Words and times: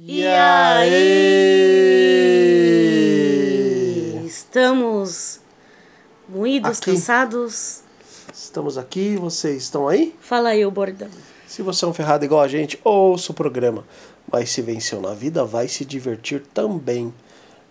E 0.00 0.24
aí? 2.56 4.26
Estamos 4.26 5.40
moídos, 6.28 6.78
Aqui. 6.78 6.92
cansados. 6.92 7.80
Estamos 8.32 8.78
aqui, 8.78 9.16
vocês 9.16 9.62
estão 9.64 9.88
aí? 9.88 10.14
Fala 10.20 10.50
aí, 10.50 10.64
o 10.64 10.70
bordão. 10.70 11.08
Se 11.56 11.62
você 11.62 11.86
é 11.86 11.88
um 11.88 11.94
ferrado 11.94 12.22
igual 12.22 12.42
a 12.42 12.48
gente, 12.48 12.78
ouça 12.84 13.32
o 13.32 13.34
programa. 13.34 13.82
Mas 14.30 14.50
se 14.50 14.60
venceu 14.60 15.00
na 15.00 15.14
vida, 15.14 15.42
vai 15.42 15.68
se 15.68 15.86
divertir 15.86 16.42
também. 16.52 17.14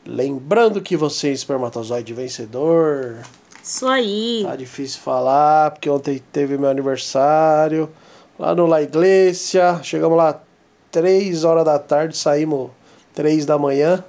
Lembrando 0.03 0.81
que 0.81 0.97
você 0.97 1.27
é 1.27 1.31
espermatozoide 1.31 2.11
vencedor. 2.11 3.17
Isso 3.63 3.87
aí. 3.87 4.41
Tá 4.43 4.55
difícil 4.55 4.99
falar, 5.01 5.69
porque 5.69 5.87
ontem 5.87 6.19
teve 6.31 6.57
meu 6.57 6.67
aniversário. 6.67 7.87
Lá 8.39 8.55
no 8.55 8.65
La 8.65 8.81
Iglesia. 8.81 9.79
Chegamos 9.83 10.17
lá 10.17 10.41
3 10.89 11.43
horas 11.43 11.63
da 11.63 11.77
tarde, 11.77 12.17
saímos 12.17 12.71
3 13.13 13.45
da 13.45 13.59
manhã. 13.59 14.03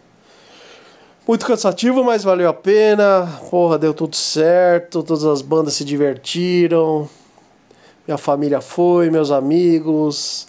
Muito 1.29 1.45
cansativo, 1.45 2.03
mas 2.03 2.25
valeu 2.25 2.48
a 2.48 2.55
pena. 2.55 3.31
Porra, 3.51 3.77
deu 3.77 3.93
tudo 3.93 4.17
certo. 4.17 5.03
Todas 5.03 5.27
as 5.27 5.43
bandas 5.43 5.75
se 5.75 5.84
divertiram. 5.84 7.06
Minha 8.06 8.19
família 8.19 8.60
foi, 8.60 9.10
meus 9.10 9.30
amigos. 9.30 10.47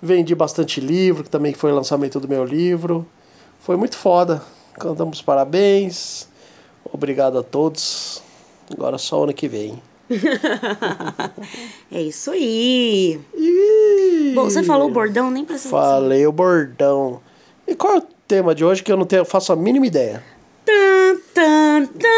Vendi 0.00 0.34
bastante 0.34 0.80
livro, 0.80 1.24
que 1.24 1.30
também 1.30 1.52
foi 1.52 1.70
o 1.70 1.74
lançamento 1.74 2.18
do 2.18 2.28
meu 2.28 2.44
livro. 2.44 3.06
Foi 3.60 3.76
muito 3.76 3.96
foda. 3.96 4.42
Cantamos 4.74 5.20
parabéns. 5.22 6.28
Obrigado 6.92 7.38
a 7.38 7.42
todos. 7.42 8.22
Agora 8.72 8.98
só 8.98 9.22
ano 9.24 9.34
que 9.34 9.48
vem. 9.48 9.82
É 11.92 12.02
isso 12.02 12.32
aí. 12.32 13.20
Bom, 14.34 14.44
você 14.44 14.64
falou 14.64 14.88
o 14.88 14.92
bordão, 14.92 15.30
nem 15.30 15.44
precisa. 15.44 15.68
Falei 15.70 16.26
o 16.26 16.32
bordão. 16.32 17.20
E 17.68 17.74
qual 17.74 17.94
é 17.94 17.98
o 17.98 18.02
tema 18.26 18.52
de 18.54 18.64
hoje 18.64 18.82
que 18.82 18.90
eu 18.90 18.96
não 18.96 19.06
tenho, 19.06 19.24
faço 19.24 19.52
a 19.52 19.56
mínima 19.56 19.86
ideia? 19.86 20.22
Tan, 20.64 21.16
tan, 21.32 21.86
tan. 21.86 22.08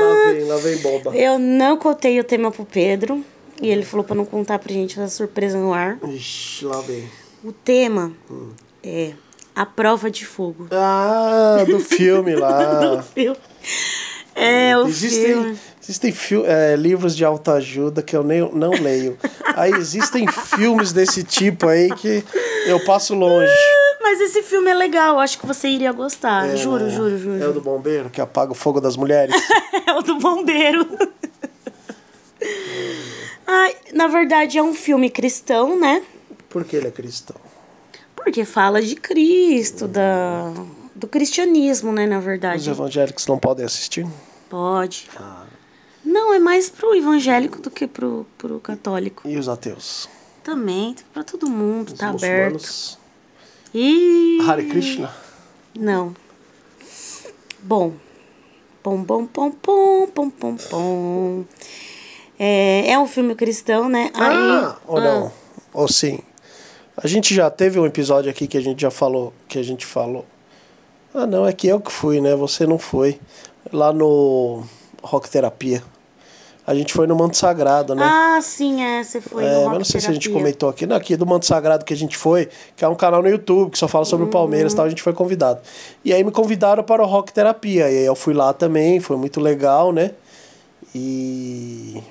Lá 0.00 0.32
vem, 0.32 0.44
lá 0.44 0.56
vem 0.56 0.76
bomba. 0.78 1.16
Eu 1.16 1.38
não 1.38 1.76
contei 1.76 2.18
o 2.18 2.24
tema 2.24 2.50
pro 2.50 2.64
Pedro. 2.64 3.24
E 3.62 3.70
ele 3.70 3.84
falou 3.84 4.04
pra 4.04 4.14
não 4.16 4.24
contar 4.24 4.58
pra 4.58 4.72
gente 4.72 4.98
essa 5.00 5.14
surpresa 5.14 5.56
no 5.56 5.72
ar. 5.72 5.96
Ixi, 6.08 6.64
lá 6.66 6.80
vem. 6.80 7.08
O 7.44 7.52
tema 7.52 8.12
é 8.82 9.12
A 9.54 9.64
Prova 9.64 10.10
de 10.10 10.26
Fogo. 10.26 10.66
Ah, 10.72 11.64
do 11.66 11.78
filme 11.80 12.34
Do 12.34 12.40
lá. 12.40 13.02
filme. 13.14 13.36
É, 14.34 14.76
o 14.78 14.86
existem 14.88 15.26
filme. 15.26 15.58
existem 15.82 16.10
fil- 16.12 16.44
é, 16.46 16.74
livros 16.74 17.14
de 17.14 17.24
autoajuda 17.24 18.02
que 18.02 18.16
eu 18.16 18.24
nem, 18.24 18.40
não 18.52 18.70
leio. 18.70 19.16
Aí 19.54 19.72
existem 19.72 20.26
filmes 20.26 20.92
desse 20.92 21.22
tipo 21.22 21.68
aí 21.68 21.88
que 21.94 22.24
eu 22.66 22.80
passo 22.84 23.14
longe. 23.14 23.52
Mas 24.00 24.20
esse 24.20 24.42
filme 24.42 24.70
é 24.70 24.74
legal, 24.74 25.18
acho 25.20 25.38
que 25.38 25.46
você 25.46 25.68
iria 25.68 25.92
gostar. 25.92 26.48
É, 26.48 26.56
juro, 26.56 26.84
né? 26.84 26.90
juro, 26.90 27.18
juro. 27.18 27.42
É 27.44 27.46
o 27.48 27.52
do 27.52 27.60
bombeiro 27.60 28.10
que 28.10 28.20
apaga 28.20 28.50
o 28.52 28.54
fogo 28.54 28.80
das 28.80 28.96
mulheres. 28.96 29.34
É 29.84 29.94
o 29.94 30.00
do 30.02 30.16
bombeiro. 30.18 30.86
Na 34.02 34.08
verdade 34.08 34.58
é 34.58 34.62
um 34.62 34.74
filme 34.74 35.08
cristão, 35.08 35.78
né? 35.78 36.02
Por 36.48 36.64
que 36.64 36.74
ele 36.74 36.88
é 36.88 36.90
cristão? 36.90 37.36
Porque 38.16 38.44
fala 38.44 38.82
de 38.82 38.96
Cristo, 38.96 39.86
da, 39.86 40.52
do 40.92 41.06
cristianismo, 41.06 41.92
né? 41.92 42.04
Na 42.04 42.18
Os 42.18 42.24
verdade. 42.24 42.68
evangélicos 42.68 43.28
não 43.28 43.38
podem 43.38 43.64
assistir? 43.64 44.04
Pode. 44.50 45.08
Não, 46.04 46.34
é 46.34 46.40
mais 46.40 46.68
pro 46.68 46.96
evangélico 46.96 47.62
do 47.62 47.70
que 47.70 47.86
pro, 47.86 48.26
pro 48.36 48.58
católico. 48.58 49.22
E 49.24 49.36
os 49.38 49.48
ateus? 49.48 50.08
Também, 50.42 50.96
pra 51.14 51.22
todo 51.22 51.48
mundo, 51.48 51.92
Os 51.92 51.98
tá 52.00 52.08
aberto. 52.08 52.98
E. 53.72 54.40
Hare 54.44 54.64
Krishna? 54.64 55.14
Não. 55.78 56.12
Bom. 57.62 57.92
Pom, 58.82 59.04
pom, 59.04 59.26
pom, 59.26 59.52
pom, 59.52 60.08
pom, 60.08 60.28
pom, 60.28 60.56
pom. 60.56 61.44
É, 62.44 62.90
é 62.90 62.98
um 62.98 63.06
filme 63.06 63.36
cristão, 63.36 63.88
né? 63.88 64.10
Ah, 64.14 64.74
ou 64.88 64.96
ah, 64.96 65.00
não? 65.00 65.32
Ou 65.72 65.86
sim. 65.86 66.18
A 66.96 67.06
gente 67.06 67.32
já 67.32 67.48
teve 67.48 67.78
um 67.78 67.86
episódio 67.86 68.28
aqui 68.28 68.48
que 68.48 68.58
a 68.58 68.60
gente 68.60 68.82
já 68.82 68.90
falou, 68.90 69.32
que 69.46 69.60
a 69.60 69.62
gente 69.62 69.86
falou. 69.86 70.26
Ah, 71.14 71.24
não, 71.24 71.46
é 71.46 71.52
que 71.52 71.68
eu 71.68 71.78
que 71.78 71.92
fui, 71.92 72.20
né? 72.20 72.34
Você 72.34 72.66
não 72.66 72.78
foi. 72.78 73.20
Lá 73.72 73.92
no 73.92 74.64
Rock 75.04 75.30
Terapia. 75.30 75.84
A 76.66 76.74
gente 76.74 76.92
foi 76.92 77.06
no 77.06 77.14
Manto 77.14 77.36
Sagrado, 77.36 77.94
né? 77.94 78.02
Ah, 78.04 78.40
sim, 78.42 78.82
é. 78.82 79.04
Você 79.04 79.20
foi 79.20 79.44
É, 79.44 79.64
mas 79.66 79.78
não 79.78 79.84
sei 79.84 80.00
se 80.00 80.08
a 80.08 80.12
gente 80.12 80.28
comentou 80.28 80.68
aqui. 80.68 80.84
Não, 80.84 80.96
aqui 80.96 81.14
do 81.16 81.24
Manto 81.24 81.46
Sagrado 81.46 81.84
que 81.84 81.94
a 81.94 81.96
gente 81.96 82.16
foi, 82.16 82.48
que 82.74 82.84
é 82.84 82.88
um 82.88 82.96
canal 82.96 83.22
no 83.22 83.28
YouTube 83.28 83.70
que 83.70 83.78
só 83.78 83.86
fala 83.86 84.04
sobre 84.04 84.26
o 84.26 84.28
Palmeiras 84.28 84.72
e 84.72 84.76
tal, 84.76 84.86
a 84.86 84.88
gente 84.88 85.02
foi 85.02 85.12
convidado. 85.12 85.60
E 86.04 86.12
aí 86.12 86.24
me 86.24 86.32
convidaram 86.32 86.82
para 86.82 87.04
o 87.04 87.06
Rock 87.06 87.32
Terapia. 87.32 87.88
E 87.88 87.98
aí 87.98 88.04
eu 88.04 88.16
fui 88.16 88.34
lá 88.34 88.52
também, 88.52 88.98
foi 88.98 89.16
muito 89.16 89.40
legal, 89.40 89.92
né? 89.92 90.10
E 90.92 92.02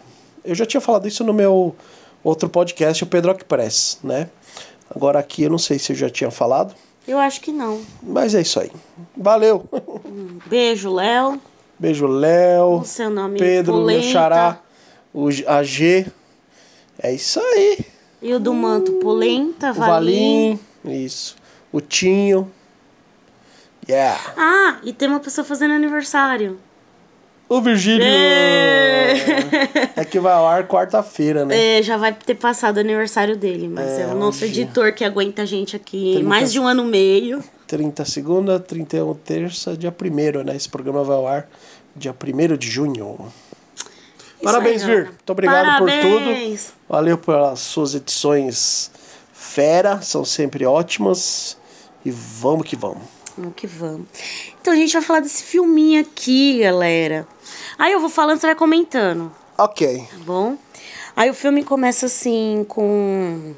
eu 0.44 0.56
já 0.56 0.66
tinha 0.66 0.81
falado 0.81 1.07
isso 1.07 1.24
no 1.24 1.34
meu 1.34 1.75
outro 2.24 2.50
podcast, 2.50 3.03
o 3.03 3.07
Pedro 3.07 3.34
Press, 3.46 4.00
né? 4.03 4.29
Agora 4.94 5.19
aqui 5.19 5.44
eu 5.44 5.50
não 5.50 5.57
sei 5.57 5.79
se 5.79 5.91
eu 5.94 5.96
já 5.96 6.09
tinha 6.09 6.29
falado, 6.29 6.75
Eu 7.07 7.18
acho 7.18 7.40
que 7.41 7.52
não. 7.52 7.81
mas 8.03 8.35
é 8.35 8.41
isso 8.41 8.59
aí. 8.59 8.72
Valeu! 9.16 9.66
Beijo, 10.47 10.94
Léo. 10.94 11.40
Beijo, 11.80 12.06
Léo. 12.07 12.80
O 12.81 12.85
seu 12.85 13.09
nome 13.09 13.40
Pedro, 13.40 13.74
meu 13.74 13.81
Polenta. 13.84 14.07
xará, 14.07 14.59
o 15.13 15.28
AG. 15.47 16.06
É 17.00 17.12
isso 17.13 17.40
aí. 17.40 17.80
E 18.22 18.34
o 18.34 18.40
do 18.40 18.53
manto 18.53 18.91
Polenta, 19.00 19.72
O 19.72 19.74
Valim. 19.74 20.59
Valim, 20.84 21.03
isso. 21.06 21.35
O 21.72 21.81
Tinho. 21.81 22.51
Yeah. 23.90 24.19
Ah, 24.38 24.78
e 24.84 24.94
tem 24.94 25.07
uma 25.07 25.19
pessoa 25.19 25.44
fazendo 25.44 25.74
aniversário. 25.74 26.59
O 27.53 27.62
Virgílio. 27.62 28.06
É. 28.06 29.13
É 29.97 30.06
que 30.06 30.19
vai 30.22 30.31
ao 30.31 30.47
ar 30.47 30.66
quarta-feira, 30.67 31.44
né? 31.45 31.79
É, 31.79 31.84
já 31.84 31.97
vai 31.97 32.13
ter 32.13 32.35
passado 32.35 32.78
o 32.78 32.79
aniversário 32.79 33.35
dele, 33.35 33.67
mas 33.67 33.85
é, 33.89 34.03
É, 34.03 34.07
o 34.07 34.16
nosso 34.16 34.45
hoje- 34.45 34.62
editor 34.62 34.94
que 34.94 35.03
aguenta 35.03 35.41
a 35.41 35.45
gente 35.45 35.75
aqui 35.75 36.13
Trinta- 36.13 36.29
mais 36.29 36.51
de 36.53 36.59
um 36.59 36.66
ano 36.67 36.85
e 36.85 36.88
meio. 36.88 37.44
30 37.67 38.06
segunda, 38.06 38.57
31 38.59 39.13
terça, 39.16 39.75
dia 39.75 39.91
1 39.91 40.44
né? 40.45 40.56
Esse 40.56 40.69
programa 40.69 41.03
vai 41.03 41.16
ao 41.17 41.28
ar 41.28 41.47
dia 41.95 42.13
1 42.13 42.56
de 42.57 42.69
junho. 42.69 43.17
Isso 43.78 44.44
Parabéns, 44.44 44.83
aí, 44.83 44.88
Vir. 44.89 45.06
Muito 45.07 45.29
obrigado 45.29 45.78
por 45.79 45.89
tudo. 45.91 46.19
Parabéns. 46.25 46.73
Valeu 46.88 47.18
pelas 47.18 47.59
suas 47.59 47.94
edições 47.95 48.91
fera, 49.33 50.01
são 50.01 50.23
sempre 50.23 50.66
ótimas. 50.66 51.57
E 52.06 52.09
vamos 52.12 52.66
que 52.66 52.75
vamos. 52.75 53.03
Vamos 53.38 53.53
que 53.56 53.66
vamos. 53.68 54.08
Então 54.62 54.74
a 54.74 54.75
gente 54.75 54.94
vai 54.94 55.02
falar 55.02 55.19
desse 55.22 55.44
filminho 55.44 56.02
aqui, 56.02 56.59
galera. 56.59 57.28
Aí 57.78 57.94
eu 57.94 58.00
vou 58.00 58.09
falando, 58.09 58.40
você 58.40 58.47
vai 58.47 58.56
comentando, 58.56 59.31
Ok. 59.58 59.97
tá 60.09 60.18
bom? 60.25 60.58
Aí 61.16 61.30
o 61.30 61.34
filme 61.34 61.64
começa 61.64 62.06
assim 62.06 62.66
com. 62.68 63.53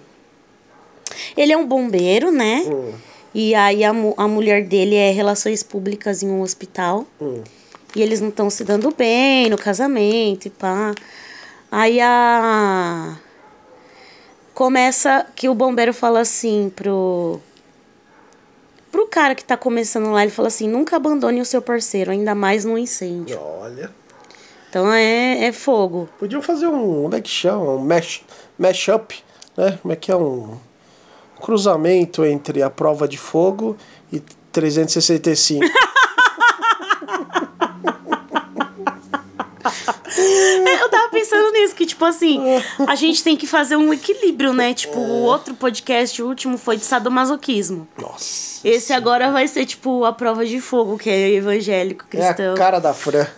Ele 1.37 1.51
é 1.53 1.57
um 1.57 1.65
bombeiro, 1.65 2.31
né? 2.31 2.63
Hum, 2.67 2.93
E 3.33 3.53
aí 3.55 3.83
a, 3.83 3.91
a 4.17 4.27
mulher 4.27 4.63
dele 4.65 4.95
é 4.95 5.11
relações 5.11 5.63
públicas 5.63 6.23
em 6.23 6.29
um 6.29 6.41
hospital. 6.41 7.05
hum. 7.21 7.43
E 7.95 8.01
eles 8.01 8.19
não 8.19 8.29
estão 8.29 8.49
se 8.49 8.63
dando 8.63 8.91
bem 8.95 9.49
no 9.51 9.57
casamento 9.57 10.47
e 10.47 10.49
pá. 10.49 10.95
Aí 11.71 11.99
a. 12.01 13.17
Começa 14.53 15.25
que 15.35 15.49
o 15.49 15.53
bombeiro 15.55 15.93
fala 15.93 16.19
assim 16.21 16.71
pro. 16.75 17.39
Pro 18.93 19.07
cara 19.07 19.33
que 19.33 19.43
tá 19.43 19.57
começando 19.57 20.11
lá, 20.11 20.21
ele 20.21 20.29
fala 20.29 20.49
assim: 20.49 20.67
nunca 20.69 20.95
abandone 20.95 21.41
o 21.41 21.45
seu 21.45 21.63
parceiro, 21.63 22.11
ainda 22.11 22.35
mais 22.35 22.63
no 22.63 22.77
incêndio. 22.77 23.39
Olha. 23.41 23.89
Então 24.69 24.93
é, 24.93 25.45
é 25.45 25.51
fogo. 25.51 26.07
Podiam 26.19 26.43
fazer 26.43 26.67
um. 26.67 27.01
Como 27.01 27.15
é 27.15 27.19
que 27.19 27.29
chama? 27.29 27.71
Um 27.71 27.79
mash, 27.79 28.21
mashup, 28.55 29.15
né? 29.57 29.79
Como 29.81 29.91
é 29.91 29.95
que 29.95 30.11
é 30.11 30.15
um 30.15 30.59
cruzamento 31.41 32.23
entre 32.23 32.61
a 32.61 32.69
prova 32.69 33.07
de 33.07 33.17
fogo 33.17 33.75
e 34.11 34.19
365. 34.51 35.65
É, 40.65 40.81
Eu 40.81 40.89
tava 40.89 41.09
pensando 41.09 41.51
nisso, 41.51 41.73
que 41.75 41.85
tipo 41.85 42.03
assim, 42.05 42.39
a 42.87 42.95
gente 42.95 43.23
tem 43.23 43.35
que 43.35 43.45
fazer 43.47 43.75
um 43.75 43.93
equilíbrio, 43.93 44.53
né? 44.53 44.73
Tipo, 44.73 44.99
o 44.99 45.21
outro 45.23 45.53
podcast, 45.55 46.21
o 46.21 46.27
último, 46.27 46.57
foi 46.57 46.77
de 46.77 46.85
sadomasoquismo. 46.85 47.87
Nossa. 47.97 48.65
Esse 48.67 48.93
agora 48.93 49.31
vai 49.31 49.47
ser, 49.47 49.65
tipo, 49.65 50.05
a 50.05 50.13
prova 50.13 50.45
de 50.45 50.59
fogo, 50.61 50.97
que 50.97 51.09
é 51.09 51.31
evangélico, 51.31 52.05
É 52.13 52.17
a 52.17 52.33
cristão. 52.33 52.55
cara 52.55 52.79
da 52.79 52.93
Fran. 52.93 53.25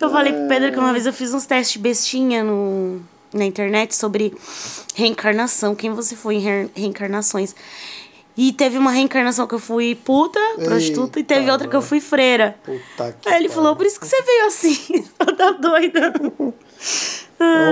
Eu 0.00 0.10
falei 0.10 0.32
pro 0.32 0.48
Pedro 0.48 0.72
que 0.72 0.78
uma 0.78 0.92
vez 0.92 1.06
eu 1.06 1.12
fiz 1.12 1.32
uns 1.32 1.46
testes 1.46 1.80
bestinha 1.80 2.42
no, 2.42 3.00
na 3.32 3.44
internet 3.44 3.94
sobre 3.94 4.34
reencarnação, 4.94 5.74
quem 5.74 5.90
você 5.92 6.16
foi 6.16 6.36
em 6.36 6.40
re- 6.40 6.70
reencarnações. 6.74 7.54
E 8.36 8.52
teve 8.52 8.78
uma 8.78 8.90
reencarnação 8.90 9.46
que 9.46 9.54
eu 9.54 9.58
fui 9.58 9.94
puta, 9.94 10.40
prostituta, 10.64 11.20
e 11.20 11.24
teve 11.24 11.40
Eita, 11.40 11.52
outra 11.52 11.68
que 11.68 11.76
eu 11.76 11.82
fui 11.82 12.00
freira. 12.00 12.56
Puta 12.64 13.14
que 13.20 13.28
Aí 13.28 13.36
ele 13.36 13.48
falou, 13.48 13.76
por 13.76 13.84
isso 13.84 14.00
que 14.00 14.06
você 14.06 14.22
veio 14.22 14.46
assim, 14.46 15.04
tá 15.36 15.50
doida. 15.50 16.14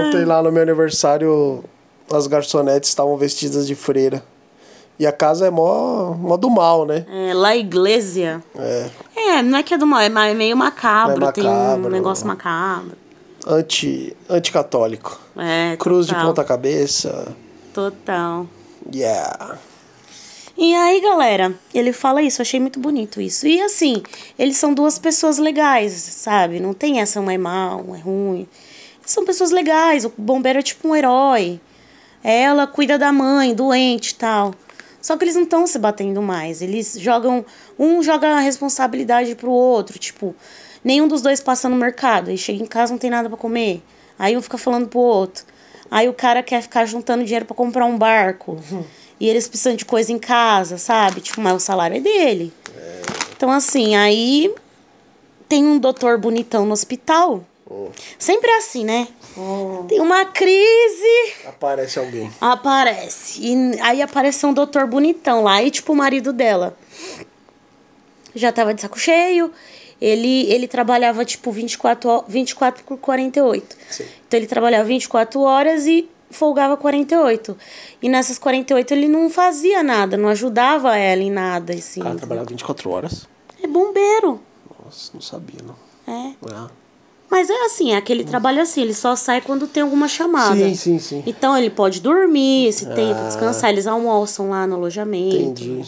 Ontem 0.07 0.25
lá 0.25 0.43
no 0.43 0.53
meu 0.53 0.62
aniversário, 0.62 1.65
as 2.12 2.27
garçonetes 2.27 2.91
estavam 2.91 3.17
vestidas 3.17 3.67
de 3.67 3.75
freira. 3.75 4.23
E 4.99 5.07
a 5.07 5.12
casa 5.12 5.47
é 5.47 5.51
mó, 5.51 6.12
mó 6.12 6.37
do 6.37 6.51
mal, 6.51 6.85
né? 6.85 7.07
É, 7.09 7.33
La 7.33 7.57
Iglesia. 7.57 8.45
É. 8.55 8.91
É, 9.17 9.43
não 9.43 9.59
é 9.59 9.62
que 9.62 9.73
é 9.73 9.79
do 9.79 9.87
mal, 9.87 10.01
é 10.01 10.07
é 10.07 10.35
meio 10.35 10.55
macabro, 10.55 11.25
É 11.25 11.33
tem 11.33 11.43
um 11.43 11.47
macabro. 11.47 11.91
negócio 11.91 12.27
macabro. 12.27 12.93
Anti, 13.47 14.15
anticatólico. 14.29 15.19
É, 15.39 15.75
Cruz 15.79 16.07
de 16.07 16.12
total, 16.12 16.29
ponta 16.29 16.45
cabeça. 16.45 17.35
Total. 17.73 18.47
Yeah. 18.95 19.59
E 20.56 20.75
aí, 20.75 21.00
galera, 21.00 21.55
ele 21.73 21.93
fala 21.93 22.23
isso, 22.23 22.43
achei 22.43 22.61
muito 22.61 22.81
bonito 22.81 23.20
isso. 23.20 23.47
E 23.47 23.61
assim, 23.62 24.02
eles 24.38 24.56
são 24.56 24.75
duas 24.75 24.99
pessoas 24.99 25.38
legais, 25.38 25.93
sabe? 25.93 26.61
Não 26.61 26.75
tem 26.75 27.00
essa 27.00 27.20
um 27.20 27.31
é 27.31 27.38
mal, 27.38 27.85
um 27.87 27.94
é 27.94 27.99
ruim. 27.99 28.49
São 29.06 29.25
pessoas 29.25 29.50
legais, 29.50 30.05
o 30.05 30.12
bombeiro 30.17 30.58
é 30.58 30.62
tipo 30.62 30.88
um 30.88 30.97
herói. 30.97 31.61
Ela 32.23 32.67
cuida 32.67 32.99
da 32.99 33.12
mãe, 33.12 33.55
doente 33.55 34.11
e 34.11 34.14
tal. 34.17 34.55
Só 35.00 35.17
que 35.17 35.25
eles 35.25 35.35
não 35.35 35.44
estão 35.44 35.67
se 35.67 35.79
batendo 35.79 36.20
mais. 36.20 36.61
Eles 36.61 36.97
jogam. 36.99 37.44
Um 37.79 38.02
joga 38.02 38.29
a 38.29 38.41
responsabilidade 38.41 39.35
pro 39.35 39.50
outro. 39.50 39.99
Tipo, 39.99 40.35
nenhum 40.85 41.08
dos 41.08 41.23
dois 41.23 41.41
passa 41.41 41.69
no 41.69 41.76
mercado. 41.76 42.29
Aí 42.29 42.37
chega 42.37 42.62
em 42.62 42.67
casa 42.67 42.93
não 42.93 42.99
tem 42.99 43.11
nada 43.11 43.29
pra 43.29 43.38
comer. 43.38 43.82
Aí 44.19 44.37
um 44.37 44.43
fica 44.43 44.58
falando 44.58 44.88
pro 44.88 45.00
outro. 45.00 45.44
Aí 45.91 46.08
o 46.08 46.12
cara 46.12 46.43
quer 46.43 46.62
ficar 46.62 46.85
juntando 46.85 47.25
dinheiro 47.25 47.47
pra 47.47 47.56
comprar 47.56 47.87
um 47.87 47.97
barco. 47.97 48.58
E 49.21 49.29
eles 49.29 49.47
precisam 49.47 49.77
de 49.77 49.85
coisa 49.85 50.11
em 50.13 50.19
casa, 50.19 50.79
sabe? 50.79 51.21
Tipo, 51.21 51.41
mas 51.43 51.55
o 51.55 51.61
salário 51.61 51.97
é 51.99 52.01
dele. 52.01 52.53
Então, 53.37 53.51
assim, 53.53 53.95
aí 53.95 54.53
tem 55.49 55.65
um 55.67 55.79
doutor 55.79 56.17
bonitão 56.19 56.65
no 56.65 56.73
hospital. 56.73 57.45
Sempre 58.19 58.51
é 58.51 58.57
assim, 58.59 58.85
né? 58.85 59.07
Tem 59.89 60.01
uma 60.01 60.25
crise, 60.25 61.35
Aparece 61.47 61.99
alguém. 61.99 62.31
aparece. 62.41 63.41
E 63.43 63.81
aí 63.81 64.03
apareceu 64.03 64.49
um 64.49 64.53
doutor 64.55 64.87
bonitão 64.87 65.43
lá, 65.45 65.63
e 65.63 65.71
tipo 65.71 65.93
o 65.93 65.97
marido 65.97 66.33
dela. 66.33 66.77
Já 68.35 68.51
tava 68.53 68.75
de 68.75 68.81
saco 68.81 68.99
cheio. 68.99 69.53
Ele, 70.01 70.51
ele 70.51 70.67
trabalhava 70.67 71.25
tipo 71.25 71.53
24, 71.53 72.09
ho- 72.11 72.25
24 72.27 72.83
por 72.85 72.97
48. 72.99 73.77
Sim. 73.91 74.07
Então 74.27 74.39
ele 74.41 74.47
trabalhava 74.47 74.85
24 74.85 75.41
horas 75.43 75.87
e 75.87 76.09
folgava 76.31 76.77
48. 76.77 77.56
E 78.03 78.09
nessas 78.09 78.38
48 78.38 78.93
ele 78.93 79.09
não 79.09 79.29
fazia 79.29 79.82
nada, 79.82 80.17
não 80.17 80.29
ajudava 80.29 80.97
ela 80.97 81.23
em 81.23 81.31
nada. 81.31 81.73
Assim. 81.75 82.00
O 82.00 82.05
cara 82.05 82.17
trabalhava 82.17 82.47
24 82.49 82.91
horas. 82.91 83.29
É 83.62 83.67
bombeiro. 83.67 84.41
Nossa, 84.85 85.11
não 85.15 85.21
sabia, 85.21 85.61
não. 85.67 85.75
É. 86.12 86.32
Ah. 86.53 86.69
Mas 87.31 87.49
é 87.49 87.65
assim, 87.67 87.93
é 87.93 87.97
aquele 87.97 88.25
trabalho 88.25 88.61
assim, 88.61 88.81
ele 88.82 88.94
só 88.94 89.15
sai 89.15 89.41
quando 89.41 89.69
tem 89.69 89.82
alguma 89.85 90.09
chamada. 90.09 90.56
Sim, 90.56 90.75
sim, 90.75 90.99
sim. 90.99 91.23
Então 91.27 91.56
ele 91.56 91.71
pode 91.71 92.00
dormir, 92.00 92.73
se 92.73 92.87
tem 92.87 93.12
pra 93.15 93.25
Ah. 93.25 93.29
descansar, 93.29 93.71
eles 93.71 93.87
almoçam 93.87 94.50
lá 94.50 94.67
no 94.67 94.75
alojamento. 94.75 95.37
Entendi. 95.62 95.85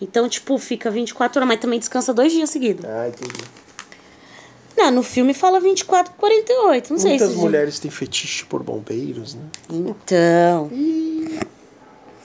Então, 0.00 0.28
tipo, 0.28 0.58
fica 0.58 0.90
24 0.90 1.38
horas, 1.38 1.48
mas 1.48 1.60
também 1.60 1.78
descansa 1.78 2.12
dois 2.12 2.32
dias 2.32 2.50
seguidos. 2.50 2.84
Ah, 2.84 3.06
entendi. 3.08 3.44
Não, 4.76 4.90
no 4.90 5.02
filme 5.02 5.34
fala 5.34 5.60
24 5.60 6.14
48, 6.14 6.92
não 6.92 6.98
sei 6.98 7.10
Muitas 7.10 7.30
se... 7.30 7.36
mulheres 7.36 7.78
têm 7.78 7.90
fetiche 7.90 8.44
por 8.44 8.62
bombeiros, 8.62 9.34
né? 9.34 9.42
Então... 9.70 10.70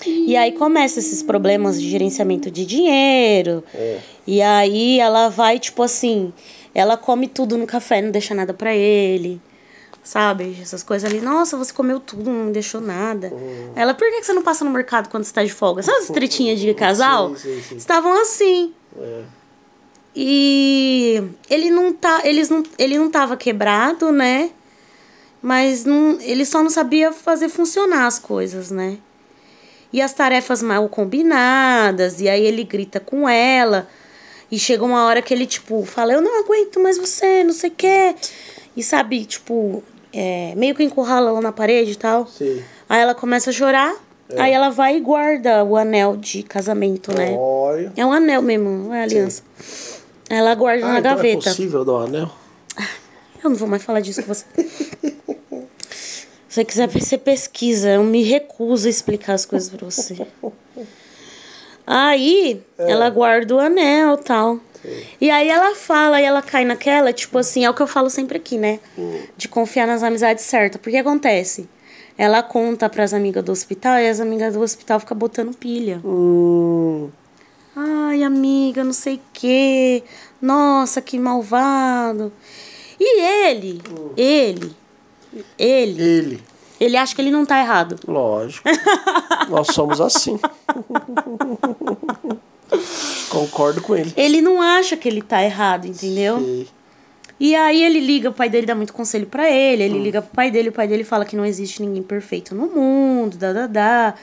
E 0.06 0.38
aí 0.38 0.52
começa 0.52 1.00
esses 1.00 1.24
problemas 1.24 1.82
de 1.82 1.90
gerenciamento 1.90 2.52
de 2.52 2.66
dinheiro. 2.66 3.64
É. 3.74 4.00
E 4.26 4.42
aí 4.42 5.00
ela 5.00 5.28
vai, 5.30 5.58
tipo 5.58 5.82
assim, 5.82 6.32
ela 6.74 6.96
come 6.96 7.28
tudo 7.28 7.58
no 7.58 7.66
café, 7.66 8.02
não 8.02 8.12
deixa 8.12 8.36
nada 8.36 8.54
pra 8.54 8.76
ele. 8.76 9.42
Sabe? 10.04 10.58
Essas 10.62 10.84
coisas 10.84 11.10
ali. 11.10 11.20
Nossa, 11.20 11.58
você 11.58 11.74
comeu 11.74 12.00
tudo, 12.00 12.30
não 12.30 12.52
deixou 12.52 12.80
nada. 12.80 13.30
Hum. 13.34 13.72
Ela, 13.76 13.94
por 13.94 14.08
que 14.10 14.20
que 14.20 14.26
você 14.26 14.32
não 14.32 14.42
passa 14.42 14.64
no 14.64 14.72
mercado 14.72 15.10
quando 15.10 15.26
você 15.26 15.34
tá 15.34 15.44
de 15.44 15.52
folga? 15.52 15.84
Sabe 15.84 15.98
as 15.98 16.08
tretinhas 16.08 16.60
de 16.60 16.74
casal? 16.74 17.36
Sim, 17.36 17.56
sim, 17.56 17.62
sim. 17.62 17.76
Estavam 17.76 18.14
assim. 18.22 18.74
É. 18.98 19.24
E 20.20 21.22
ele 21.48 21.70
não 21.70 21.94
tá, 21.94 22.22
eles 22.24 22.50
não, 22.50 22.64
ele 22.80 22.98
não 22.98 23.08
tava 23.08 23.38
quebrado, 23.38 24.12
né? 24.12 24.50
Mas 25.40 25.86
não, 25.86 26.18
ele 26.20 26.44
só 26.44 26.64
não 26.64 26.72
sabia 26.72 27.12
fazer 27.12 27.50
funcionar 27.50 28.08
as 28.08 28.18
coisas, 28.18 28.72
né? 28.72 28.98
E 29.94 30.02
as 30.02 30.14
tarefas 30.14 30.64
mal 30.64 30.90
combinadas, 30.90 32.20
e 32.20 32.28
aí 32.28 32.44
ele 32.44 32.64
grita 32.64 33.00
com 33.00 33.30
ela. 33.30 33.88
E 34.52 34.58
chega 34.58 34.84
uma 34.84 35.06
hora 35.06 35.22
que 35.22 35.32
ele, 35.32 35.46
tipo, 35.46 35.86
fala, 35.86 36.14
eu 36.14 36.22
não 36.22 36.44
aguento 36.44 36.80
mais 36.80 36.98
você, 36.98 37.44
não 37.44 37.54
sei 37.54 37.70
o 37.70 37.74
quê. 37.74 38.16
E 38.76 38.82
sabe, 38.82 39.24
tipo, 39.24 39.84
é, 40.12 40.54
meio 40.56 40.74
que 40.74 40.84
encurrala 40.84 41.30
ela 41.30 41.42
na 41.42 41.52
parede 41.52 41.92
e 41.92 41.96
tal. 41.96 42.26
Sim. 42.26 42.64
Aí 42.90 43.00
ela 43.00 43.14
começa 43.14 43.52
a 43.52 43.54
chorar, 43.54 43.96
aí 44.36 44.52
ela 44.52 44.70
vai 44.70 44.98
e 44.98 45.00
guarda 45.00 45.64
o 45.64 45.78
anel 45.78 46.18
de 46.18 46.42
casamento, 46.42 47.16
né? 47.16 47.36
Olha. 47.38 47.94
É 47.96 48.04
um 48.04 48.12
anel 48.12 48.42
mesmo, 48.42 48.92
é 48.92 49.04
aliança. 49.04 49.44
Ela 50.30 50.54
guarda 50.56 50.86
Ah, 50.86 50.94
na 50.94 51.00
então 51.00 51.12
é 51.12 51.16
gaveta. 51.16 51.50
possível 51.50 51.86
dar 51.86 51.94
um 51.94 51.98
anel? 52.02 52.30
eu 53.44 53.50
não 53.50 53.56
vou 53.58 53.68
mais 53.68 53.84
falar 53.84 54.02
disso 54.02 54.22
com 54.24 54.34
você. 54.34 54.46
Se 55.92 56.28
você 56.50 56.66
quiser, 56.66 56.88
você 56.88 57.18
pesquisa. 57.18 57.90
Eu 57.92 58.04
me 58.04 58.24
recuso 58.24 58.88
a 58.88 58.90
explicar 58.90 59.34
as 59.34 59.46
coisas 59.46 59.70
pra 59.70 59.86
você. 59.90 60.26
Aí, 61.86 62.62
ela 62.78 63.10
guarda 63.10 63.56
o 63.56 63.60
anel 63.60 64.16
e 64.16 64.24
tal. 64.24 64.60
E 65.20 65.30
aí 65.30 65.50
ela 65.50 65.76
fala 65.76 66.22
e 66.22 66.26
ela 66.26 66.42
cai 66.42 66.66
naquela, 66.66 67.12
tipo 67.14 67.38
assim, 67.38 67.64
é 67.66 67.70
o 67.70 67.74
que 67.74 67.82
eu 67.82 67.88
falo 67.88 68.10
sempre 68.10 68.38
aqui, 68.38 68.58
né? 68.58 68.80
De 69.38 69.48
confiar 69.48 69.88
nas 69.88 70.04
amizades 70.04 70.44
certas. 70.46 70.80
Porque 70.82 70.98
acontece? 70.98 71.70
Ela 72.18 72.42
conta 72.42 72.90
pras 72.90 73.14
amigas 73.14 73.44
do 73.44 73.52
hospital 73.52 74.00
e 74.00 74.08
as 74.10 74.20
amigas 74.20 74.56
do 74.56 74.62
hospital 74.62 75.00
ficam 75.00 75.16
botando 75.16 75.56
pilha. 75.56 76.02
Hum, 76.04 77.10
Ai, 77.80 78.24
amiga, 78.24 78.84
não 78.84 78.92
sei 78.94 79.16
o 79.16 79.20
quê. 79.34 80.04
Nossa, 80.42 81.00
que 81.00 81.20
malvado. 81.20 82.32
E 83.00 83.22
ele, 83.22 83.80
ele, 84.18 84.76
ele, 85.60 86.02
ele. 86.02 86.44
ele 86.80 86.98
acha 86.98 87.14
que 87.16 87.22
ele 87.22 87.30
não 87.30 87.46
tá 87.46 87.60
errado. 87.60 87.96
Lógico. 88.08 88.68
Nós 89.50 89.68
somos 89.68 90.02
assim. 90.02 90.40
Concordo 93.30 93.82
com 93.82 93.96
ele. 93.96 94.12
Ele 94.18 94.42
não 94.42 94.62
acha 94.62 94.98
que 94.98 95.08
ele 95.08 95.22
tá 95.22 95.44
errado, 95.44 95.86
entendeu? 95.86 96.40
E- 96.40 96.68
E 97.40 97.56
aí 97.56 97.84
ele 97.84 98.00
liga, 98.00 98.32
o 98.32 98.34
pai 98.34 98.50
dele 98.50 98.66
dá 98.66 98.74
muito 98.74 98.92
conselho 98.92 99.28
pra 99.28 99.48
ele, 99.48 99.84
ele 99.84 100.00
liga 100.00 100.24
pro 100.24 100.34
pai 100.36 100.50
dele, 100.50 100.70
o 100.70 100.72
pai 100.72 100.88
dele 100.88 101.04
fala 101.04 101.24
que 101.24 101.36
não 101.36 101.46
existe 101.46 101.84
ninguém 101.84 102.02
perfeito 102.02 102.56
no 102.56 102.66
mundo, 102.66 103.38
dá, 103.38 103.54
dá, 103.54 103.68
dá. 103.68 104.14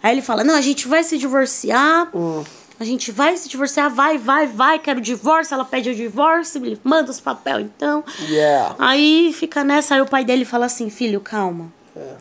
Aí 0.00 0.14
ele 0.14 0.22
fala, 0.22 0.44
não, 0.44 0.54
a 0.54 0.60
gente 0.60 0.86
vai 0.86 1.02
se 1.02 1.18
divorciar, 1.18 2.08
Hum. 2.16 2.44
A 2.80 2.84
gente 2.84 3.12
vai 3.12 3.36
se 3.36 3.46
divorciar, 3.46 3.94
vai, 3.94 4.16
vai, 4.16 4.46
vai, 4.46 4.78
quero 4.78 5.02
divórcio, 5.02 5.52
ela 5.52 5.66
pede 5.66 5.90
o 5.90 5.94
divórcio, 5.94 6.64
ele 6.64 6.80
manda 6.82 7.10
os 7.10 7.20
papel 7.20 7.60
então. 7.60 8.02
Yeah. 8.22 8.74
Aí 8.78 9.34
fica 9.34 9.62
nessa, 9.62 9.96
aí 9.96 10.00
o 10.00 10.06
pai 10.06 10.24
dele 10.24 10.46
fala 10.46 10.64
assim, 10.64 10.88
filho, 10.88 11.20
calma. 11.20 11.70
É. 11.94 12.14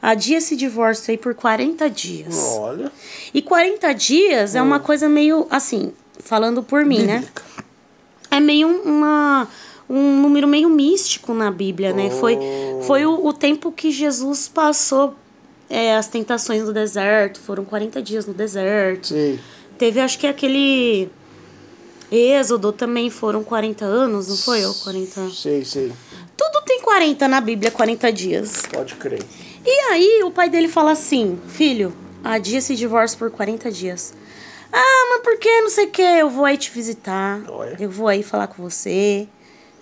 Adia 0.00 0.38
esse 0.38 0.56
divórcio 0.56 1.10
aí 1.10 1.18
por 1.18 1.34
40 1.34 1.90
dias. 1.90 2.56
Olha. 2.56 2.90
E 3.34 3.42
40 3.42 3.92
dias 3.92 4.54
é 4.54 4.62
uma 4.62 4.80
coisa 4.80 5.06
meio, 5.06 5.46
assim, 5.50 5.92
falando 6.20 6.62
por 6.62 6.82
mim, 6.86 7.02
né? 7.02 7.18
Bíblica. 7.18 7.42
É 8.30 8.40
meio 8.40 8.68
uma, 8.84 9.46
um 9.86 10.18
número 10.22 10.48
meio 10.48 10.70
místico 10.70 11.34
na 11.34 11.50
Bíblia, 11.50 11.92
né? 11.92 12.08
Foi, 12.08 12.38
foi 12.86 13.04
o, 13.04 13.26
o 13.26 13.34
tempo 13.34 13.70
que 13.70 13.90
Jesus 13.90 14.48
passou 14.48 15.14
é, 15.68 15.94
as 15.94 16.08
tentações 16.08 16.62
no 16.62 16.72
deserto. 16.72 17.38
Foram 17.38 17.66
40 17.66 18.00
dias 18.00 18.24
no 18.24 18.32
deserto. 18.32 19.08
Sim. 19.08 19.38
Teve, 19.78 20.00
acho 20.00 20.18
que 20.18 20.26
aquele 20.26 21.08
Êxodo 22.10 22.72
também 22.72 23.10
foram 23.10 23.42
40 23.42 23.84
anos, 23.84 24.28
não 24.28 24.36
foi? 24.36 24.64
Ou 24.64 24.74
40... 24.74 25.30
Sei, 25.30 25.64
sei. 25.64 25.92
Tudo 26.36 26.62
tem 26.64 26.80
40 26.80 27.28
na 27.28 27.40
Bíblia, 27.40 27.70
40 27.70 28.12
dias. 28.12 28.62
Pode 28.70 28.94
crer. 28.94 29.22
E 29.64 29.80
aí 29.90 30.22
o 30.24 30.30
pai 30.30 30.48
dele 30.48 30.68
fala 30.68 30.92
assim, 30.92 31.38
filho, 31.48 31.92
adia 32.22 32.58
esse 32.58 32.76
divórcio 32.76 33.18
por 33.18 33.30
40 33.30 33.70
dias. 33.70 34.14
Ah, 34.72 35.06
mas 35.10 35.22
por 35.22 35.38
que 35.38 35.60
não 35.60 35.70
sei 35.70 35.86
o 35.86 35.90
que? 35.90 36.02
Eu 36.02 36.30
vou 36.30 36.44
aí 36.44 36.56
te 36.56 36.70
visitar. 36.70 37.42
Olha. 37.48 37.76
Eu 37.78 37.90
vou 37.90 38.08
aí 38.08 38.22
falar 38.22 38.46
com 38.46 38.62
você. 38.62 39.26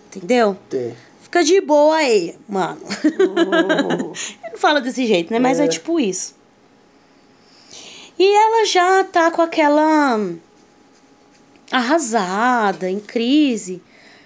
Entendeu? 0.06 0.56
Tem. 0.68 0.94
Fica 1.20 1.42
de 1.42 1.60
boa 1.60 1.96
aí, 1.96 2.36
mano. 2.48 2.80
Ele 3.04 4.52
não 4.52 4.56
fala 4.56 4.80
desse 4.80 5.04
jeito, 5.06 5.32
né? 5.32 5.38
Mas 5.38 5.58
é. 5.58 5.64
É. 5.64 5.68
tipo 5.68 5.98
isso. 5.98 6.33
E 8.18 8.24
ela 8.36 8.64
já 8.66 9.04
tá 9.04 9.30
com 9.30 9.42
aquela 9.42 10.18
arrasada, 11.70 12.88
em 12.90 13.00
crise. 13.00 13.76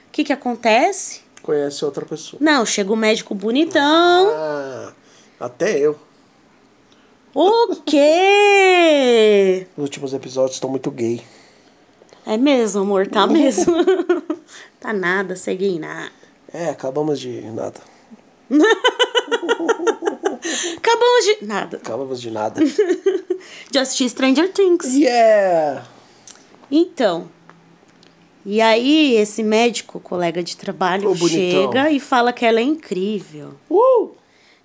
O 0.08 0.10
que 0.12 0.24
que 0.24 0.32
acontece? 0.32 1.22
Conhece 1.42 1.84
outra 1.84 2.04
pessoa. 2.04 2.38
Não, 2.42 2.66
chega 2.66 2.92
o 2.92 2.96
médico 2.96 3.34
bonitão. 3.34 4.30
Ah, 4.34 4.92
Até 5.40 5.78
eu. 5.78 5.98
O 7.34 7.76
quê? 7.86 9.66
Os 9.76 9.82
últimos 9.84 10.12
episódios 10.12 10.56
estão 10.56 10.68
muito 10.68 10.90
gay. 10.90 11.22
É 12.26 12.36
mesmo, 12.36 12.82
amor, 12.82 13.06
tá 13.06 13.26
mesmo. 13.28 13.74
tá 14.80 14.92
nada, 14.92 15.34
segui 15.36 15.78
nada. 15.78 16.12
É, 16.52 16.68
acabamos 16.70 17.18
de 17.20 17.40
nada. 17.52 17.80
Acabamos 20.76 21.24
de. 21.24 21.44
Nada. 21.46 21.76
Acabamos 21.76 22.20
de 22.20 22.30
nada. 22.30 22.60
De 23.70 23.78
assistir 23.78 24.08
Stranger 24.10 24.52
Things. 24.52 24.94
yeah! 24.94 25.84
Então. 26.70 27.28
E 28.44 28.60
aí, 28.60 29.14
esse 29.16 29.42
médico, 29.42 30.00
colega 30.00 30.42
de 30.42 30.56
trabalho, 30.56 31.14
bonitão. 31.14 31.28
chega 31.72 31.90
e 31.90 32.00
fala 32.00 32.32
que 32.32 32.44
ela 32.44 32.60
é 32.60 32.62
incrível. 32.62 33.50
Uh! 33.70 34.10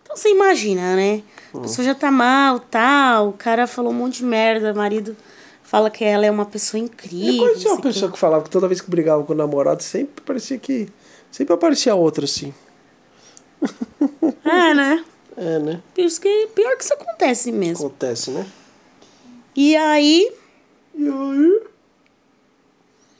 Então 0.01 0.15
você 0.15 0.29
imagina, 0.29 0.95
né? 0.95 1.21
A 1.53 1.57
Hum. 1.57 1.61
pessoa 1.61 1.85
já 1.85 1.93
tá 1.95 2.09
mal, 2.11 2.59
tal. 2.59 3.29
O 3.29 3.33
cara 3.33 3.67
falou 3.67 3.91
um 3.91 3.95
monte 3.95 4.17
de 4.17 4.25
merda. 4.25 4.71
O 4.71 4.75
marido 4.75 5.15
fala 5.63 5.89
que 5.89 6.03
ela 6.03 6.25
é 6.25 6.31
uma 6.31 6.45
pessoa 6.45 6.79
Eu 6.79 6.85
incrível. 6.85 7.45
conheci 7.45 7.65
não 7.65 7.71
uma 7.73 7.81
sei 7.81 7.89
o 7.89 7.93
pessoa 7.93 8.09
quê. 8.11 8.13
que 8.13 8.19
falava 8.19 8.43
que 8.43 8.49
toda 8.49 8.67
vez 8.67 8.81
que 8.81 8.89
brigava 8.89 9.23
com 9.23 9.33
o 9.33 9.35
namorado, 9.35 9.83
sempre 9.83 10.23
parecia 10.23 10.57
que. 10.57 10.87
Sempre 11.31 11.53
aparecia 11.53 11.93
outra, 11.95 12.25
assim. 12.25 12.53
É, 14.45 14.73
né? 14.73 15.03
É, 15.35 15.59
né? 15.59 15.81
Pior 15.93 16.09
que, 16.19 16.47
pior 16.53 16.77
que 16.77 16.83
isso 16.83 16.93
acontece 16.93 17.51
mesmo. 17.51 17.87
Acontece, 17.87 18.31
né? 18.31 18.45
E 19.55 19.75
aí, 19.75 20.31
E 20.95 21.07
aí? 21.07 21.61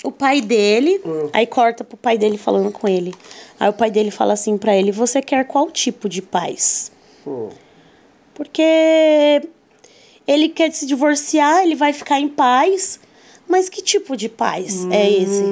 o 0.04 0.12
pai 0.12 0.42
dele, 0.42 1.02
Hum. 1.06 1.30
aí 1.32 1.48
corta 1.48 1.84
pro 1.84 1.98
pai 1.98 2.18
dele 2.18 2.38
falando 2.38 2.72
com 2.72 2.88
ele. 2.88 3.14
Aí 3.60 3.70
o 3.70 3.74
pai 3.74 3.90
dele 3.90 4.12
fala 4.12 4.34
assim 4.34 4.58
pra 4.58 4.76
ele: 4.76 4.92
Você 4.92 5.22
quer 5.22 5.46
qual 5.48 5.72
tipo 5.72 6.08
de 6.10 6.22
paz? 6.22 6.92
Hum. 7.26 7.50
Porque 8.36 9.42
ele 10.28 10.50
quer 10.50 10.72
se 10.72 10.86
divorciar, 10.86 11.64
ele 11.64 11.76
vai 11.76 11.94
ficar 11.94 12.20
em 12.20 12.28
paz. 12.28 13.00
Mas 13.48 13.68
que 13.70 13.82
tipo 13.82 14.16
de 14.16 14.30
paz 14.30 14.86
é 14.90 15.10
esse? 15.12 15.44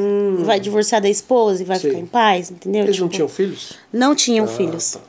Vai 0.46 0.60
divorciar 0.62 1.01
da 1.01 1.10
esposa 1.10 1.62
e 1.62 1.65
vai 1.65 1.77
Hum. 1.77 1.80
Sim. 1.82 1.88
ficar 1.89 2.00
em 2.00 2.06
paz, 2.06 2.50
entendeu? 2.50 2.84
Eles 2.86 2.98
não 2.98 3.08
Tipo, 3.08 3.15
tinham 3.18 3.27
filhos? 3.30 3.74
não 3.91 4.15
tinham 4.15 4.46
Ah, 4.46 4.48
filhos. 4.48 4.91
tá. 4.94 5.01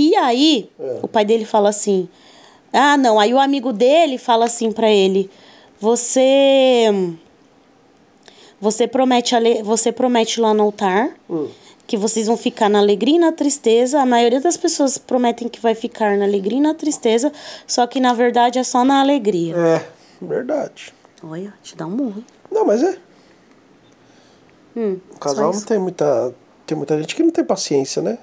E 0.00 0.14
aí, 0.14 0.70
É. 0.78 1.00
o 1.02 1.08
pai 1.08 1.24
dele 1.24 1.44
fala 1.44 1.68
assim: 1.70 2.08
Ah, 2.72 2.96
não. 2.96 3.18
Aí 3.18 3.34
o 3.34 3.38
amigo 3.40 3.72
dele 3.72 4.16
fala 4.16 4.44
assim 4.44 4.70
pra 4.70 4.88
ele: 4.88 5.28
Você. 5.80 6.86
Você 8.60 8.86
promete, 8.88 9.34
ale- 9.36 9.62
você 9.62 9.90
promete 9.92 10.40
lá 10.40 10.52
no 10.54 10.64
altar 10.64 11.10
Hum. 11.30 11.48
que 11.86 11.96
vocês 11.96 12.26
vão 12.26 12.36
ficar 12.36 12.68
na 12.68 12.78
alegria 12.78 13.16
e 13.16 13.18
na 13.18 13.32
tristeza. 13.32 14.00
A 14.00 14.06
maioria 14.06 14.40
das 14.40 14.56
pessoas 14.56 14.98
prometem 14.98 15.48
que 15.48 15.60
vai 15.60 15.74
ficar 15.74 16.16
na 16.16 16.24
alegria 16.24 16.58
e 16.58 16.60
na 16.60 16.74
tristeza, 16.74 17.32
só 17.66 17.86
que 17.86 17.98
na 18.00 18.12
verdade 18.14 18.58
é 18.58 18.64
só 18.64 18.84
na 18.84 19.00
alegria. 19.00 19.54
É, 19.56 19.86
verdade. 20.24 20.92
Olha, 21.22 21.52
te 21.62 21.76
dá 21.76 21.86
um 21.86 21.90
murro. 21.90 22.24
Não, 22.50 22.64
mas 22.64 22.82
é. 22.82 22.98
Hum, 24.76 24.98
O 25.14 25.18
casal 25.18 25.52
não 25.52 25.60
tem 25.62 25.78
muita. 25.78 26.32
Tem 26.66 26.76
muita 26.76 26.98
gente 27.00 27.14
que 27.16 27.22
não 27.22 27.30
tem 27.30 27.44
paciência, 27.44 28.02
né? 28.02 28.18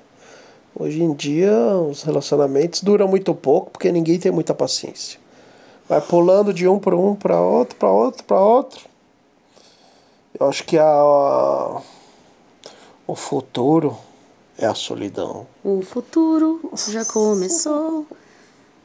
Hoje 0.78 1.02
em 1.02 1.14
dia 1.14 1.54
os 1.78 2.04
relacionamentos 2.04 2.82
duram 2.84 3.08
muito 3.08 3.34
pouco 3.34 3.72
porque 3.72 3.92
ninguém 3.92 4.20
tem 4.20 4.32
muita 4.32 4.54
paciência. 4.54 5.20
Vai 5.88 6.02
pulando 6.02 6.54
de 6.54 6.68
um 6.68 6.80
para 6.80 6.96
um, 6.98 7.16
para 7.16 7.40
outro, 7.40 7.76
para 7.78 7.90
outro, 7.90 8.24
para 8.26 8.40
outro. 8.40 8.82
Eu 10.38 10.50
acho 10.50 10.64
que 10.66 10.78
a 10.78 11.82
o 13.08 13.16
futuro 13.16 13.96
é 14.58 14.66
a 14.66 14.74
solidão. 14.74 15.48
O 15.64 15.82
futuro 15.82 16.72
já 16.90 17.06
começou. 17.06 18.06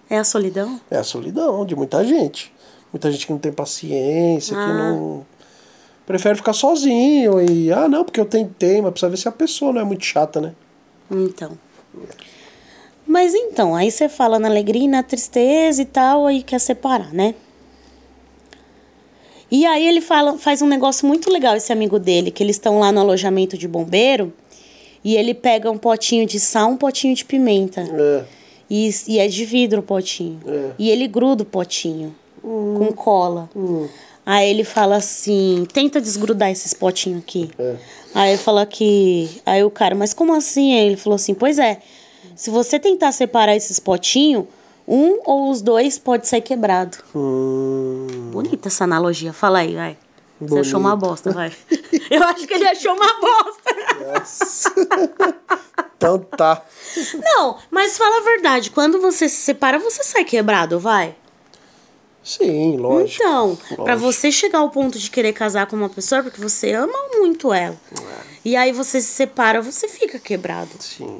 É 0.08 0.18
a 0.18 0.24
solidão? 0.24 0.80
É 0.90 0.98
a 0.98 1.04
solidão 1.04 1.64
de 1.64 1.74
muita 1.74 2.04
gente. 2.04 2.52
Muita 2.92 3.10
gente 3.10 3.26
que 3.26 3.32
não 3.32 3.38
tem 3.38 3.52
paciência, 3.52 4.54
que 4.54 4.62
Ah. 4.62 4.92
não 4.92 5.26
prefere 6.06 6.34
ficar 6.36 6.52
sozinho 6.52 7.40
e 7.40 7.72
ah, 7.72 7.88
não, 7.88 8.04
porque 8.04 8.20
eu 8.20 8.24
tentei, 8.26 8.80
mas 8.82 8.90
precisa 8.92 9.10
ver 9.10 9.16
se 9.16 9.28
a 9.28 9.32
pessoa 9.32 9.72
não 9.72 9.80
é 9.80 9.84
muito 9.84 10.04
chata, 10.04 10.40
né? 10.40 10.54
Então. 11.10 11.52
Mas 13.06 13.34
então, 13.34 13.74
aí 13.74 13.90
você 13.90 14.08
fala 14.08 14.38
na 14.38 14.48
alegria 14.48 14.84
e 14.84 14.88
na 14.88 15.02
tristeza 15.02 15.82
e 15.82 15.84
tal, 15.84 16.26
aí 16.26 16.42
quer 16.42 16.60
separar, 16.60 17.12
né? 17.12 17.34
E 19.50 19.66
aí 19.66 19.86
ele 19.86 20.00
fala, 20.00 20.38
faz 20.38 20.62
um 20.62 20.66
negócio 20.66 21.06
muito 21.08 21.28
legal, 21.30 21.56
esse 21.56 21.72
amigo 21.72 21.98
dele, 21.98 22.30
que 22.30 22.42
eles 22.42 22.56
estão 22.56 22.78
lá 22.78 22.92
no 22.92 23.00
alojamento 23.00 23.58
de 23.58 23.66
bombeiro 23.66 24.32
e 25.04 25.16
ele 25.16 25.34
pega 25.34 25.70
um 25.70 25.78
potinho 25.78 26.24
de 26.24 26.38
sal, 26.38 26.70
um 26.70 26.76
potinho 26.76 27.14
de 27.14 27.24
pimenta. 27.24 27.80
É. 27.80 28.24
E, 28.70 28.90
e 29.08 29.18
é 29.18 29.26
de 29.26 29.44
vidro 29.44 29.80
o 29.80 29.82
potinho. 29.82 30.40
É. 30.46 30.70
E 30.78 30.90
ele 30.90 31.08
gruda 31.08 31.42
o 31.42 31.46
potinho 31.46 32.14
com 32.40 32.92
cola. 32.94 33.50
Aí 34.24 34.48
ele 34.48 34.62
fala 34.62 34.96
assim: 34.96 35.66
tenta 35.72 36.00
desgrudar 36.00 36.50
esses 36.50 36.72
potinhos 36.72 37.20
aqui. 37.20 37.50
É. 37.58 37.74
Aí 38.14 38.30
ele 38.30 38.38
fala 38.38 38.66
que. 38.66 39.40
Aí 39.46 39.62
o 39.62 39.70
cara, 39.70 39.94
mas 39.94 40.12
como 40.12 40.34
assim? 40.34 40.74
Aí 40.74 40.86
ele 40.86 40.96
falou 40.96 41.14
assim: 41.16 41.34
pois 41.34 41.58
é, 41.58 41.80
se 42.34 42.50
você 42.50 42.78
tentar 42.78 43.12
separar 43.12 43.54
esses 43.56 43.78
potinhos, 43.78 44.46
um 44.86 45.20
ou 45.24 45.50
os 45.50 45.62
dois 45.62 45.98
pode 45.98 46.26
ser 46.26 46.40
quebrado. 46.40 46.98
Hum, 47.14 48.06
Bonita 48.32 48.68
essa 48.68 48.84
analogia. 48.84 49.32
Fala 49.32 49.60
aí, 49.60 49.74
vai. 49.74 49.96
Você 50.40 50.46
Bonito. 50.48 50.66
achou 50.66 50.80
uma 50.80 50.96
bosta, 50.96 51.30
vai. 51.32 51.52
Eu 52.10 52.22
acho 52.24 52.46
que 52.46 52.54
ele 52.54 52.66
achou 52.66 52.94
uma 52.94 53.20
bosta. 53.20 54.14
nossa. 54.18 54.72
então 55.96 56.18
tá. 56.18 56.62
Não, 57.22 57.58
mas 57.70 57.98
fala 57.98 58.18
a 58.18 58.24
verdade. 58.24 58.70
Quando 58.70 59.00
você 59.00 59.28
se 59.28 59.36
separa, 59.36 59.78
você 59.78 60.02
sai 60.02 60.24
quebrado, 60.24 60.80
vai. 60.80 61.14
Sim, 62.22 62.76
lógico. 62.76 63.22
Então, 63.22 63.56
pra 63.76 63.94
Lógico. 63.94 64.00
você 64.00 64.30
chegar 64.30 64.58
ao 64.58 64.70
ponto 64.70 64.98
de 64.98 65.10
querer 65.10 65.32
casar 65.32 65.66
com 65.66 65.74
uma 65.74 65.88
pessoa, 65.88 66.22
porque 66.22 66.40
você 66.40 66.72
ama 66.72 66.92
muito 67.14 67.52
ela. 67.52 67.76
E 68.44 68.56
aí 68.56 68.72
você 68.72 69.00
se 69.00 69.08
separa, 69.08 69.60
você 69.62 69.88
fica 69.88 70.18
quebrado. 70.18 70.70
Sim. 70.78 71.18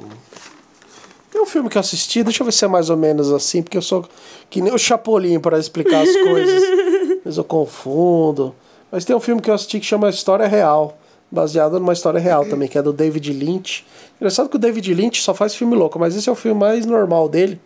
Tem 1.31 1.41
um 1.41 1.45
filme 1.45 1.69
que 1.69 1.77
eu 1.77 1.79
assisti, 1.79 2.23
deixa 2.23 2.43
eu 2.43 2.45
ver 2.45 2.51
se 2.51 2.65
é 2.65 2.67
mais 2.67 2.89
ou 2.89 2.97
menos 2.97 3.31
assim, 3.31 3.61
porque 3.63 3.77
eu 3.77 3.81
sou 3.81 4.05
que 4.49 4.61
nem 4.61 4.73
o 4.73 4.77
Chapolin 4.77 5.39
para 5.39 5.57
explicar 5.57 6.01
as 6.01 6.11
coisas. 6.17 6.61
Mas 7.23 7.37
eu 7.37 7.43
confundo. 7.43 8.53
Mas 8.91 9.05
tem 9.05 9.15
um 9.15 9.19
filme 9.19 9.41
que 9.41 9.49
eu 9.49 9.53
assisti 9.53 9.79
que 9.79 9.85
chama 9.85 10.09
História 10.09 10.45
Real, 10.47 10.97
baseado 11.31 11.79
numa 11.79 11.93
história 11.93 12.19
real 12.19 12.45
também, 12.45 12.67
que 12.67 12.77
é 12.77 12.81
do 12.81 12.91
David 12.91 13.31
Lynch. 13.31 13.85
Engraçado 14.19 14.49
que 14.49 14.57
o 14.57 14.59
David 14.59 14.93
Lynch 14.93 15.21
só 15.21 15.33
faz 15.33 15.55
filme 15.55 15.75
louco, 15.75 15.97
mas 15.97 16.15
esse 16.15 16.27
é 16.27 16.31
o 16.31 16.35
filme 16.35 16.59
mais 16.59 16.85
normal 16.85 17.29
dele, 17.29 17.59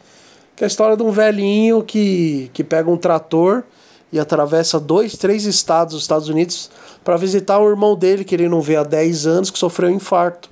que 0.56 0.64
é 0.64 0.66
a 0.66 0.68
história 0.68 0.96
de 0.96 1.04
um 1.04 1.12
velhinho 1.12 1.84
que, 1.84 2.50
que 2.54 2.64
pega 2.64 2.90
um 2.90 2.98
trator 2.98 3.64
e 4.12 4.20
atravessa 4.20 4.80
dois, 4.80 5.18
três 5.18 5.46
estados 5.46 5.94
dos 5.94 6.04
Estados 6.04 6.30
Unidos 6.30 6.70
para 7.04 7.18
visitar 7.18 7.60
um 7.60 7.70
irmão 7.70 7.96
dele 7.96 8.24
que 8.24 8.34
ele 8.34 8.48
não 8.48 8.62
vê 8.62 8.78
há 8.78 8.84
10 8.84 9.28
anos 9.28 9.52
que 9.52 9.60
sofreu 9.60 9.90
um 9.90 9.94
infarto. 9.94 10.50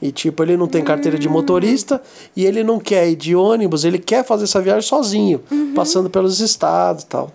E 0.00 0.12
tipo, 0.12 0.42
ele 0.42 0.56
não 0.56 0.66
tem 0.66 0.84
carteira 0.84 1.18
de 1.18 1.28
motorista 1.28 2.00
e 2.36 2.44
ele 2.44 2.62
não 2.62 2.78
quer 2.78 3.08
ir 3.08 3.16
de 3.16 3.34
ônibus, 3.34 3.84
ele 3.84 3.98
quer 3.98 4.24
fazer 4.24 4.44
essa 4.44 4.60
viagem 4.60 4.82
sozinho, 4.82 5.42
passando 5.74 6.10
pelos 6.10 6.40
estados 6.40 7.04
e 7.04 7.06
tal. 7.06 7.32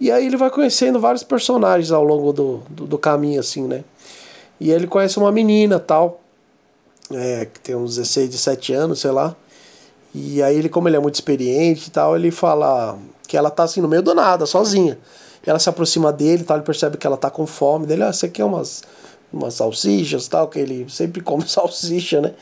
E 0.00 0.10
aí 0.10 0.26
ele 0.26 0.36
vai 0.36 0.50
conhecendo 0.50 1.00
vários 1.00 1.22
personagens 1.22 1.90
ao 1.90 2.04
longo 2.04 2.32
do, 2.32 2.62
do, 2.68 2.86
do 2.86 2.98
caminho, 2.98 3.40
assim, 3.40 3.62
né? 3.62 3.84
E 4.60 4.70
ele 4.70 4.86
conhece 4.86 5.18
uma 5.18 5.30
menina 5.30 5.78
tal, 5.78 6.20
é, 7.12 7.46
que 7.46 7.60
tem 7.60 7.74
uns 7.74 7.96
16, 7.96 8.30
17 8.30 8.72
anos, 8.72 9.00
sei 9.00 9.10
lá. 9.10 9.34
E 10.20 10.42
aí 10.42 10.56
ele, 10.56 10.68
como 10.68 10.88
ele 10.88 10.96
é 10.96 11.00
muito 11.00 11.14
experiente 11.14 11.88
e 11.88 11.90
tal, 11.90 12.16
ele 12.16 12.30
fala 12.30 12.98
que 13.26 13.36
ela 13.36 13.50
tá 13.50 13.62
assim 13.62 13.80
no 13.80 13.86
meio 13.86 14.02
do 14.02 14.14
nada, 14.14 14.46
sozinha. 14.46 14.98
Ela 15.46 15.58
se 15.58 15.68
aproxima 15.68 16.12
dele 16.12 16.42
e 16.42 16.44
tal, 16.44 16.56
ele 16.56 16.66
percebe 16.66 16.96
que 16.96 17.06
ela 17.06 17.16
tá 17.16 17.30
com 17.30 17.46
fome 17.46 17.86
dele, 17.86 18.02
ah, 18.02 18.12
você 18.12 18.28
quer 18.28 18.44
umas, 18.44 18.82
umas 19.32 19.54
salsichas 19.54 20.26
e 20.26 20.30
tal, 20.30 20.48
que 20.48 20.58
ele 20.58 20.86
sempre 20.90 21.20
come 21.22 21.48
salsicha, 21.48 22.20
né? 22.20 22.34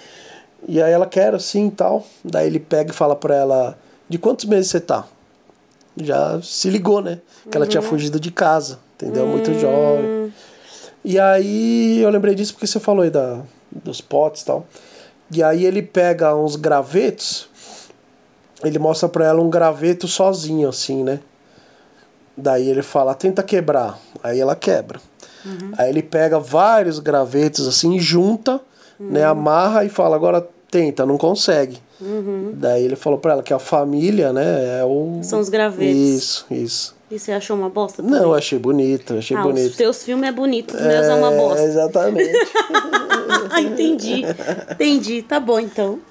E 0.66 0.82
aí 0.82 0.92
ela 0.92 1.06
quer 1.06 1.34
assim 1.34 1.68
e 1.68 1.70
tal. 1.70 2.04
Daí 2.24 2.46
ele 2.46 2.58
pega 2.58 2.90
e 2.90 2.94
fala 2.94 3.14
pra 3.14 3.36
ela, 3.36 3.78
de 4.08 4.18
quantos 4.18 4.46
meses 4.46 4.70
você 4.70 4.80
tá? 4.80 5.06
Já 5.96 6.40
se 6.42 6.68
ligou, 6.70 7.00
né? 7.00 7.20
Que 7.50 7.56
ela 7.56 7.66
tinha 7.66 7.82
fugido 7.82 8.18
de 8.18 8.30
casa, 8.30 8.78
entendeu? 8.94 9.26
Muito 9.26 9.52
jovem. 9.54 10.32
E 11.04 11.20
aí 11.20 12.00
eu 12.00 12.10
lembrei 12.10 12.34
disso 12.34 12.54
porque 12.54 12.66
você 12.66 12.80
falou 12.80 13.02
aí 13.02 13.10
da, 13.10 13.40
dos 13.70 14.00
potes 14.00 14.42
e 14.42 14.46
tal. 14.46 14.66
E 15.30 15.42
aí 15.42 15.64
ele 15.64 15.82
pega 15.82 16.34
uns 16.34 16.56
gravetos, 16.56 17.48
ele 18.64 18.78
mostra 18.78 19.08
pra 19.08 19.26
ela 19.26 19.40
um 19.40 19.50
graveto 19.50 20.08
sozinho, 20.08 20.68
assim, 20.68 21.04
né? 21.04 21.20
Daí 22.36 22.68
ele 22.68 22.82
fala, 22.82 23.14
tenta 23.14 23.42
quebrar. 23.42 23.98
Aí 24.22 24.40
ela 24.40 24.54
quebra. 24.56 25.00
Aí 25.78 25.90
ele 25.90 26.02
pega 26.02 26.40
vários 26.40 26.98
gravetos 26.98 27.68
assim, 27.68 28.00
junta, 28.00 28.60
né? 28.98 29.24
Amarra 29.24 29.84
e 29.84 29.88
fala, 29.88 30.16
agora 30.16 30.46
tenta, 30.70 31.06
não 31.06 31.16
consegue. 31.16 31.78
Daí 32.54 32.84
ele 32.84 32.96
falou 32.96 33.18
pra 33.18 33.32
ela 33.32 33.42
que 33.42 33.54
a 33.54 33.58
família, 33.58 34.32
né, 34.32 34.80
é 34.80 34.84
o. 34.84 35.20
São 35.22 35.38
os 35.40 35.48
gravetos. 35.48 35.96
Isso, 35.96 36.46
isso. 36.50 36.95
E 37.10 37.18
você 37.18 37.32
achou 37.32 37.56
uma 37.56 37.68
bosta 37.70 38.02
também? 38.02 38.20
Não, 38.20 38.34
achei 38.34 38.58
bonito, 38.58 39.14
achei 39.14 39.36
ah, 39.36 39.42
bonito. 39.42 39.70
os 39.70 39.76
seus 39.76 40.02
filmes 40.02 40.28
é 40.28 40.32
bonito, 40.32 40.74
os 40.74 40.80
meus 40.80 41.06
é 41.06 41.14
uma 41.14 41.30
bosta. 41.30 41.62
Exatamente. 41.62 42.32
Entendi. 43.62 44.24
Entendi. 44.72 45.22
Tá 45.22 45.38
bom, 45.38 45.60
então. 45.60 46.00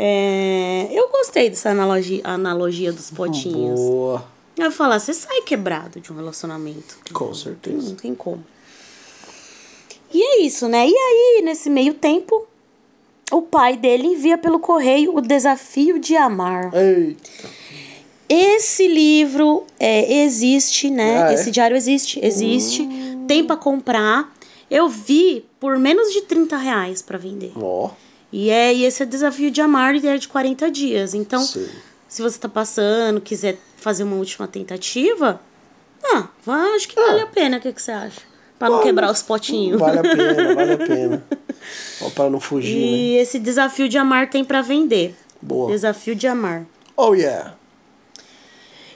É, 0.00 0.88
eu 0.92 1.08
gostei 1.08 1.50
dessa 1.50 1.70
analogia, 1.70 2.20
analogia 2.22 2.92
dos 2.92 3.10
potinhos. 3.10 3.80
Boa. 3.80 4.24
Eu 4.56 4.66
vou 4.66 4.70
falar, 4.70 5.00
você 5.00 5.12
sai 5.12 5.40
quebrado 5.40 6.00
de 6.00 6.12
um 6.12 6.16
relacionamento. 6.16 6.98
Com 7.12 7.34
certeza. 7.34 7.88
Não 7.88 7.96
tem 7.96 8.14
como. 8.14 8.44
E 10.14 10.22
é 10.22 10.40
isso, 10.42 10.68
né? 10.68 10.86
E 10.88 10.94
aí, 10.94 11.42
nesse 11.44 11.68
meio 11.68 11.94
tempo, 11.94 12.46
o 13.30 13.42
pai 13.42 13.76
dele 13.76 14.06
envia 14.06 14.38
pelo 14.38 14.58
correio 14.58 15.16
o 15.16 15.20
desafio 15.20 15.98
de 15.98 16.16
amar. 16.16 16.70
Eita. 16.74 17.48
Esse 18.28 18.86
livro 18.86 19.64
é, 19.80 20.22
existe, 20.22 20.90
né? 20.90 21.22
Ah, 21.22 21.30
é? 21.30 21.34
Esse 21.34 21.50
diário 21.50 21.76
existe, 21.76 22.20
existe. 22.22 22.86
Tem 23.26 23.42
pra 23.42 23.56
comprar. 23.56 24.32
Eu 24.70 24.88
vi 24.88 25.46
por 25.58 25.78
menos 25.78 26.12
de 26.12 26.22
30 26.22 26.56
reais 26.56 27.00
pra 27.00 27.16
vender. 27.16 27.52
Ó. 27.56 27.90
E 28.30 28.50
é 28.50 28.74
e 28.74 28.84
esse 28.84 29.02
é 29.02 29.06
o 29.06 29.08
desafio 29.08 29.50
de 29.50 29.62
amar 29.62 29.94
e 29.94 30.06
é 30.06 30.18
de 30.18 30.28
40 30.28 30.70
dias. 30.70 31.14
Então, 31.14 31.40
Sim. 31.40 31.66
se 32.06 32.20
você 32.20 32.38
tá 32.38 32.48
passando, 32.48 33.18
quiser 33.18 33.58
fazer 33.76 34.04
uma 34.04 34.16
última 34.16 34.46
tentativa, 34.46 35.40
ah, 36.04 36.28
vai, 36.44 36.74
acho 36.74 36.88
que 36.88 36.96
vale 36.96 37.22
a 37.22 37.26
pena. 37.26 37.56
O 37.56 37.60
que, 37.60 37.72
que 37.72 37.80
você 37.80 37.92
acha? 37.92 38.20
Pra 38.58 38.68
não 38.68 38.82
quebrar 38.82 39.10
os 39.10 39.22
potinhos. 39.22 39.80
Vale 39.80 40.00
a 40.00 40.02
pena, 40.02 40.54
vale 40.54 40.72
a 40.72 40.78
pena. 40.78 41.24
Ó, 42.00 42.10
pra 42.10 42.30
não 42.30 42.40
fugir, 42.40 42.76
né? 42.76 42.80
E 42.86 43.16
esse 43.16 43.38
desafio 43.38 43.88
de 43.88 43.98
amar 43.98 44.30
tem 44.30 44.44
pra 44.44 44.62
vender. 44.62 45.14
Boa. 45.40 45.70
Desafio 45.70 46.14
de 46.14 46.26
amar. 46.26 46.66
Oh, 46.96 47.14
yeah. 47.14 47.54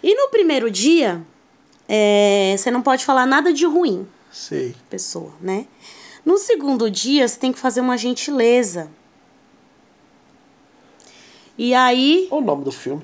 E 0.02 0.14
no 0.14 0.28
primeiro 0.30 0.70
dia, 0.70 1.22
é, 1.88 2.54
você 2.58 2.70
não 2.70 2.82
pode 2.82 3.04
falar 3.04 3.26
nada 3.26 3.52
de 3.52 3.64
ruim, 3.64 4.06
Sei. 4.30 4.74
pessoa, 4.90 5.32
né? 5.40 5.66
No 6.24 6.38
segundo 6.38 6.90
dia, 6.90 7.26
você 7.26 7.38
tem 7.38 7.52
que 7.52 7.58
fazer 7.58 7.80
uma 7.80 7.96
gentileza. 7.96 8.88
E 11.56 11.74
aí, 11.74 12.28
Olha 12.30 12.42
o 12.42 12.44
nome 12.44 12.64
do 12.64 12.72
filme. 12.72 13.02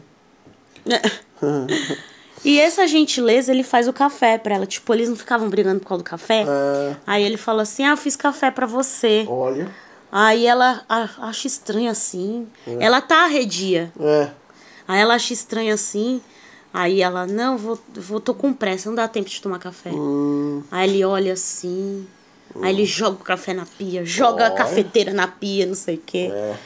e 2.45 2.59
essa 2.59 2.87
gentileza, 2.87 3.53
ele 3.53 3.63
faz 3.63 3.87
o 3.89 3.93
café 3.93 4.39
pra 4.39 4.55
ela. 4.55 4.67
Tipo, 4.67 4.95
eles 4.95 5.09
não 5.09 5.17
ficavam 5.17 5.49
brigando 5.49 5.81
por 5.81 5.89
causa 5.89 6.03
do 6.03 6.07
café. 6.07 6.45
É, 6.49 6.97
Aí 7.07 7.23
ele 7.23 7.37
fala 7.37 7.63
assim: 7.63 7.85
Ah, 7.85 7.91
eu 7.91 7.97
fiz 7.97 8.17
café 8.17 8.51
pra 8.51 8.67
você. 8.67 9.27
olha. 9.29 9.69
Aí 10.11 10.47
ela 10.47 10.85
acha 10.89 11.47
estranho 11.47 11.91
assim. 11.91 12.47
Ela 12.81 13.01
tá 13.01 13.25
arredia. 13.25 13.93
É. 14.01 14.29
Aí 14.87 15.01
ela 15.01 15.15
acha 15.15 15.33
estranho 15.33 15.75
assim. 15.75 16.21
Aí 16.73 17.01
ela, 17.03 17.27
não, 17.27 17.57
vou, 17.59 17.79
vou, 17.95 18.21
tô 18.21 18.35
com 18.35 18.53
pressa, 18.53 18.89
não 18.89 18.95
dá 18.97 19.09
tempo 19.09 19.29
de 19.29 19.41
tomar 19.41 19.59
café. 19.59 19.91
Hum, 19.91 20.63
Aí 20.71 20.89
ele 20.89 21.05
olha 21.05 21.33
assim. 21.33 22.07
Aí 22.63 22.71
ele 22.75 22.85
joga 22.85 23.17
o 23.21 23.25
café 23.25 23.53
na 23.53 23.67
pia, 23.67 24.05
joga 24.05 24.47
a 24.47 24.51
cafeteira 24.51 25.13
na 25.13 25.27
pia, 25.29 25.67
não 25.67 25.75
sei 25.75 25.97
o 25.97 26.03
quê. 26.05 26.31
é. 26.33 26.57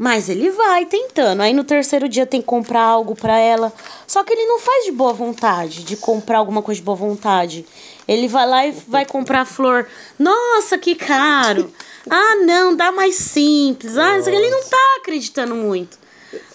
Mas 0.00 0.28
ele 0.28 0.50
vai 0.50 0.86
tentando. 0.86 1.40
Aí 1.40 1.52
no 1.52 1.64
terceiro 1.64 2.08
dia 2.08 2.24
tem 2.24 2.40
que 2.40 2.46
comprar 2.46 2.82
algo 2.82 3.16
pra 3.16 3.36
ela. 3.36 3.72
Só 4.06 4.22
que 4.22 4.32
ele 4.32 4.44
não 4.46 4.60
faz 4.60 4.84
de 4.84 4.92
boa 4.92 5.12
vontade, 5.12 5.82
de 5.82 5.96
comprar 5.96 6.38
alguma 6.38 6.62
coisa 6.62 6.78
de 6.80 6.84
boa 6.84 6.94
vontade. 6.96 7.66
Ele 8.08 8.26
vai 8.26 8.46
lá 8.46 8.66
e 8.66 8.72
vai 8.88 9.04
comprar 9.04 9.44
flor. 9.44 9.86
Nossa, 10.18 10.78
que 10.78 10.94
caro. 10.94 11.70
Ah, 12.08 12.36
não, 12.46 12.74
dá 12.74 12.90
mais 12.90 13.16
simples. 13.16 13.98
Ah, 13.98 14.16
ele 14.16 14.48
não 14.50 14.64
tá 14.64 14.96
acreditando 14.98 15.54
muito. 15.54 15.98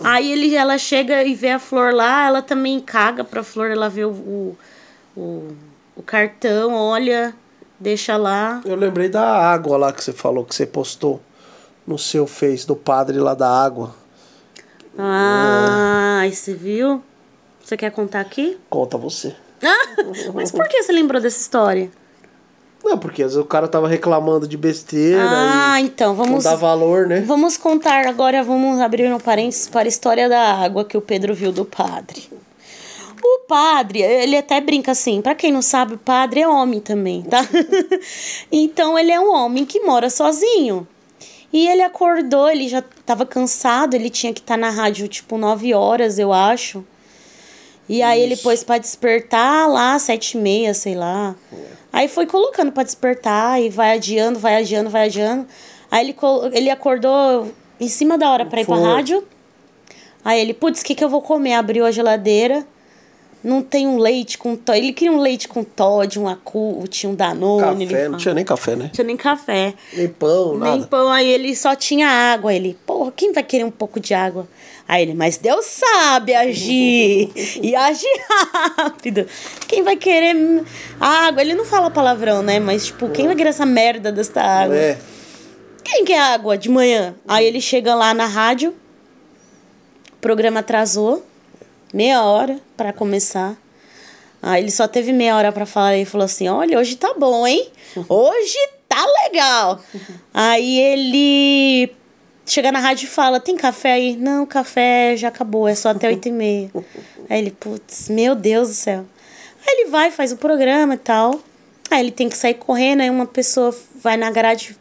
Aí 0.03 0.31
ele, 0.31 0.55
ela 0.55 0.77
chega 0.77 1.23
e 1.23 1.35
vê 1.35 1.51
a 1.51 1.59
flor 1.59 1.93
lá, 1.93 2.27
ela 2.27 2.41
também 2.41 2.79
caga 2.79 3.23
pra 3.23 3.43
flor, 3.43 3.71
ela 3.71 3.89
vê 3.89 4.05
o, 4.05 4.11
o, 4.11 4.57
o, 5.15 5.55
o 5.95 6.03
cartão, 6.03 6.73
olha, 6.73 7.33
deixa 7.79 8.17
lá. 8.17 8.61
Eu 8.65 8.75
lembrei 8.75 9.09
da 9.09 9.23
água 9.23 9.77
lá 9.77 9.93
que 9.93 10.03
você 10.03 10.13
falou, 10.13 10.45
que 10.45 10.53
você 10.53 10.65
postou 10.65 11.21
no 11.85 11.97
seu 11.97 12.27
Face, 12.27 12.65
do 12.65 12.75
padre 12.75 13.17
lá 13.17 13.33
da 13.33 13.49
água. 13.49 13.95
Ah, 14.97 16.19
aí 16.21 16.33
você 16.33 16.53
viu? 16.53 17.03
Você 17.63 17.75
quer 17.75 17.91
contar 17.91 18.19
aqui? 18.19 18.57
Conta 18.69 18.97
você. 18.97 19.35
Mas 20.33 20.51
por 20.51 20.67
que 20.67 20.81
você 20.83 20.91
lembrou 20.91 21.21
dessa 21.21 21.39
história? 21.39 21.89
Não, 22.83 22.97
porque 22.97 23.23
às 23.23 23.31
vezes 23.31 23.41
o 23.43 23.47
cara 23.47 23.67
tava 23.67 23.87
reclamando 23.87 24.45
de 24.45 24.57
besteira 24.57 25.21
Ah, 25.23 25.79
e 25.79 25.85
então, 25.85 26.09
não 26.09 26.15
vamos. 26.25 26.43
dá 26.43 26.55
valor, 26.55 27.07
né? 27.07 27.21
Vamos 27.21 27.55
contar 27.55 28.05
agora, 28.07 28.43
vamos 28.43 28.79
abrir 28.81 29.11
um 29.11 29.19
parênteses 29.19 29.69
para 29.69 29.83
a 29.83 29.87
história 29.87 30.27
da 30.27 30.53
água 30.55 30.83
que 30.83 30.97
o 30.97 31.01
Pedro 31.01 31.33
viu 31.33 31.51
do 31.53 31.63
padre. 31.63 32.29
O 33.23 33.45
padre, 33.47 34.01
ele 34.01 34.35
até 34.35 34.59
brinca 34.59 34.91
assim, 34.91 35.21
pra 35.21 35.33
quem 35.33 35.49
não 35.49 35.61
sabe, 35.61 35.93
o 35.93 35.97
padre 35.97 36.41
é 36.41 36.47
homem 36.47 36.81
também, 36.81 37.21
tá? 37.21 37.39
então 38.51 38.99
ele 38.99 39.13
é 39.13 39.19
um 39.19 39.33
homem 39.33 39.63
que 39.65 39.79
mora 39.79 40.09
sozinho. 40.09 40.85
E 41.53 41.67
ele 41.67 41.83
acordou, 41.83 42.49
ele 42.49 42.67
já 42.67 42.83
tava 43.05 43.25
cansado, 43.25 43.93
ele 43.93 44.09
tinha 44.09 44.33
que 44.33 44.41
estar 44.41 44.57
na 44.57 44.69
rádio 44.69 45.07
tipo 45.07 45.37
9 45.37 45.73
horas, 45.73 46.19
eu 46.19 46.33
acho. 46.33 46.83
E 47.87 48.01
aí 48.01 48.21
ele 48.21 48.37
pôs 48.37 48.63
pra 48.63 48.77
despertar 48.77 49.67
lá, 49.69 49.97
sete 49.99 50.37
e 50.37 50.41
meia, 50.41 50.73
sei 50.73 50.95
lá. 50.95 51.35
Aí 51.91 52.07
foi 52.07 52.25
colocando 52.25 52.71
pra 52.71 52.83
despertar 52.83 53.61
e 53.61 53.69
vai 53.69 53.95
adiando, 53.95 54.39
vai 54.39 54.55
adiando, 54.55 54.89
vai 54.89 55.05
adiando. 55.05 55.45
Aí 55.91 56.05
ele, 56.07 56.15
ele 56.53 56.69
acordou 56.69 57.51
em 57.79 57.87
cima 57.87 58.17
da 58.17 58.31
hora 58.31 58.45
pra 58.45 58.61
ir 58.61 58.65
pra 58.65 58.77
rádio. 58.77 59.23
Aí 60.25 60.39
ele, 60.39 60.53
putz, 60.53 60.81
o 60.81 60.85
que, 60.85 60.95
que 60.95 61.03
eu 61.03 61.09
vou 61.09 61.21
comer? 61.21 61.53
Abriu 61.53 61.85
a 61.85 61.91
geladeira. 61.91 62.65
Não 63.43 63.61
tem 63.61 63.85
um 63.85 63.97
leite 63.97 64.37
com 64.37 64.55
Todd. 64.55 64.77
Ele 64.77 64.93
queria 64.93 65.11
um 65.11 65.19
leite 65.19 65.49
com 65.49 65.65
Todd, 65.65 66.17
um 66.17 66.29
Acult, 66.29 67.05
um 67.05 67.13
Danone. 67.13 67.85
Café, 67.85 68.07
não 68.07 68.17
tinha 68.17 68.33
nem 68.33 68.45
café, 68.45 68.75
né? 68.77 68.89
tinha 68.93 69.05
nem 69.05 69.17
café. 69.17 69.73
Nem 69.91 70.07
pão, 70.07 70.51
Nem 70.51 70.59
nada. 70.59 70.87
pão, 70.87 71.09
aí 71.11 71.27
ele 71.27 71.53
só 71.53 71.75
tinha 71.75 72.07
água. 72.07 72.53
Ele, 72.53 72.77
porra, 72.85 73.11
quem 73.13 73.33
vai 73.33 73.43
querer 73.43 73.65
um 73.65 73.71
pouco 73.71 73.99
de 73.99 74.13
água? 74.13 74.47
Aí 74.87 75.03
ele, 75.03 75.13
mas 75.13 75.37
Deus 75.37 75.65
sabe 75.65 76.35
agir. 76.35 77.31
e 77.61 77.75
agir 77.75 78.25
rápido. 78.77 79.25
Quem 79.67 79.81
vai 79.81 79.95
querer 79.95 80.35
água? 80.99 81.41
Ele 81.41 81.53
não 81.53 81.65
fala 81.65 81.89
palavrão, 81.89 82.41
né? 82.41 82.59
Mas, 82.59 82.87
tipo, 82.87 83.09
quem 83.09 83.27
vai 83.27 83.35
querer 83.35 83.49
essa 83.49 83.65
merda 83.65 84.11
desta 84.11 84.41
água? 84.41 84.75
É. 84.75 84.97
Quem 85.83 86.05
quer 86.05 86.19
água 86.19 86.57
de 86.57 86.69
manhã? 86.69 87.15
Aí 87.27 87.45
ele 87.45 87.59
chega 87.59 87.93
lá 87.95 88.13
na 88.13 88.25
rádio, 88.25 88.73
o 90.13 90.17
programa 90.21 90.61
atrasou, 90.61 91.25
meia 91.93 92.23
hora 92.23 92.59
pra 92.77 92.93
começar. 92.93 93.55
Aí 94.41 94.61
ele 94.61 94.71
só 94.71 94.87
teve 94.87 95.13
meia 95.13 95.37
hora 95.37 95.51
pra 95.51 95.65
falar 95.65 95.97
e 95.97 96.05
falou 96.05 96.25
assim: 96.25 96.47
Olha, 96.49 96.77
hoje 96.77 96.95
tá 96.95 97.13
bom, 97.17 97.47
hein? 97.47 97.69
Hoje 98.09 98.57
tá 98.89 99.05
legal. 99.23 99.79
Aí 100.33 100.79
ele 100.79 101.93
chega 102.45 102.71
na 102.71 102.79
rádio 102.79 103.05
e 103.05 103.09
fala: 103.09 103.39
Tem 103.39 103.55
café 103.55 103.93
aí? 103.93 104.15
Não, 104.15 104.45
café 104.45 105.15
já 105.17 105.27
acabou, 105.27 105.67
é 105.67 105.75
só 105.75 105.89
até 105.89 106.07
oito 106.07 106.27
e 106.27 106.31
meia. 106.31 106.71
Aí 107.29 107.39
ele, 107.39 107.51
putz, 107.51 108.09
meu 108.09 108.35
Deus 108.35 108.67
do 108.67 108.73
céu. 108.73 109.05
Aí 109.65 109.79
ele 109.79 109.89
vai, 109.89 110.11
faz 110.11 110.33
o 110.33 110.37
programa 110.37 110.95
e 110.95 110.97
tal. 110.97 111.39
Aí 111.89 112.01
ele 112.01 112.11
tem 112.11 112.27
que 112.27 112.35
sair 112.35 112.55
correndo, 112.55 113.01
aí 113.01 113.09
uma 113.09 113.25
pessoa 113.25 113.73
vai 113.95 114.17
na 114.17 114.29
grade, 114.29 114.75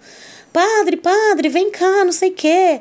padre, 0.53 0.97
padre, 0.97 1.49
vem 1.49 1.71
cá, 1.71 2.05
não 2.05 2.13
sei 2.13 2.31
o 2.31 2.35
quê. 2.35 2.81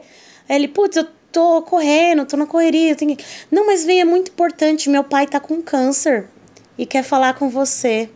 Aí 0.49 0.55
ele, 0.55 0.67
putz, 0.67 0.97
eu 0.97 1.05
tô 1.31 1.61
correndo, 1.61 2.25
tô 2.25 2.37
na 2.37 2.45
correria, 2.45 2.95
tenho 2.95 3.15
que... 3.15 3.25
Não, 3.51 3.65
mas 3.67 3.83
vem, 3.85 4.01
é 4.01 4.05
muito 4.05 4.31
importante, 4.31 4.89
meu 4.89 5.03
pai 5.03 5.27
tá 5.27 5.39
com 5.39 5.61
câncer 5.61 6.27
e 6.77 6.85
quer 6.85 7.03
falar 7.03 7.33
com 7.33 7.49
você. 7.49 8.09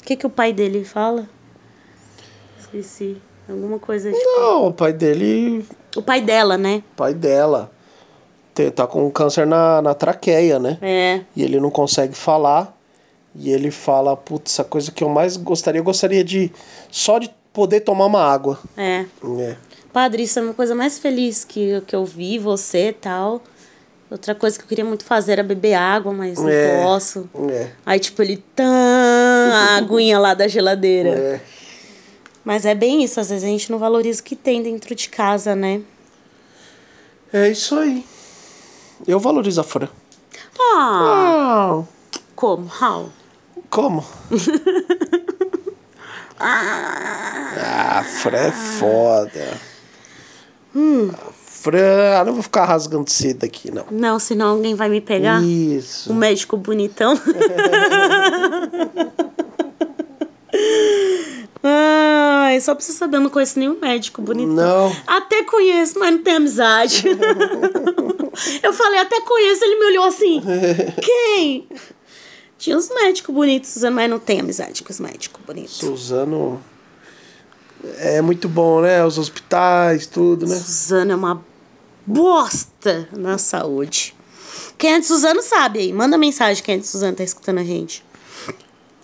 O 0.00 0.04
que 0.04 0.16
que 0.16 0.26
o 0.26 0.30
pai 0.30 0.52
dele 0.52 0.84
fala? 0.84 1.28
Esqueci. 2.58 3.27
Alguma 3.48 3.78
coisa 3.78 4.12
tipo... 4.12 4.24
Não, 4.40 4.66
o 4.66 4.72
pai 4.72 4.92
dele, 4.92 5.64
O 5.96 6.02
pai 6.02 6.20
dela, 6.20 6.58
né? 6.58 6.82
pai 6.96 7.14
dela, 7.14 7.70
tá 8.74 8.86
com 8.86 9.10
câncer 9.10 9.46
na, 9.46 9.80
na 9.80 9.94
traqueia, 9.94 10.58
né? 10.58 10.78
É. 10.82 11.20
E 11.34 11.42
ele 11.42 11.58
não 11.60 11.70
consegue 11.70 12.14
falar. 12.14 12.76
E 13.34 13.50
ele 13.50 13.70
fala, 13.70 14.16
putz, 14.16 14.58
a 14.58 14.64
coisa 14.64 14.90
que 14.90 15.04
eu 15.04 15.08
mais 15.08 15.36
gostaria, 15.36 15.78
eu 15.80 15.84
gostaria 15.84 16.24
de 16.24 16.50
só 16.90 17.18
de 17.18 17.30
poder 17.52 17.80
tomar 17.80 18.06
uma 18.06 18.20
água. 18.22 18.58
É. 18.76 19.04
É. 19.38 19.56
Padre, 19.92 20.24
isso 20.24 20.38
é 20.38 20.42
uma 20.42 20.54
coisa 20.54 20.74
mais 20.74 20.98
feliz 20.98 21.44
que, 21.44 21.80
que 21.86 21.94
eu 21.94 22.04
vi, 22.04 22.38
você 22.38 22.88
e 22.88 22.92
tal. 22.92 23.40
Outra 24.10 24.34
coisa 24.34 24.58
que 24.58 24.64
eu 24.64 24.68
queria 24.68 24.84
muito 24.84 25.04
fazer 25.04 25.32
era 25.32 25.42
beber 25.42 25.74
água, 25.74 26.12
mas 26.12 26.38
não 26.38 26.48
É. 26.48 26.82
posso. 26.82 27.28
É. 27.50 27.68
Aí, 27.86 28.00
tipo, 28.00 28.20
ele... 28.22 28.42
Tã, 28.56 28.64
a 28.64 29.76
aguinha 29.76 30.18
lá 30.18 30.34
da 30.34 30.48
geladeira. 30.48 31.10
É. 31.10 31.40
Mas 32.48 32.64
é 32.64 32.74
bem 32.74 33.04
isso, 33.04 33.20
às 33.20 33.28
vezes 33.28 33.44
a 33.44 33.46
gente 33.46 33.70
não 33.70 33.78
valoriza 33.78 34.22
o 34.22 34.24
que 34.24 34.34
tem 34.34 34.62
dentro 34.62 34.94
de 34.94 35.10
casa, 35.10 35.54
né? 35.54 35.82
É 37.30 37.50
isso 37.50 37.78
aí. 37.78 38.06
Eu 39.06 39.20
valorizo 39.20 39.60
a 39.60 39.64
Fran. 39.64 39.86
Ah, 40.58 41.82
Ah, 41.82 41.84
como? 42.34 42.66
How? 42.80 43.10
como? 43.68 44.02
ah, 46.40 47.98
a 47.98 48.04
Fran 48.04 48.38
é 48.38 48.50
foda. 48.50 49.60
A 50.74 51.32
Fran, 51.44 52.18
ah, 52.18 52.24
não 52.24 52.32
vou 52.32 52.42
ficar 52.42 52.64
rasgando 52.64 53.10
cedo 53.10 53.44
aqui, 53.44 53.70
não. 53.70 53.84
Não, 53.90 54.18
senão 54.18 54.52
alguém 54.52 54.74
vai 54.74 54.88
me 54.88 55.02
pegar. 55.02 55.44
Isso. 55.44 56.10
Um 56.10 56.16
médico 56.16 56.56
bonitão. 56.56 57.12
Ai, 61.62 62.60
só 62.60 62.74
você 62.74 62.92
saber, 62.92 63.16
eu 63.16 63.20
não 63.20 63.30
conheço 63.30 63.58
nenhum 63.58 63.78
médico 63.80 64.22
bonitão. 64.22 64.54
Não. 64.54 64.96
Até 65.06 65.42
conheço, 65.42 65.98
mas 65.98 66.12
não 66.12 66.22
tem 66.22 66.36
amizade. 66.36 67.04
eu 68.62 68.72
falei, 68.72 69.00
até 69.00 69.20
conheço, 69.20 69.64
ele 69.64 69.78
me 69.78 69.86
olhou 69.86 70.04
assim. 70.04 70.40
Quem? 71.02 71.68
Tinha 72.56 72.76
uns 72.76 72.88
médicos 72.88 73.34
bonitos, 73.34 73.70
Suzano, 73.70 73.96
mas 73.96 74.10
não 74.10 74.18
tem 74.18 74.40
amizade 74.40 74.82
com 74.82 74.92
os 74.92 75.00
médicos 75.00 75.40
bonitos. 75.44 75.76
Suzano 75.76 76.62
é 77.98 78.20
muito 78.20 78.48
bom, 78.48 78.80
né? 78.80 79.04
Os 79.04 79.18
hospitais, 79.18 80.06
tudo, 80.06 80.46
né? 80.46 80.56
Suzano 80.56 81.12
é 81.12 81.16
uma 81.16 81.44
bosta 82.06 83.08
na 83.12 83.38
saúde. 83.38 84.14
Quem 84.76 84.94
é 84.94 85.00
de 85.00 85.06
Suzano 85.06 85.42
sabe 85.42 85.80
aí. 85.80 85.92
Manda 85.92 86.16
mensagem 86.16 86.62
quem 86.62 86.76
é 86.76 86.78
de 86.78 86.86
Suzano 86.86 87.16
tá 87.16 87.24
escutando 87.24 87.58
a 87.58 87.64
gente. 87.64 88.04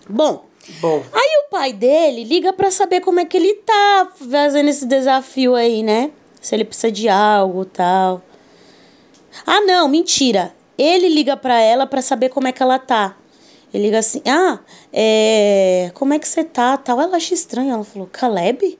Bom, 0.09 0.47
Bom, 0.81 1.05
Aí 1.13 1.34
pai 1.55 1.73
dele 1.73 2.25
liga 2.25 2.53
pra 2.53 2.69
saber 2.69 3.01
como 3.01 3.21
é 3.21 3.25
que 3.25 3.37
ele 3.37 3.55
tá 3.55 4.09
fazendo 4.29 4.69
esse 4.69 4.85
desafio 4.87 5.55
aí, 5.55 5.85
né? 5.85 6.11
Se 6.41 6.53
ele 6.53 6.65
precisa 6.65 6.91
de 6.91 7.09
algo 7.09 7.65
tal. 7.65 8.21
Ah, 9.47 9.61
não, 9.61 9.87
mentira. 9.87 10.53
Ele 10.77 11.09
liga 11.09 11.37
pra 11.37 11.61
ela 11.61 11.87
pra 11.87 12.03
saber 12.03 12.29
como 12.29 12.49
é 12.49 12.53
que 12.53 12.61
ela 12.61 12.77
tá. 12.81 13.17
Ele 13.73 13.85
liga 13.85 14.01
assim: 14.01 14.21
Ah, 14.27 14.59
é. 14.93 15.93
Como 15.95 16.13
é 16.13 16.19
que 16.19 16.27
você 16.27 16.43
tá? 16.43 16.77
Tal. 16.77 17.01
Ela 17.01 17.19
acha 17.19 17.33
estranho. 17.35 17.73
Ela 17.73 17.85
falou: 17.85 18.09
Caleb? 18.11 18.77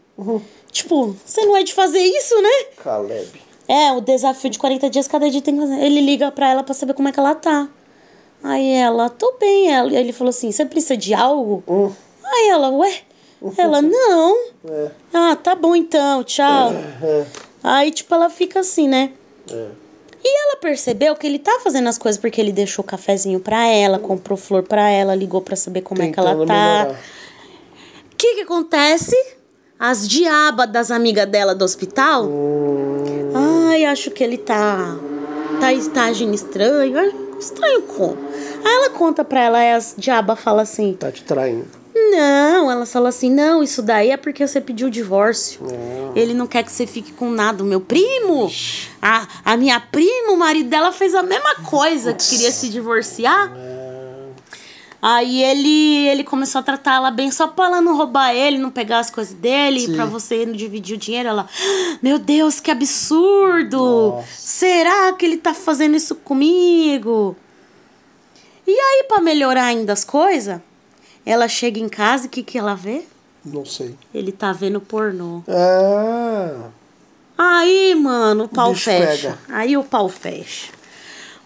Tipo, 0.73 1.15
você 1.25 1.47
não 1.47 1.57
é 1.57 1.63
de 1.63 1.73
fazer 1.73 2.01
isso, 2.03 2.35
né? 2.43 2.65
Caleb. 2.83 3.41
É, 3.69 3.93
o 3.93 4.01
desafio 4.01 4.51
de 4.51 4.59
40 4.59 4.91
dias, 4.91 5.07
cada 5.07 5.31
dia 5.31 5.41
tem 5.41 5.55
que 5.55 5.61
fazer. 5.61 5.81
Ele 5.81 6.01
liga 6.01 6.33
pra 6.33 6.51
ela 6.51 6.65
pra 6.65 6.75
saber 6.75 6.95
como 6.95 7.09
é 7.09 7.13
que 7.13 7.21
ela 7.21 7.37
tá. 7.37 7.69
Aí 8.43 8.73
ela, 8.73 9.09
tô 9.09 9.37
bem. 9.39 9.71
Ela, 9.73 9.95
ele 9.95 10.13
falou 10.13 10.31
assim: 10.31 10.51
você 10.51 10.67
precisa 10.67 10.97
de 10.97 11.15
algo? 11.15 11.63
Hum. 11.69 11.93
Aí 12.35 12.49
ela, 12.49 12.71
ué? 12.71 13.01
Ela, 13.57 13.81
não. 13.83 14.37
É. 14.69 14.91
Ah, 15.13 15.37
tá 15.37 15.55
bom 15.55 15.75
então, 15.77 16.25
tchau. 16.25 16.73
É. 17.03 17.25
Aí, 17.63 17.91
tipo, 17.91 18.15
ela 18.15 18.29
fica 18.29 18.61
assim, 18.61 18.89
né? 18.89 19.13
É. 19.51 19.69
E 20.27 20.43
ela 20.47 20.57
percebeu 20.57 21.15
que 21.15 21.27
ele 21.27 21.39
tá 21.39 21.61
fazendo 21.63 21.87
as 21.87 21.99
coisas 21.99 22.19
porque 22.19 22.41
ele 22.41 22.51
deixou 22.51 22.83
cafezinho 22.83 23.39
pra 23.39 23.67
ela, 23.67 23.99
comprou 23.99 24.39
flor 24.39 24.63
pra 24.63 24.89
ela, 24.89 25.15
ligou 25.15 25.43
pra 25.43 25.55
saber 25.55 25.83
como 25.83 26.03
é 26.03 26.11
que 26.11 26.19
ela 26.19 26.31
Tentando 26.31 26.47
tá. 26.49 26.95
O 28.11 28.17
que 28.17 28.37
que 28.37 28.41
acontece? 28.41 29.15
As 29.79 30.09
diabas 30.09 30.71
das 30.71 30.91
amigas 30.91 31.27
dela 31.27 31.55
do 31.55 31.63
hospital. 31.63 32.25
Hum, 32.25 33.33
Ai, 33.69 33.85
acho 33.85 34.11
que 34.11 34.25
ele 34.25 34.39
tá. 34.39 34.97
Tá, 35.61 35.69
tá 35.93 36.05
agindo 36.05 36.35
estranho. 36.35 37.37
Estranho 37.39 37.83
como? 37.83 38.17
Aí 38.65 38.75
ela 38.75 38.91
conta 38.91 39.25
pra 39.25 39.43
ela, 39.43 39.59
aí 39.59 39.73
as 39.73 39.95
diabas 39.99 40.41
falam 40.41 40.61
assim: 40.63 40.95
tá 40.95 41.13
te 41.13 41.23
traindo. 41.23 41.84
Não, 41.95 42.71
ela 42.71 42.85
fala 42.87 43.09
assim: 43.11 43.31
não, 43.31 43.63
isso 43.63 43.81
daí 43.81 44.11
é 44.11 44.17
porque 44.17 44.47
você 44.47 44.61
pediu 44.61 44.89
o 44.89 44.91
divórcio. 44.91 45.61
Não. 45.63 46.13
Ele 46.17 46.35
não 46.35 46.47
quer 46.47 46.65
que 46.65 46.73
você 46.73 46.87
fique 46.87 47.13
com 47.13 47.31
nada. 47.31 47.63
O 47.63 47.67
meu 47.67 47.81
primo, 47.81 48.51
a, 49.01 49.27
a 49.45 49.57
minha 49.57 49.79
prima, 49.79 50.33
o 50.33 50.37
marido 50.37 50.69
dela 50.69 50.91
fez 50.91 51.15
a 51.15 51.23
mesma 51.23 51.55
coisa, 51.67 52.13
que 52.13 52.29
queria 52.31 52.51
se 52.51 52.69
divorciar. 52.69 53.53
Aí 55.07 55.43
ele, 55.45 56.09
ele 56.09 56.25
começou 56.25 56.61
a 56.61 56.63
tratar 56.63 56.95
ela 56.95 57.11
bem 57.11 57.31
só 57.31 57.47
pra 57.47 57.67
ela 57.67 57.81
não 57.83 57.95
roubar 57.95 58.35
ele, 58.35 58.57
não 58.57 58.71
pegar 58.71 59.01
as 59.01 59.11
coisas 59.11 59.35
dele, 59.35 59.81
Sim. 59.81 59.95
pra 59.97 60.07
você 60.07 60.47
não 60.47 60.55
dividir 60.55 60.97
o 60.97 60.99
dinheiro. 60.99 61.29
Ela, 61.29 61.47
"Ah, 61.47 61.99
meu 62.03 62.19
Deus, 62.19 62.59
que 62.59 62.71
absurdo! 62.71 63.77
Nossa. 63.77 64.27
Será 64.35 65.13
que 65.13 65.27
ele 65.27 65.37
tá 65.37 65.53
fazendo 65.53 65.95
isso 65.95 66.15
comigo? 66.15 67.37
E 68.67 68.71
aí, 68.73 69.05
pra 69.07 69.21
melhorar 69.21 69.65
ainda 69.67 69.93
as 69.93 70.05
coisas, 70.05 70.59
ela 71.25 71.49
chega 71.49 71.79
em 71.81 71.89
casa 71.89 72.25
e 72.25 72.27
o 72.27 72.31
que, 72.31 72.43
que 72.43 72.59
ela 72.59 72.75
vê? 72.75 73.03
Não 73.45 73.65
sei. 73.65 73.95
Ele 74.15 74.33
tá 74.33 74.53
vendo 74.53 74.81
pornô. 74.81 75.43
Ah, 75.49 76.69
Aí, 77.37 77.95
mano, 77.95 78.45
o 78.45 78.49
pau 78.49 78.73
bicho 78.73 78.85
fecha. 78.85 79.39
pega. 79.47 79.49
Aí 79.49 79.77
o 79.77 79.85
pau 79.85 80.09
fecha. 80.09 80.73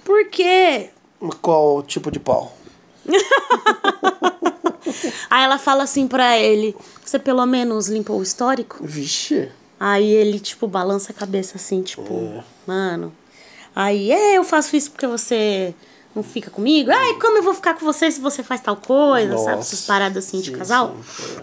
Por 0.04 0.26
quê? 0.28 0.90
qual 1.42 1.82
tipo 1.82 2.10
de 2.10 2.20
pau? 2.20 2.56
Aí 5.30 5.44
ela 5.44 5.58
fala 5.58 5.82
assim 5.84 6.06
pra 6.06 6.38
ele: 6.38 6.74
Você 7.04 7.18
pelo 7.18 7.44
menos 7.46 7.88
limpou 7.88 8.18
o 8.18 8.22
histórico? 8.22 8.78
Vixe. 8.82 9.50
Aí 9.80 10.08
ele, 10.10 10.40
tipo, 10.40 10.66
balança 10.66 11.12
a 11.12 11.14
cabeça 11.14 11.56
assim, 11.56 11.82
tipo, 11.82 12.12
É. 12.14 12.42
mano. 12.66 13.12
Aí, 13.74 14.10
é, 14.10 14.36
eu 14.36 14.42
faço 14.44 14.74
isso 14.76 14.90
porque 14.90 15.06
você 15.06 15.72
não 16.14 16.22
fica 16.22 16.50
comigo? 16.50 16.90
Ai, 16.90 17.14
como 17.14 17.38
eu 17.38 17.42
vou 17.42 17.54
ficar 17.54 17.74
com 17.74 17.84
você 17.84 18.10
se 18.10 18.20
você 18.20 18.42
faz 18.42 18.60
tal 18.60 18.76
coisa, 18.76 19.36
sabe? 19.38 19.56
Nossa. 19.56 19.74
Essas 19.74 19.86
paradas 19.86 20.26
assim 20.26 20.40
de 20.40 20.50
Sim, 20.50 20.56
casal. 20.56 20.96
sim. 21.16 21.36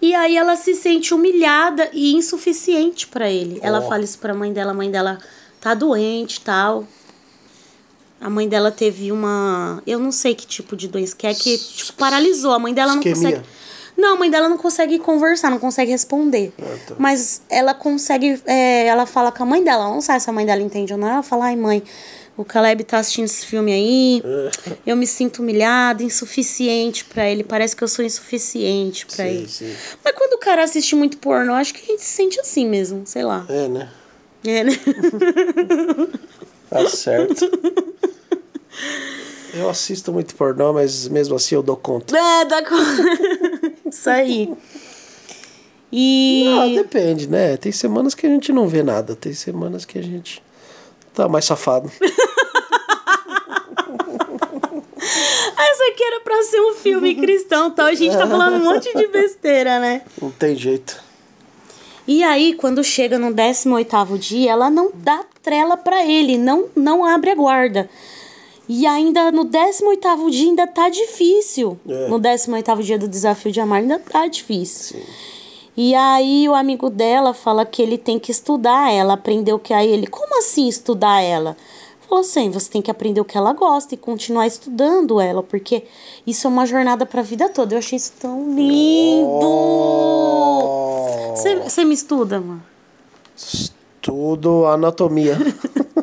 E 0.00 0.14
aí 0.16 0.36
ela 0.36 0.56
se 0.56 0.74
sente 0.74 1.14
humilhada 1.14 1.88
e 1.92 2.12
insuficiente 2.14 3.06
pra 3.06 3.30
ele. 3.30 3.60
Ela 3.62 3.78
Ó. 3.78 3.88
fala 3.88 4.02
isso 4.02 4.18
pra 4.18 4.34
mãe 4.34 4.52
dela, 4.52 4.72
a 4.72 4.74
mãe 4.74 4.90
dela 4.90 5.18
tá 5.60 5.74
doente 5.74 6.36
e 6.36 6.40
tal. 6.40 6.84
A 8.20 8.28
mãe 8.28 8.48
dela 8.48 8.70
teve 8.72 9.10
uma. 9.12 9.80
Eu 9.86 9.98
não 10.00 10.10
sei 10.12 10.34
que 10.34 10.46
tipo 10.46 10.76
de 10.76 10.88
doença 10.88 11.14
que 11.16 11.26
é, 11.26 11.32
que 11.34 11.56
tipo, 11.56 11.92
paralisou. 11.94 12.52
A 12.52 12.58
mãe 12.58 12.74
dela 12.74 12.92
não 12.94 12.98
Isquemia. 13.02 13.30
consegue. 13.36 13.46
Não, 13.96 14.14
a 14.14 14.18
mãe 14.18 14.30
dela 14.30 14.48
não 14.48 14.56
consegue 14.56 14.98
conversar, 14.98 15.50
não 15.50 15.58
consegue 15.58 15.90
responder. 15.90 16.52
Ah, 16.60 16.76
tá. 16.88 16.94
Mas 16.98 17.42
ela 17.50 17.74
consegue. 17.74 18.40
é, 18.46 18.86
ela 18.86 19.06
fala 19.06 19.30
com 19.30 19.42
a 19.42 19.46
mãe 19.46 19.62
dela. 19.62 19.84
Ela 19.84 19.92
não 19.94 20.00
sabe 20.00 20.20
se 20.20 20.28
a 20.30 20.32
mãe 20.32 20.46
dela 20.46 20.62
entende 20.62 20.92
ou 20.92 20.98
não. 20.98 21.08
Ela 21.08 21.22
fala, 21.22 21.46
ai, 21.46 21.56
mãe, 21.56 21.82
o 22.36 22.44
Caleb 22.44 22.82
tá 22.84 22.98
assistindo 22.98 23.26
esse 23.26 23.44
filme 23.46 23.72
aí. 23.72 24.22
Eu 24.86 24.96
me 24.96 25.06
sinto 25.06 25.40
humilhada, 25.42 26.02
insuficiente 26.02 27.04
pra 27.04 27.28
ele. 27.28 27.44
Parece 27.44 27.76
que 27.76 27.84
eu 27.84 27.88
sou 27.88 28.04
insuficiente 28.04 29.04
pra 29.06 29.16
Sim, 29.16 29.30
ele. 29.30 29.48
sim. 29.48 29.74
Mas 30.04 30.14
quando 30.14 30.32
o 30.34 30.38
cara 30.38 30.62
assiste 30.64 30.94
muito 30.94 31.18
pornô, 31.18 31.52
acho 31.54 31.74
que 31.74 31.82
a 31.82 31.86
gente 31.86 32.02
se 32.02 32.08
sente 32.14 32.40
assim 32.40 32.66
mesmo, 32.66 33.02
sei 33.06 33.22
lá. 33.24 33.44
É, 33.48 33.68
né? 33.68 33.88
É, 34.44 34.64
né? 34.64 34.72
Tá 36.70 36.88
certo. 36.88 37.50
Eu 39.52 39.68
assisto 39.68 40.10
muito 40.10 40.34
pornô, 40.34 40.72
mas 40.72 41.06
mesmo 41.08 41.34
assim 41.36 41.54
eu 41.54 41.62
dou 41.62 41.76
conta. 41.76 42.16
É, 42.16 42.44
dá 42.46 42.62
co- 42.64 42.74
Isso 43.90 44.08
aí. 44.08 44.50
E. 45.92 46.44
Ah, 46.48 46.82
depende, 46.82 47.28
né? 47.28 47.58
Tem 47.58 47.70
semanas 47.70 48.14
que 48.14 48.26
a 48.26 48.30
gente 48.30 48.50
não 48.52 48.66
vê 48.66 48.82
nada, 48.82 49.14
tem 49.14 49.34
semanas 49.34 49.84
que 49.84 49.98
a 49.98 50.02
gente 50.02 50.42
tá 51.14 51.28
mais 51.28 51.44
safado. 51.44 51.90
Essa 55.72 55.84
aqui 55.90 56.02
era 56.02 56.20
pra 56.20 56.42
ser 56.42 56.60
um 56.60 56.74
filme 56.74 57.14
cristão, 57.14 57.68
então 57.68 57.86
a 57.86 57.94
gente 57.94 58.16
tá 58.16 58.26
falando 58.26 58.56
um 58.56 58.64
monte 58.64 58.92
de 58.96 59.06
besteira, 59.08 59.78
né? 59.78 60.02
Não 60.20 60.30
tem 60.30 60.56
jeito. 60.56 61.00
E 62.06 62.22
aí, 62.22 62.54
quando 62.54 62.82
chega 62.82 63.18
no 63.18 63.28
18º 63.28 64.18
dia, 64.18 64.52
ela 64.52 64.68
não 64.70 64.90
dá 64.92 65.24
trela 65.42 65.76
pra 65.76 66.04
ele, 66.04 66.36
não, 66.36 66.66
não 66.74 67.04
abre 67.04 67.30
a 67.30 67.34
guarda. 67.34 67.88
E 68.68 68.86
ainda 68.86 69.30
no 69.30 69.44
18º 69.44 70.30
dia 70.30 70.48
ainda 70.48 70.66
tá 70.66 70.88
difícil. 70.88 71.78
É. 71.88 72.08
No 72.08 72.18
18º 72.18 72.82
dia 72.82 72.98
do 72.98 73.08
desafio 73.08 73.52
de 73.52 73.60
amar 73.60 73.80
ainda 73.80 73.98
tá 73.98 74.26
difícil. 74.26 75.00
E 75.76 75.94
aí 75.94 76.48
o 76.48 76.54
amigo 76.54 76.90
dela 76.90 77.32
fala 77.32 77.64
que 77.64 77.80
ele 77.80 77.96
tem 77.96 78.18
que 78.18 78.30
estudar 78.30 78.92
ela, 78.92 79.14
aprender 79.14 79.52
o 79.52 79.58
que 79.58 79.72
aí 79.72 79.90
ele, 79.90 80.06
como 80.06 80.38
assim 80.38 80.68
estudar 80.68 81.22
ela? 81.22 81.56
Falou 82.06 82.20
assim, 82.20 82.50
você 82.50 82.70
tem 82.70 82.82
que 82.82 82.90
aprender 82.90 83.22
o 83.22 83.24
que 83.24 83.38
ela 83.38 83.54
gosta 83.54 83.94
e 83.94 83.96
continuar 83.96 84.46
estudando 84.46 85.18
ela, 85.18 85.42
porque 85.42 85.84
isso 86.26 86.46
é 86.46 86.50
uma 86.50 86.66
jornada 86.66 87.06
pra 87.06 87.22
vida 87.22 87.48
toda. 87.48 87.74
Eu 87.74 87.78
achei 87.78 87.96
isso 87.96 88.12
tão 88.20 88.54
lindo. 88.54 89.28
Oh, 89.30 91.06
Você 91.34 91.84
me 91.86 91.94
estuda, 91.94 92.38
mano? 92.38 92.62
Tudo 94.02 94.66
anatomia. 94.66 95.38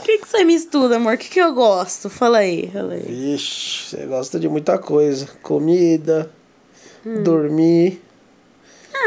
O 0.00 0.02
que 0.02 0.18
você 0.26 0.44
me 0.44 0.54
estuda, 0.54 0.96
amor? 0.96 1.14
O 1.14 1.18
que, 1.18 1.28
que 1.28 1.40
eu 1.40 1.54
gosto? 1.54 2.10
Fala 2.10 2.38
aí, 2.38 2.68
fala 2.72 2.94
aí. 2.94 3.02
Vixe, 3.02 3.96
você 3.96 4.06
gosta 4.06 4.40
de 4.40 4.48
muita 4.48 4.76
coisa. 4.76 5.28
Comida. 5.42 6.30
Dormir, 7.04 8.02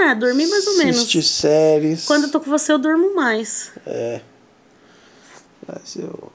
Ah, 0.01 0.13
dormir 0.13 0.47
mais 0.47 0.65
ou 0.67 0.77
menos. 0.77 0.97
assistir 0.97 1.21
séries. 1.23 2.05
Quando 2.05 2.23
eu 2.25 2.31
tô 2.31 2.39
com 2.39 2.49
você, 2.49 2.71
eu 2.71 2.79
durmo 2.79 3.15
mais. 3.15 3.71
É. 3.85 4.21
Mas 5.67 5.95
eu 5.95 6.31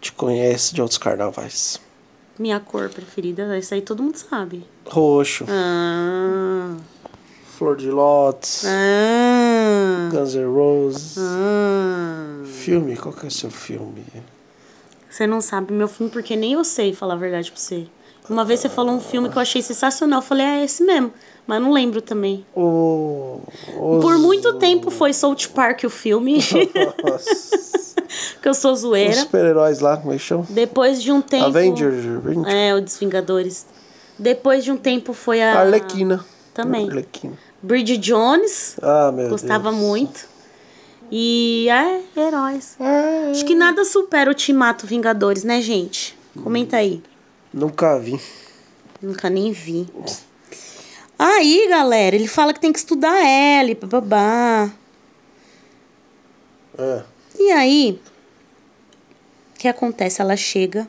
te 0.00 0.12
conheço 0.12 0.74
de 0.74 0.82
outros 0.82 0.98
carnavais. 0.98 1.80
Minha 2.38 2.58
cor 2.58 2.88
preferida, 2.90 3.56
isso 3.58 3.72
aí 3.74 3.80
todo 3.80 4.02
mundo 4.02 4.16
sabe. 4.16 4.66
Roxo, 4.86 5.44
Ah. 5.48 6.76
Flor 7.56 7.76
de 7.76 7.88
Lótus, 7.90 8.64
Ah. 8.66 10.08
Guns 10.10 10.34
N' 10.34 10.44
Roses. 10.52 11.14
Ah. 11.18 12.42
Filme, 12.44 12.96
qual 12.96 13.14
que 13.14 13.24
é 13.24 13.28
o 13.28 13.30
seu 13.30 13.50
filme? 13.50 14.04
Você 15.08 15.26
não 15.28 15.40
sabe 15.40 15.72
meu 15.72 15.86
filme 15.86 16.10
porque 16.10 16.34
nem 16.34 16.54
eu 16.54 16.64
sei 16.64 16.92
falar 16.92 17.14
a 17.14 17.18
verdade 17.18 17.52
pra 17.52 17.60
você. 17.60 17.86
Uma 18.28 18.44
vez 18.44 18.60
você 18.60 18.68
falou 18.68 18.94
um 18.94 19.00
filme 19.00 19.28
que 19.28 19.36
eu 19.36 19.42
achei 19.42 19.60
sensacional. 19.62 20.18
Eu 20.20 20.22
falei, 20.26 20.46
é 20.46 20.64
esse 20.64 20.82
mesmo. 20.82 21.12
Mas 21.46 21.60
não 21.60 21.72
lembro 21.72 22.00
também. 22.00 22.44
O, 22.56 23.38
os- 23.78 24.02
Por 24.02 24.16
muito 24.18 24.54
tempo 24.54 24.90
foi 24.90 25.12
South 25.12 25.48
Park 25.54 25.84
o 25.84 25.90
filme. 25.90 26.38
Que 28.40 28.48
eu 28.48 28.54
sou 28.54 28.72
Os 28.72 28.80
zoeira. 28.80 29.14
super-heróis 29.14 29.80
lá, 29.80 29.96
como 29.96 30.12
é 30.12 30.16
que 30.16 30.22
chama? 30.22 30.46
Depois 30.48 31.02
de 31.02 31.10
um 31.10 31.20
tempo. 31.20 31.46
Avengers. 31.46 32.04
É, 32.46 32.74
o 32.74 32.80
dos 32.80 32.96
Vingadores. 32.98 33.66
Depois 34.18 34.62
de 34.62 34.70
um 34.70 34.76
tempo 34.76 35.12
foi 35.12 35.42
a. 35.42 35.58
Arlequina. 35.60 36.24
Também. 36.52 36.86
Arlequina. 36.88 37.32
Bridget 37.62 37.98
Jones. 37.98 38.76
Ah, 38.80 39.10
meu 39.10 39.30
Gostava 39.30 39.70
Deus. 39.70 39.82
muito. 39.82 40.28
E 41.10 41.66
é, 41.68 42.02
heróis. 42.20 42.76
Ah, 42.78 43.30
Acho 43.32 43.44
que 43.44 43.54
nada 43.54 43.84
supera 43.84 44.30
o 44.30 44.32
Ultimato 44.32 44.86
Vingadores, 44.86 45.42
né, 45.42 45.60
gente? 45.60 46.16
Comenta 46.42 46.76
aí. 46.76 47.02
Nunca 47.54 47.96
vi. 48.00 48.20
Nunca 49.00 49.30
nem 49.30 49.52
vi. 49.52 49.86
Aí, 51.16 51.68
galera, 51.68 52.16
ele 52.16 52.26
fala 52.26 52.52
que 52.52 52.58
tem 52.58 52.72
que 52.72 52.80
estudar 52.80 53.24
L, 53.24 53.74
babá. 53.76 54.72
É. 56.76 57.02
E 57.38 57.52
aí, 57.52 58.00
o 59.54 59.58
que 59.60 59.68
acontece? 59.68 60.20
Ela 60.20 60.36
chega 60.36 60.88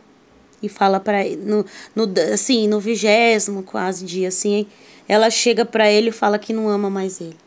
e 0.60 0.68
fala 0.68 1.00
para 1.00 1.24
ele, 1.24 1.36
no, 1.36 1.64
no, 1.96 2.12
assim, 2.34 2.68
no 2.68 2.80
vigésimo 2.80 3.62
quase 3.62 4.04
dia, 4.04 4.30
assim, 4.30 4.66
ela 5.08 5.30
chega 5.30 5.66
pra 5.66 5.88
ele 5.92 6.10
e 6.10 6.12
fala 6.12 6.40
que 6.40 6.52
não 6.52 6.68
ama 6.68 6.90
mais 6.90 7.22
ele. 7.22 7.38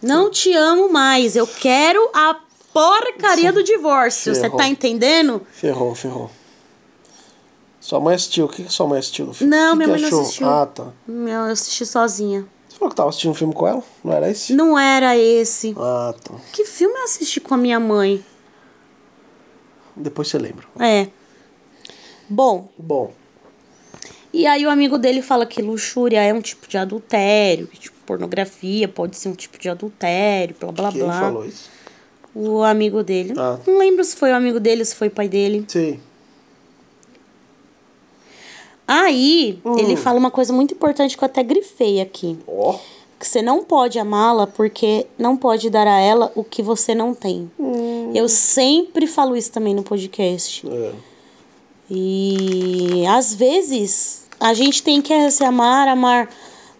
Não 0.00 0.30
te 0.30 0.54
amo 0.54 0.92
mais, 0.92 1.34
eu 1.34 1.48
quero 1.48 2.08
a 2.14 2.38
porcaria 2.72 3.52
do 3.52 3.64
divórcio. 3.64 4.32
Você 4.32 4.48
tá 4.48 4.68
entendendo? 4.68 5.44
Ferrou, 5.50 5.92
ferrou. 5.96 6.30
Sua 7.82 7.98
mãe 7.98 8.14
assistiu. 8.14 8.44
O 8.44 8.48
que, 8.48 8.62
que 8.62 8.72
sua 8.72 8.86
mãe 8.86 9.00
assistiu 9.00 9.26
do 9.26 9.34
filme? 9.34 9.50
Não, 9.56 9.70
que 9.72 9.76
minha 9.78 9.86
que 9.88 9.92
mãe 9.92 10.00
não 10.02 10.08
achou? 10.08 10.20
assistiu. 10.22 10.48
Ah, 10.48 10.66
tá. 10.66 10.86
Não, 11.04 11.46
eu 11.46 11.52
assisti 11.52 11.84
sozinha. 11.84 12.46
Você 12.68 12.76
falou 12.78 12.90
que 12.90 12.94
tava 12.96 13.08
assistindo 13.08 13.32
um 13.32 13.34
filme 13.34 13.52
com 13.52 13.66
ela? 13.66 13.82
Não 14.04 14.12
era 14.12 14.30
esse? 14.30 14.52
Não 14.54 14.78
era 14.78 15.18
esse. 15.18 15.74
Ah, 15.76 16.14
tá. 16.22 16.32
Que 16.52 16.64
filme 16.64 16.94
eu 16.96 17.02
assisti 17.02 17.40
com 17.40 17.54
a 17.54 17.56
minha 17.56 17.80
mãe? 17.80 18.24
Depois 19.96 20.28
você 20.28 20.38
lembra. 20.38 20.64
É. 20.78 21.08
Bom, 22.30 22.68
Bom, 22.78 23.12
E 24.32 24.46
aí 24.46 24.64
o 24.64 24.70
amigo 24.70 24.96
dele 24.96 25.20
fala 25.20 25.44
que 25.44 25.60
luxúria 25.60 26.22
é 26.22 26.32
um 26.32 26.40
tipo 26.40 26.68
de 26.68 26.78
adultério, 26.78 27.66
que 27.66 27.78
tipo, 27.80 27.96
pornografia 28.06 28.86
pode 28.86 29.16
ser 29.16 29.28
um 29.28 29.34
tipo 29.34 29.58
de 29.58 29.68
adultério, 29.68 30.54
blá 30.58 30.70
blá 30.72 30.92
quem 30.92 31.02
blá. 31.02 31.20
falou 31.20 31.44
isso? 31.44 31.68
O 32.32 32.62
amigo 32.62 33.02
dele. 33.02 33.34
Ah. 33.36 33.58
Não 33.66 33.76
lembro 33.76 34.02
se 34.04 34.14
foi 34.16 34.30
o 34.30 34.36
amigo 34.36 34.60
dele, 34.60 34.84
se 34.84 34.94
foi 34.94 35.08
o 35.08 35.10
pai 35.10 35.28
dele. 35.28 35.64
Sim. 35.68 36.00
Aí 38.86 39.58
Hum. 39.64 39.78
ele 39.78 39.96
fala 39.96 40.18
uma 40.18 40.30
coisa 40.30 40.52
muito 40.52 40.74
importante 40.74 41.16
que 41.16 41.22
eu 41.22 41.26
até 41.26 41.42
grifei 41.42 42.00
aqui. 42.00 42.38
Ó. 42.46 42.76
Que 43.18 43.26
você 43.26 43.40
não 43.40 43.62
pode 43.62 43.98
amá-la 43.98 44.46
porque 44.48 45.06
não 45.16 45.36
pode 45.36 45.70
dar 45.70 45.86
a 45.86 46.00
ela 46.00 46.32
o 46.34 46.42
que 46.42 46.60
você 46.62 46.94
não 46.94 47.14
tem. 47.14 47.50
Hum. 47.58 48.10
Eu 48.14 48.28
sempre 48.28 49.06
falo 49.06 49.36
isso 49.36 49.52
também 49.52 49.74
no 49.74 49.82
podcast. 49.84 50.66
É. 50.68 50.92
E 51.90 53.04
às 53.06 53.34
vezes 53.34 54.22
a 54.40 54.54
gente 54.54 54.82
tem 54.82 55.00
que 55.00 55.30
se 55.30 55.44
amar, 55.44 55.86
amar 55.88 56.28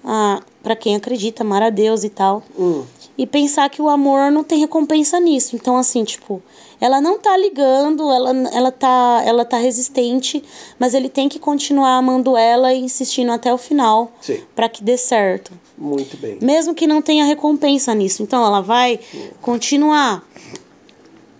a, 0.04 0.42
para 0.62 0.74
quem 0.74 0.96
acredita, 0.96 1.42
amar 1.42 1.62
a 1.62 1.70
Deus 1.70 2.02
e 2.02 2.08
tal. 2.08 2.42
Hum. 2.58 2.84
E 3.16 3.26
pensar 3.26 3.68
que 3.70 3.80
o 3.80 3.88
amor 3.88 4.32
não 4.32 4.42
tem 4.42 4.58
recompensa 4.58 5.20
nisso. 5.20 5.54
Então, 5.54 5.76
assim, 5.76 6.02
tipo, 6.02 6.42
ela 6.82 7.00
não 7.00 7.16
tá 7.16 7.36
ligando, 7.36 8.10
ela, 8.10 8.30
ela, 8.52 8.72
tá, 8.72 9.22
ela 9.24 9.44
tá 9.44 9.56
resistente, 9.56 10.42
mas 10.80 10.94
ele 10.94 11.08
tem 11.08 11.28
que 11.28 11.38
continuar 11.38 11.96
amando 11.96 12.36
ela 12.36 12.74
e 12.74 12.80
insistindo 12.80 13.30
até 13.30 13.54
o 13.54 13.56
final 13.56 14.10
para 14.52 14.68
que 14.68 14.82
dê 14.82 14.96
certo. 14.96 15.52
Muito 15.78 16.16
bem. 16.16 16.38
Mesmo 16.42 16.74
que 16.74 16.84
não 16.88 17.00
tenha 17.00 17.24
recompensa 17.24 17.94
nisso. 17.94 18.20
Então, 18.20 18.44
ela 18.44 18.60
vai 18.60 18.98
continuar 19.40 20.26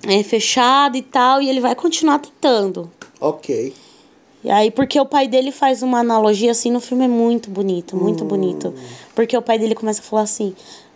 é, 0.05 0.23
fechada 0.23 0.97
e 0.97 1.03
tal, 1.03 1.43
e 1.43 1.51
ele 1.51 1.61
vai 1.61 1.75
continuar 1.75 2.21
tentando. 2.21 2.89
Ok. 3.21 3.75
E 4.45 4.49
aí, 4.49 4.71
porque 4.71 5.01
o 5.01 5.05
pai 5.05 5.27
dele 5.27 5.51
faz 5.51 5.83
uma 5.83 5.99
analogia 5.99 6.53
assim 6.53 6.71
no 6.71 6.79
filme, 6.79 7.07
é 7.07 7.09
muito 7.09 7.51
bonito, 7.51 7.97
muito 7.97 8.25
bonito. 8.25 8.73
Porque 9.13 9.37
o 9.37 9.43
pai 9.43 9.59
dele 9.59 9.75
começa 9.75 10.01
a 10.03 10.05
falar 10.05 10.23
assim: 10.23 10.55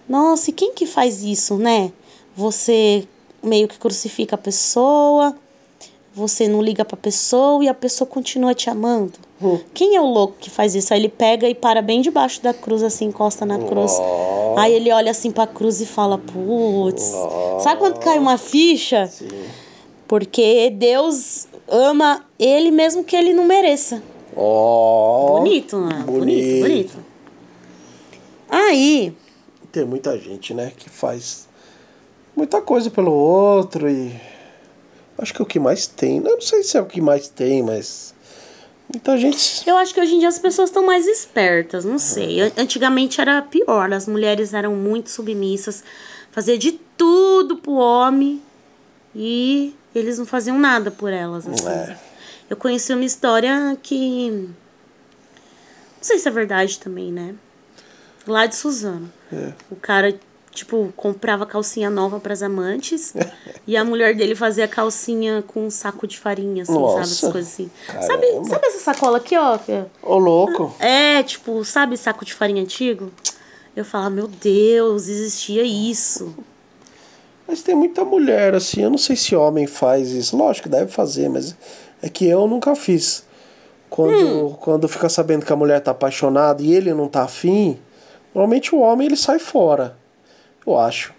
Nossa, 0.09 0.51
e 0.51 0.53
quem 0.53 0.73
que 0.73 0.87
faz 0.87 1.25
isso, 1.25 1.57
né? 1.57 1.91
Você 2.37 3.09
meio 3.47 3.69
que 3.69 3.79
crucifica 3.79 4.35
a 4.35 4.39
pessoa, 4.39 5.35
você 6.15 6.49
não 6.49 6.63
liga 6.63 6.85
pra 6.85 6.97
pessoa 6.97 7.63
e 7.63 7.69
a 7.69 7.75
pessoa 7.75 8.09
continua 8.09 8.55
te 8.55 8.71
amando. 8.71 9.13
Hum. 9.41 9.59
Quem 9.75 9.97
é 9.97 10.01
o 10.01 10.07
louco 10.07 10.37
que 10.41 10.49
faz 10.49 10.75
isso? 10.75 10.93
Aí 10.93 11.01
ele 11.01 11.09
pega 11.09 11.49
e 11.49 11.55
para 11.55 11.83
bem 11.83 12.01
debaixo 12.01 12.43
da 12.43 12.55
cruz, 12.55 12.83
assim, 12.83 13.07
encosta 13.07 13.45
na 13.45 13.59
cruz. 13.59 13.93
Ó. 13.99 14.55
Aí 14.59 14.73
ele 14.73 14.91
olha 14.91 15.11
assim 15.11 15.31
pra 15.31 15.47
cruz 15.47 15.81
e 15.81 15.87
fala: 15.87 16.17
Putz, 16.17 17.13
sabe 17.61 17.79
quando 17.79 17.99
cai 17.99 18.19
uma 18.19 18.39
ficha? 18.39 19.07
Sim. 19.07 19.29
Porque 20.09 20.71
Deus 20.71 21.47
ama 21.69 22.25
ele 22.39 22.71
mesmo 22.71 23.05
que 23.05 23.15
ele 23.15 23.35
não 23.35 23.45
mereça. 23.45 24.03
Ó. 24.35 25.39
Bonito, 25.39 25.79
né? 25.81 26.03
Bonito, 26.07 26.07
bonito. 26.07 26.61
bonito. 26.63 27.07
Aí, 28.49 29.13
Tem 29.73 29.85
muita 29.85 30.17
gente, 30.19 30.55
né, 30.55 30.73
que 30.75 30.89
faz 30.89 31.46
muita 32.37 32.61
coisa 32.61 32.91
pelo 32.91 33.13
outro 33.13 33.89
e 33.89 34.15
acho 35.19 35.33
que 35.35 35.41
é 35.41 35.45
o 35.45 35.47
que 35.47 35.59
mais 35.59 35.87
tem. 35.87 36.19
Eu 36.19 36.35
não 36.35 36.41
sei 36.41 36.63
se 36.63 36.77
é 36.77 36.81
o 36.81 36.87
que 36.87 37.01
mais 37.01 37.29
tem, 37.29 37.63
mas 37.63 38.15
muita 38.93 39.17
gente 39.19 39.69
eu 39.69 39.77
acho 39.79 39.93
que 39.95 40.01
hoje 40.01 40.15
em 40.15 40.19
dia 40.19 40.29
as 40.29 40.39
pessoas 40.39 40.69
estão 40.69 40.85
mais 40.85 41.07
espertas, 41.07 41.85
não 41.85 41.99
sei. 41.99 42.41
An- 42.43 42.53
Antigamente 42.59 43.21
era 43.21 43.41
pior, 43.43 43.93
as 43.93 44.07
mulheres 44.07 44.53
eram 44.55 44.75
muito 44.75 45.11
submissas, 45.11 45.83
fazia 46.31 46.59
de 46.59 46.73
tudo 46.97 47.57
pro 47.57 47.73
homem 47.73 48.43
e 49.15 49.75
eles 49.95 50.19
não 50.19 50.27
faziam 50.27 50.59
nada 50.59 50.91
por 50.91 51.11
elas. 51.13 51.47
Assim. 51.49 51.67
É. 51.69 51.97
Eu 52.51 52.57
conheci 52.57 52.93
uma 52.93 53.05
história 53.05 53.77
que. 53.83 54.31
Não 54.31 56.03
sei 56.03 56.19
se 56.19 56.29
é 56.29 56.31
verdade 56.31 56.79
também, 56.79 57.11
né? 57.11 57.35
Lá 58.27 58.47
de 58.47 58.55
Suzano. 58.55 59.11
É. 59.33 59.53
O 59.71 59.75
cara, 59.77 60.15
tipo, 60.57 60.93
comprava 60.97 61.47
calcinha 61.47 61.89
nova 61.91 62.19
pras 62.19 62.43
amantes 62.43 63.15
e 63.67 63.77
a 63.77 63.85
mulher 63.85 64.15
dele 64.17 64.35
fazia 64.35 64.67
calcinha 64.67 65.45
com 65.47 65.67
um 65.67 65.71
saco 65.71 66.07
de 66.07 66.19
farinha, 66.19 66.63
assim, 66.63 66.73
sabe? 66.73 66.85
Nossa. 66.85 67.01
Essas 67.01 67.21
coisas 67.33 67.53
assim. 67.53 67.71
Sabe, 67.87 68.27
Caramba. 68.27 68.49
sabe 68.49 68.67
essa 68.67 68.79
sacola 68.81 69.19
aqui, 69.19 69.37
ó? 69.37 69.59
Ô 70.03 70.19
louco. 70.19 70.75
É, 70.79 71.23
tipo, 71.23 71.65
sabe 71.65 71.97
saco 71.97 72.25
de 72.25 72.35
farinha 72.35 72.63
antigo? 72.63 73.11
Eu 73.77 73.85
falava, 73.85 74.11
meu 74.11 74.27
Deus, 74.27 75.07
existia 75.07 75.63
isso. 75.63 76.35
Mas 77.47 77.63
tem 77.63 77.75
muita 77.75 78.05
mulher 78.05 78.55
assim, 78.55 78.83
eu 78.83 78.91
não 78.91 78.99
sei 78.99 79.15
se 79.15 79.37
homem 79.37 79.67
faz 79.67 80.11
isso. 80.11 80.37
Lógico 80.37 80.65
que 80.69 80.75
deve 80.75 80.91
fazer, 80.91 81.29
mas 81.29 81.55
é 82.03 82.09
que 82.09 82.27
eu 82.27 82.47
nunca 82.47 82.75
fiz. 82.75 83.25
Quando, 83.89 84.47
Hum. 84.49 84.57
quando 84.61 84.89
fica 84.89 85.09
sabendo 85.09 85.47
que 85.47 85.53
a 85.53 85.57
mulher 85.57 85.81
tá 85.81 85.93
apaixonada 85.93 86.61
e 86.63 86.75
ele 86.75 86.93
não 86.93 87.07
tá 87.07 87.23
afim, 87.23 87.79
normalmente 88.35 88.75
o 88.75 88.81
homem 88.81 89.07
ele 89.07 89.17
sai 89.17 89.39
fora. 89.39 89.97
Eu 90.67 90.79
acho. 90.79 91.15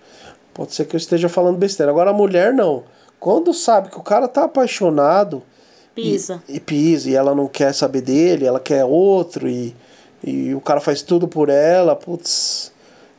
Pode 0.54 0.74
ser 0.74 0.86
que 0.86 0.96
eu 0.96 0.98
esteja 0.98 1.30
falando 1.30 1.58
besteira. 1.58 1.92
Agora 1.92 2.10
a 2.10 2.14
mulher 2.14 2.54
não. 2.54 2.84
Quando 3.20 3.54
sabe 3.54 3.90
que 3.90 3.98
o 3.98 4.04
cara 4.04 4.28
tá 4.28 4.44
apaixonado 4.44 5.44
Pisa. 5.96 6.44
e, 6.48 6.58
e 6.58 6.60
pisa 6.60 7.10
e 7.10 7.16
ela 7.16 7.34
não 7.34 7.48
quer 7.48 7.74
saber 7.74 8.02
dele, 8.02 8.46
ela 8.46 8.60
quer 8.60 8.86
outro 8.86 9.48
e, 9.48 9.76
e 10.24 10.54
o 10.54 10.62
cara 10.62 10.80
faz 10.80 11.02
tudo 11.02 11.28
por 11.28 11.50
ela, 11.50 11.96
putz, 11.96 12.72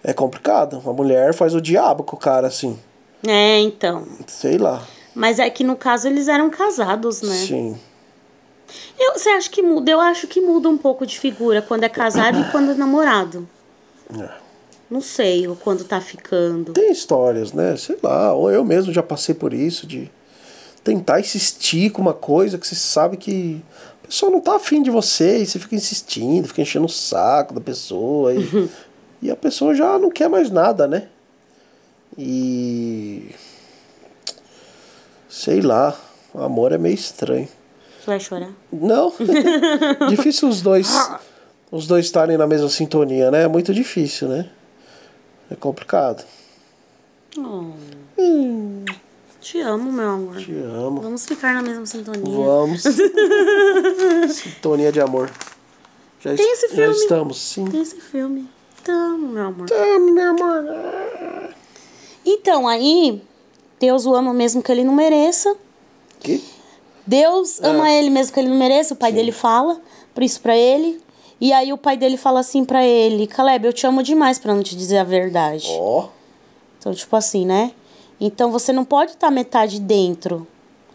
é 0.02 0.12
complicado. 0.12 0.82
A 0.84 0.92
mulher 0.92 1.34
faz 1.34 1.54
o 1.54 1.60
diabo 1.60 2.04
com 2.04 2.16
o 2.16 2.18
cara 2.18 2.46
assim. 2.46 2.78
É, 3.26 3.58
então. 3.58 4.06
Sei 4.26 4.58
lá. 4.58 4.82
Mas 5.14 5.38
é 5.40 5.50
que 5.50 5.64
no 5.64 5.76
caso 5.76 6.06
eles 6.06 6.28
eram 6.28 6.48
casados, 6.50 7.22
né? 7.22 7.34
Sim. 7.34 7.78
Eu, 8.98 9.14
você 9.14 9.28
acha 9.30 9.50
que 9.50 9.62
muda? 9.62 9.90
Eu 9.90 10.00
acho 10.00 10.26
que 10.26 10.40
muda 10.40 10.68
um 10.68 10.76
pouco 10.78 11.06
de 11.06 11.18
figura 11.18 11.62
quando 11.62 11.84
é 11.84 11.88
casado 11.88 12.38
e 12.40 12.50
quando 12.50 12.70
é 12.70 12.74
namorado. 12.74 13.48
É. 14.16 14.47
Não 14.90 15.00
sei, 15.00 15.46
ou 15.46 15.54
quando 15.54 15.84
tá 15.84 16.00
ficando. 16.00 16.72
Tem 16.72 16.90
histórias, 16.90 17.52
né? 17.52 17.76
Sei 17.76 17.98
lá, 18.02 18.32
ou 18.32 18.50
eu 18.50 18.64
mesmo 18.64 18.92
já 18.92 19.02
passei 19.02 19.34
por 19.34 19.52
isso, 19.52 19.86
de 19.86 20.10
tentar 20.82 21.20
insistir 21.20 21.90
com 21.90 22.00
uma 22.00 22.14
coisa 22.14 22.56
que 22.56 22.66
você 22.66 22.74
sabe 22.74 23.16
que 23.18 23.62
a 24.02 24.06
pessoa 24.06 24.32
não 24.32 24.40
tá 24.40 24.56
afim 24.56 24.82
de 24.82 24.90
você, 24.90 25.38
e 25.38 25.46
você 25.46 25.58
fica 25.58 25.74
insistindo, 25.74 26.48
fica 26.48 26.62
enchendo 26.62 26.86
o 26.86 26.90
saco 26.90 27.52
da 27.52 27.60
pessoa, 27.60 28.32
e, 28.34 28.70
e 29.20 29.30
a 29.30 29.36
pessoa 29.36 29.74
já 29.74 29.98
não 29.98 30.10
quer 30.10 30.28
mais 30.28 30.50
nada, 30.50 30.86
né? 30.86 31.08
E. 32.16 33.34
Sei 35.28 35.60
lá, 35.60 35.94
o 36.32 36.40
amor 36.40 36.72
é 36.72 36.78
meio 36.78 36.94
estranho. 36.94 37.48
Você 38.00 38.06
vai 38.06 38.20
chorar? 38.20 38.50
Não. 38.72 39.12
difícil 40.08 40.48
os 40.48 40.62
dois 40.62 40.88
os 41.70 41.86
dois 41.86 42.06
estarem 42.06 42.36
na 42.36 42.46
mesma 42.46 42.68
sintonia, 42.68 43.30
né? 43.30 43.42
É 43.42 43.48
muito 43.48 43.74
difícil, 43.74 44.28
né? 44.28 44.48
É 45.50 45.54
complicado. 45.56 46.24
Oh, 47.36 47.72
Hum, 48.18 48.84
te 49.40 49.60
amo, 49.60 49.92
meu 49.92 50.08
amor. 50.08 50.36
te 50.36 50.52
amo. 50.52 51.00
Vamos 51.00 51.24
ficar 51.26 51.54
na 51.54 51.62
mesma 51.62 51.86
sintonia. 51.86 52.22
Vamos. 52.36 52.82
Sintonia 54.34 54.90
de 54.92 55.00
amor. 55.00 55.30
Já, 56.20 56.34
Tem 56.34 56.52
es- 56.52 56.58
esse 56.64 56.68
já 56.74 56.82
filme. 56.82 56.94
estamos, 56.96 57.38
sim. 57.38 57.64
Tem 57.66 57.80
esse 57.80 58.00
filme. 58.00 58.48
Te 58.84 58.90
amo, 58.90 59.28
meu 59.28 59.46
amor. 59.46 59.66
Te 59.66 59.74
amo, 59.74 60.12
meu 60.12 60.30
amor. 60.30 60.64
Então, 62.26 62.66
aí, 62.66 63.22
Deus 63.78 64.04
o 64.06 64.14
ama 64.14 64.34
mesmo 64.34 64.62
que 64.62 64.72
ele 64.72 64.84
não 64.84 64.94
mereça. 64.94 65.56
Que? 66.20 66.42
Deus 67.06 67.60
ama 67.62 67.90
ele 67.90 68.10
mesmo 68.10 68.34
que 68.34 68.40
ele 68.40 68.48
não 68.48 68.56
mereça. 68.58 68.92
O 68.94 68.96
pai 68.96 69.12
dele 69.12 69.32
fala 69.32 69.80
por 70.12 70.22
isso 70.22 70.40
pra 70.40 70.56
ele. 70.56 71.00
E 71.40 71.52
aí 71.52 71.72
o 71.72 71.78
pai 71.78 71.96
dele 71.96 72.16
fala 72.16 72.40
assim 72.40 72.64
pra 72.64 72.84
ele: 72.84 73.26
Caleb, 73.26 73.66
eu 73.66 73.72
te 73.72 73.86
amo 73.86 74.02
demais 74.02 74.38
pra 74.38 74.54
não 74.54 74.62
te 74.62 74.76
dizer 74.76 74.98
a 74.98 75.04
verdade. 75.04 75.68
Ó. 75.70 76.08
Então, 76.78 76.92
tipo 76.92 77.14
assim, 77.14 77.46
né? 77.46 77.72
Então 78.20 78.50
você 78.50 78.72
não 78.72 78.84
pode 78.84 79.12
estar 79.12 79.30
metade 79.30 79.80
dentro. 79.80 80.46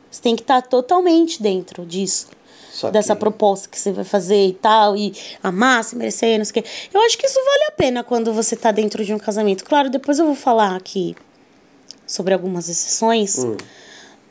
Você 0.09 0.21
tem 0.21 0.35
que 0.35 0.41
estar 0.41 0.61
totalmente 0.61 1.41
dentro 1.41 1.85
disso. 1.85 2.27
Saquei. 2.71 2.91
Dessa 2.91 3.15
proposta 3.15 3.69
que 3.69 3.79
você 3.79 3.91
vai 3.91 4.03
fazer 4.03 4.47
e 4.47 4.53
tal, 4.53 4.97
e 4.97 5.13
amar, 5.43 5.83
se 5.83 5.95
merecer, 5.95 6.37
não 6.39 6.45
sei 6.45 6.59
o 6.59 6.63
quê. 6.63 6.69
Eu 6.91 7.01
acho 7.01 7.17
que 7.17 7.25
isso 7.27 7.39
vale 7.43 7.65
a 7.65 7.71
pena 7.71 8.03
quando 8.03 8.33
você 8.33 8.55
tá 8.55 8.71
dentro 8.71 9.05
de 9.05 9.13
um 9.13 9.19
casamento. 9.19 9.63
Claro, 9.63 9.91
depois 9.91 10.17
eu 10.17 10.25
vou 10.25 10.35
falar 10.35 10.75
aqui 10.75 11.15
sobre 12.05 12.33
algumas 12.33 12.67
exceções. 12.67 13.37
Hum. 13.37 13.57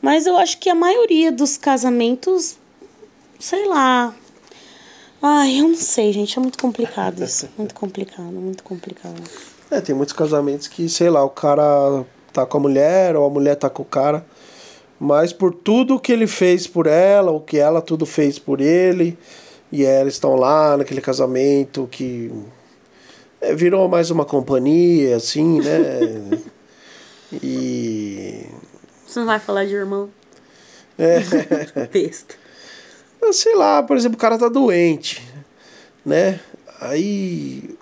Mas 0.01 0.27
eu 0.27 0.37
acho 0.37 0.59
que 0.59 0.69
a 0.69 0.75
maioria 0.75 1.31
dos 1.31 1.57
casamentos, 1.57 2.57
sei 3.39 3.67
lá. 3.69 4.13
Ai, 5.23 5.61
eu 5.61 5.69
não 5.69 5.77
sei, 5.77 6.13
gente. 6.13 6.37
É 6.37 6.43
muito 6.43 6.59
complicado 6.59 7.23
isso. 7.23 7.49
Muito 7.57 7.75
complicado, 7.75 8.33
muito 8.33 8.65
complicado. 8.65 9.23
É, 9.71 9.81
tem 9.81 9.95
muitos 9.95 10.13
casamentos 10.13 10.67
que, 10.67 10.89
sei 10.89 11.09
lá, 11.09 11.25
o 11.25 11.31
cara 11.31 12.05
tá 12.33 12.45
com 12.45 12.59
a 12.59 12.61
mulher 12.61 13.15
ou 13.15 13.25
a 13.25 13.31
mulher 13.31 13.55
tá 13.55 13.71
com 13.71 13.83
o 13.83 13.87
cara, 13.87 14.27
mas 14.99 15.33
por 15.33 15.55
tudo 15.55 16.01
que 16.01 16.13
ele 16.13 16.27
fez 16.27 16.67
por 16.67 16.87
ela, 16.89 17.31
ou 17.31 17.41
que 17.41 17.57
ela 17.57 17.81
tudo 17.81 18.05
fez 18.05 18.39
por 18.39 18.61
ele, 18.61 19.17
e 19.71 19.83
eles 19.83 20.15
estão 20.15 20.35
lá 20.35 20.77
naquele 20.77 21.01
casamento 21.01 21.89
que 21.91 22.33
é, 23.41 23.55
virou 23.55 23.89
mais 23.89 24.11
uma 24.11 24.25
companhia, 24.25 25.17
assim, 25.17 25.61
né? 25.61 26.41
e. 27.43 28.47
Você 29.07 29.21
não 29.21 29.27
vai 29.27 29.39
falar 29.39 29.67
de 29.67 29.75
irmão? 29.75 30.11
É. 30.99 31.21
Besta. 31.93 32.42
Sei 33.31 33.55
lá, 33.55 33.83
por 33.83 33.97
exemplo, 33.97 34.17
o 34.17 34.21
cara 34.21 34.39
tá 34.39 34.49
doente, 34.49 35.23
né? 36.05 36.41
Aí 36.81 37.77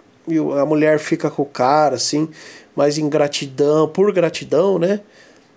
a 0.60 0.66
mulher 0.66 0.98
fica 0.98 1.30
com 1.30 1.42
o 1.42 1.46
cara, 1.46 1.96
assim, 1.96 2.28
mas 2.76 2.98
em 2.98 3.08
gratidão, 3.08 3.88
por 3.88 4.12
gratidão, 4.12 4.78
né? 4.78 5.00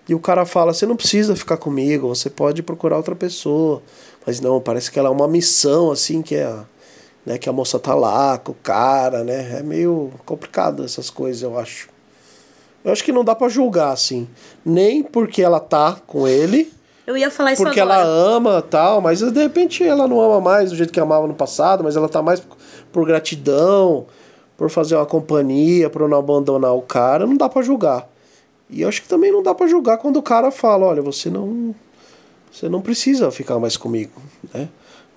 E 0.08 0.14
o 0.14 0.20
cara 0.20 0.44
fala: 0.44 0.72
você 0.72 0.86
não 0.86 0.96
precisa 0.96 1.36
ficar 1.36 1.56
comigo, 1.56 2.08
você 2.08 2.28
pode 2.28 2.62
procurar 2.62 2.96
outra 2.96 3.14
pessoa. 3.14 3.82
Mas 4.26 4.40
não, 4.40 4.60
parece 4.60 4.90
que 4.90 4.98
ela 4.98 5.08
é 5.08 5.12
uma 5.12 5.28
missão, 5.28 5.90
assim, 5.90 6.22
que 6.22 6.34
é. 6.36 6.54
Né, 7.26 7.38
que 7.38 7.48
a 7.48 7.52
moça 7.54 7.78
tá 7.78 7.94
lá 7.94 8.36
com 8.36 8.52
o 8.52 8.56
cara, 8.56 9.24
né? 9.24 9.58
É 9.58 9.62
meio 9.62 10.12
complicado 10.26 10.84
essas 10.84 11.08
coisas, 11.08 11.42
eu 11.42 11.58
acho. 11.58 11.88
Eu 12.84 12.92
acho 12.92 13.02
que 13.02 13.12
não 13.12 13.24
dá 13.24 13.34
pra 13.34 13.48
julgar, 13.48 13.92
assim. 13.92 14.28
Nem 14.62 15.02
porque 15.02 15.40
ela 15.42 15.58
tá 15.58 15.98
com 16.06 16.28
ele, 16.28 16.70
Eu 17.06 17.16
ia 17.16 17.30
falar 17.30 17.52
isso 17.52 17.62
porque 17.62 17.80
agora. 17.80 18.00
ela 18.00 18.06
ama 18.36 18.62
tal, 18.62 19.00
mas 19.00 19.20
de 19.20 19.42
repente 19.42 19.84
ela 19.84 20.08
não 20.08 20.20
ama 20.20 20.40
mais 20.40 20.70
do 20.70 20.76
jeito 20.76 20.92
que 20.92 20.98
amava 21.00 21.26
no 21.26 21.34
passado, 21.34 21.84
mas 21.84 21.96
ela 21.96 22.08
tá 22.08 22.22
mais 22.22 22.42
por 22.92 23.06
gratidão, 23.06 24.06
por 24.56 24.70
fazer 24.70 24.96
uma 24.96 25.04
companhia, 25.04 25.90
por 25.90 26.08
não 26.08 26.18
abandonar 26.18 26.74
o 26.74 26.80
cara, 26.82 27.26
não 27.26 27.36
dá 27.36 27.48
pra 27.48 27.60
julgar. 27.62 28.08
E 28.70 28.80
eu 28.82 28.88
acho 28.88 29.02
que 29.02 29.08
também 29.08 29.30
não 29.30 29.42
dá 29.42 29.54
pra 29.54 29.66
julgar 29.66 29.98
quando 29.98 30.16
o 30.16 30.22
cara 30.22 30.50
fala, 30.50 30.86
olha, 30.86 31.02
você 31.02 31.28
não 31.28 31.74
você 32.50 32.68
não 32.68 32.80
precisa 32.80 33.30
ficar 33.30 33.58
mais 33.58 33.76
comigo, 33.76 34.12
né? 34.54 34.68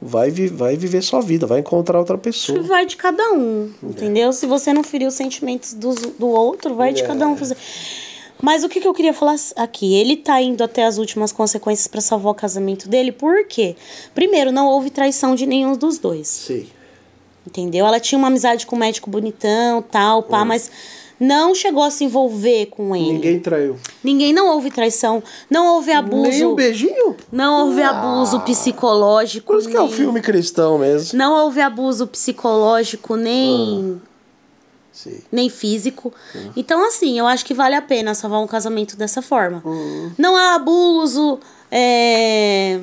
Vai, 0.02 0.30
vai 0.30 0.76
viver 0.76 1.02
sua 1.02 1.21
vida, 1.21 1.47
vai 1.47 1.60
encontrar 1.60 1.97
outra 1.97 2.17
pessoa. 2.19 2.62
Vai 2.62 2.86
de 2.86 2.95
cada 2.97 3.32
um, 3.32 3.71
entendeu? 3.82 4.32
Se 4.34 4.45
você 4.45 4.71
não 4.73 4.84
ferir 4.84 5.08
os 5.08 5.13
sentimentos 5.15 5.73
do, 5.73 5.93
do 6.19 6.28
outro, 6.28 6.76
vai 6.76 6.93
de 6.93 7.02
É. 7.02 7.08
cada 7.08 7.28
um 7.28 7.36
fazer. 7.38 7.58
Mas 8.41 8.63
o 8.63 8.69
que, 8.69 8.80
que 8.80 8.88
eu 8.88 8.93
queria 8.93 9.13
falar 9.13 9.36
aqui? 9.56 9.95
Ele 9.95 10.15
tá 10.15 10.39
indo 10.41 10.63
até 10.63 10.86
as 10.86 10.97
últimas 10.97 11.32
consequências 11.32 11.88
pra 11.88 12.02
salvar 12.02 12.32
o 12.32 12.36
casamento 12.36 12.88
dele, 12.88 13.12
por 13.12 13.45
quê? 13.47 13.76
Primeiro, 14.13 14.52
não 14.52 14.67
houve 14.67 14.89
traição 14.89 15.34
de 15.36 15.45
nenhum 15.45 15.76
dos 15.76 15.97
dois. 15.97 16.28
Sei. 16.28 16.69
Entendeu? 17.45 17.86
Ela 17.88 18.00
tinha 18.00 18.19
uma 18.19 18.28
amizade 18.28 18.65
com 18.67 18.76
o 18.76 18.80
médico 18.80 19.10
bonitão, 19.10 19.82
tal, 19.82 20.21
pá, 20.21 20.43
mas 20.45 20.69
não 21.19 21.56
chegou 21.56 21.82
a 21.82 21.89
se 21.89 22.04
envolver 22.04 22.67
com 22.67 22.95
ele. 22.95 23.13
Ninguém 23.13 23.39
traiu. 23.39 23.78
Ninguém 24.04 24.32
não 24.34 24.50
houve 24.54 24.69
traição, 24.69 25.23
não 25.50 25.73
houve 25.76 25.91
abuso. 25.91 26.30
Nem 26.30 26.45
um 26.45 26.54
beijinho? 26.54 27.15
Não 27.32 27.65
houve 27.65 27.82
abuso 27.82 28.41
psicológico. 28.41 29.47
Por 29.47 29.60
isso 29.60 29.69
que 29.69 29.76
é 29.76 29.82
um 29.82 29.88
nem- 29.88 29.95
filme 29.95 30.21
cristão 30.21 30.78
mesmo. 30.78 31.17
Não 31.17 31.34
houve 31.43 31.60
abuso 31.62 32.06
psicológico, 32.06 33.15
nem, 33.15 34.00
Sei. 34.98 35.22
nem 35.32 35.48
físico. 35.48 36.12
Então, 36.56 36.84
assim, 36.88 37.20
eu 37.20 37.28
acho 37.28 37.46
que 37.46 37.54
vale 37.54 37.76
a 37.76 37.82
pena 37.84 38.16
salvar 38.16 38.42
um 38.42 38.48
casamento 38.48 38.98
dessa 38.98 39.22
forma. 39.22 39.62
Não 40.18 40.36
há 40.36 40.56
abuso, 40.56 41.40
é, 41.72 42.80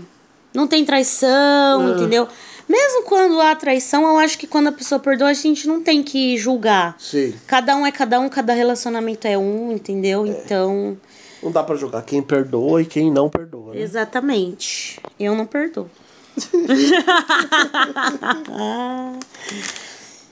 não 0.55 0.69
tem 0.69 0.85
traição, 0.85 1.97
entendeu? 1.97 2.29
Mesmo 2.69 3.03
quando 3.03 3.41
há 3.41 3.53
traição, 3.57 4.07
eu 4.07 4.17
acho 4.19 4.39
que 4.39 4.47
quando 4.47 4.69
a 4.69 4.73
pessoa 4.73 5.01
perdoa, 5.01 5.31
a 5.31 5.35
gente 5.35 5.67
não 5.67 5.83
tem 5.83 6.05
que 6.05 6.39
julgar. 6.39 6.95
Sei. 7.01 7.35
Cada 7.49 7.75
um 7.75 7.85
é 7.85 7.91
cada 7.91 8.21
um, 8.21 8.29
cada 8.29 8.55
relacionamento 8.55 9.27
é 9.27 9.37
um, 9.37 9.73
entendeu? 9.73 10.25
Então, 10.25 10.97
Não 11.43 11.51
dá 11.51 11.65
pra 11.65 11.75
julgar 11.75 12.03
quem 12.03 12.23
perdoa 12.23 12.81
e 12.81 12.87
quem 12.87 13.11
não 13.11 13.29
perdoa. 13.29 13.75
Né? 13.75 13.83
exatamente. 13.83 15.01
Eu 15.19 15.35
não 15.35 15.47
perdoo. 15.47 15.91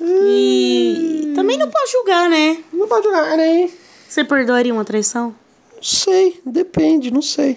e 0.04 1.32
também 1.34 1.58
não 1.58 1.70
posso 1.70 1.92
julgar, 1.92 2.28
né? 2.28 2.62
Não 2.72 2.88
pode 2.88 3.04
julgar, 3.04 3.36
né? 3.36 3.70
Você 4.08 4.24
perdoaria 4.24 4.72
uma 4.72 4.84
traição? 4.84 5.34
Não 5.76 5.82
sei, 5.82 6.40
depende, 6.44 7.10
não 7.10 7.22
sei. 7.22 7.56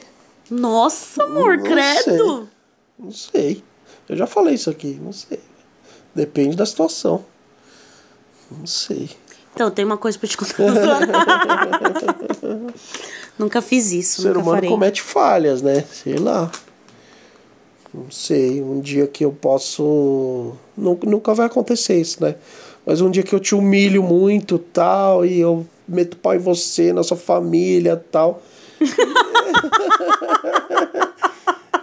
Nossa, 0.50 1.24
amor, 1.24 1.58
Não 1.58 1.64
credo! 1.64 2.50
Não 2.98 3.12
sei. 3.12 3.64
Eu 4.08 4.16
já 4.16 4.28
falei 4.28 4.54
isso 4.54 4.70
aqui, 4.70 5.00
não 5.02 5.12
sei. 5.12 5.40
Depende 6.14 6.56
da 6.56 6.66
situação. 6.66 7.26
Não 8.52 8.66
sei. 8.66 9.10
Então, 9.54 9.72
tem 9.72 9.84
uma 9.84 9.98
coisa 9.98 10.20
pra 10.20 10.28
te 10.28 10.38
contar. 10.38 10.56
nunca 13.40 13.62
fiz 13.62 13.92
isso, 13.92 14.20
O 14.20 14.24
ser 14.24 14.38
humano 14.38 14.56
farei. 14.56 14.70
comete 14.70 15.02
falhas, 15.02 15.62
né? 15.62 15.84
Sei 15.92 16.18
lá. 16.18 16.52
Não 17.94 18.12
sei. 18.12 18.62
Um 18.62 18.80
dia 18.80 19.08
que 19.08 19.26
eu 19.26 19.32
posso. 19.32 20.54
Nu- 20.78 21.00
Nunca 21.04 21.34
vai 21.34 21.46
acontecer 21.48 22.00
isso, 22.00 22.22
né? 22.24 22.36
Mas 22.86 23.02
um 23.02 23.10
dia 23.10 23.24
que 23.24 23.34
eu 23.34 23.40
te 23.40 23.56
humilho 23.56 24.04
muito 24.04 24.58
tal, 24.60 25.26
e 25.26 25.40
eu 25.40 25.66
meto 25.88 26.18
pau 26.18 26.36
em 26.36 26.40
você, 26.40 26.94
na 26.94 27.04
sua 27.04 27.18
família 27.18 28.04
tal. 28.12 28.42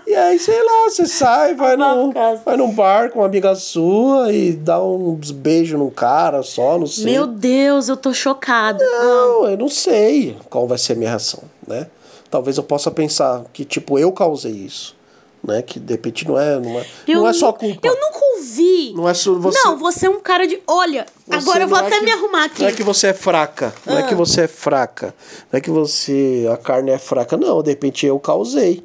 E 0.05 0.15
aí, 0.15 0.39
sei 0.39 0.63
lá, 0.63 0.91
você 0.91 1.07
sai, 1.07 1.55
vai, 1.55 1.75
no, 1.75 2.11
Abacas. 2.11 2.41
vai 2.45 2.57
num 2.57 2.71
bar 2.75 3.11
com 3.11 3.21
uma 3.21 3.25
amiga 3.27 3.55
sua 3.55 4.31
e 4.31 4.53
dá 4.53 4.83
uns 4.83 5.31
beijos 5.31 5.79
num 5.79 5.89
cara 5.89 6.43
só, 6.43 6.77
não 6.79 6.87
sei. 6.87 7.05
Meu 7.05 7.27
Deus, 7.27 7.89
eu 7.89 7.97
tô 7.97 8.13
chocada. 8.13 8.85
Não, 8.85 9.49
eu 9.49 9.57
não 9.57 9.69
sei 9.71 10.37
qual 10.51 10.67
vai 10.67 10.77
ser 10.77 10.93
a 10.93 10.97
minha 10.97 11.09
reação, 11.09 11.43
né? 11.67 11.87
Talvez 12.31 12.59
eu 12.59 12.63
possa 12.63 12.91
pensar 12.91 13.43
que, 13.55 13.65
tipo, 13.65 13.99
eu 13.99 14.13
causei 14.13 14.53
isso, 14.53 14.95
né? 15.43 15.63
Que 15.63 15.81
de 15.81 15.95
repente 15.95 16.29
não 16.29 16.39
é, 16.39 16.59
não 16.61 16.79
é, 16.79 16.85
Eu 17.09 17.21
não 17.21 17.29
é 17.29 17.33
só 17.33 17.51
culpa. 17.51 17.87
Eu 17.89 17.95
nunca 17.95 18.19
ouvi. 18.43 18.93
Não 18.95 19.09
é 19.09 19.15
só 19.15 19.33
você. 19.35 19.59
Não, 19.65 19.77
você 19.79 20.07
é 20.07 20.11
um 20.11 20.21
cara 20.21 20.47
de. 20.47 20.61
Olha, 20.67 21.07
Você 21.27 21.37
agora 21.37 21.65
eu 21.65 21.69
vou 21.69 21.79
é 21.79 21.87
até 21.87 21.99
que- 21.99 22.05
me 22.05 22.11
arrumar 22.13 22.45
aqui. 22.45 22.63
Não 22.63 22.69
é 22.69 22.73
que 22.73 22.83
você 22.83 23.09
é 23.09 23.15
fraca, 23.15 23.73
não 23.87 23.99
é 23.99 24.03
que 24.03 24.15
você 24.15 24.43
é 24.43 24.49
fraca, 24.49 25.15
não 25.51 25.59
é 25.59 25.61
que 25.61 25.71
você 25.71 26.49
a 26.53 26.57
carne 26.57 26.91
é 26.91 26.99
fraca, 26.99 27.37
não. 27.37 27.63
De 27.63 27.71
repente 27.71 28.05
eu 28.07 28.19
causei, 28.19 28.85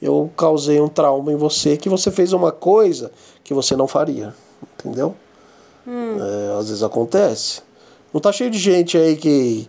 eu 0.00 0.30
causei 0.36 0.80
um 0.80 0.88
trauma 0.88 1.32
em 1.32 1.36
você 1.36 1.76
que 1.76 1.88
você 1.88 2.10
fez 2.10 2.32
uma 2.32 2.52
coisa 2.52 3.10
que 3.42 3.52
você 3.54 3.74
não 3.74 3.88
faria, 3.88 4.34
entendeu? 4.78 5.14
É, 5.86 6.58
às 6.58 6.68
vezes 6.68 6.82
acontece. 6.82 7.62
Não 8.12 8.20
tá 8.20 8.30
cheio 8.32 8.50
de 8.50 8.58
gente 8.58 8.96
aí 8.98 9.16
que, 9.16 9.68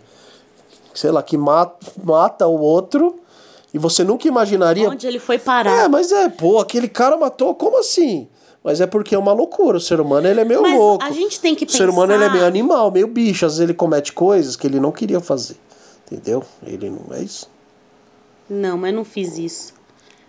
sei 0.94 1.10
lá, 1.10 1.22
que 1.22 1.36
mata, 1.36 1.78
mata 2.02 2.46
o 2.46 2.60
outro 2.60 3.18
e 3.72 3.78
você 3.78 4.04
nunca 4.04 4.28
imaginaria. 4.28 4.88
Onde 4.88 5.06
ele 5.06 5.18
foi 5.18 5.36
É, 5.36 5.38
parar? 5.38 5.88
mas 5.88 6.12
é, 6.12 6.28
pô, 6.28 6.58
aquele 6.58 6.88
cara 6.88 7.16
matou, 7.16 7.54
como 7.54 7.78
assim? 7.78 8.28
Mas 8.62 8.80
é 8.80 8.86
porque 8.86 9.14
é 9.14 9.18
uma 9.18 9.32
loucura. 9.32 9.78
O 9.78 9.80
ser 9.80 10.00
humano, 10.00 10.26
ele 10.28 10.40
é 10.40 10.44
meio 10.44 10.60
Mas 10.62 10.76
louco. 10.76 11.02
a 11.04 11.10
gente 11.10 11.40
tem 11.40 11.54
que 11.54 11.64
O 11.64 11.70
ser 11.70 11.88
humano, 11.88 12.12
ele 12.12 12.22
é 12.24 12.26
pensar- 12.26 12.34
meio 12.34 12.46
animal, 12.46 12.90
meio 12.90 13.06
bicho. 13.06 13.46
Às 13.46 13.52
vezes 13.52 13.60
ele 13.64 13.74
comete 13.74 14.12
coisas 14.12 14.54
que 14.56 14.66
ele 14.66 14.78
não 14.78 14.92
queria 14.92 15.20
fazer. 15.20 15.56
Entendeu? 16.12 16.42
Ele 16.66 16.90
não 16.90 17.16
é 17.16 17.22
isso. 17.22 17.48
Não, 18.48 18.76
mas 18.76 18.92
não 18.94 19.04
fiz 19.04 19.38
isso. 19.38 19.72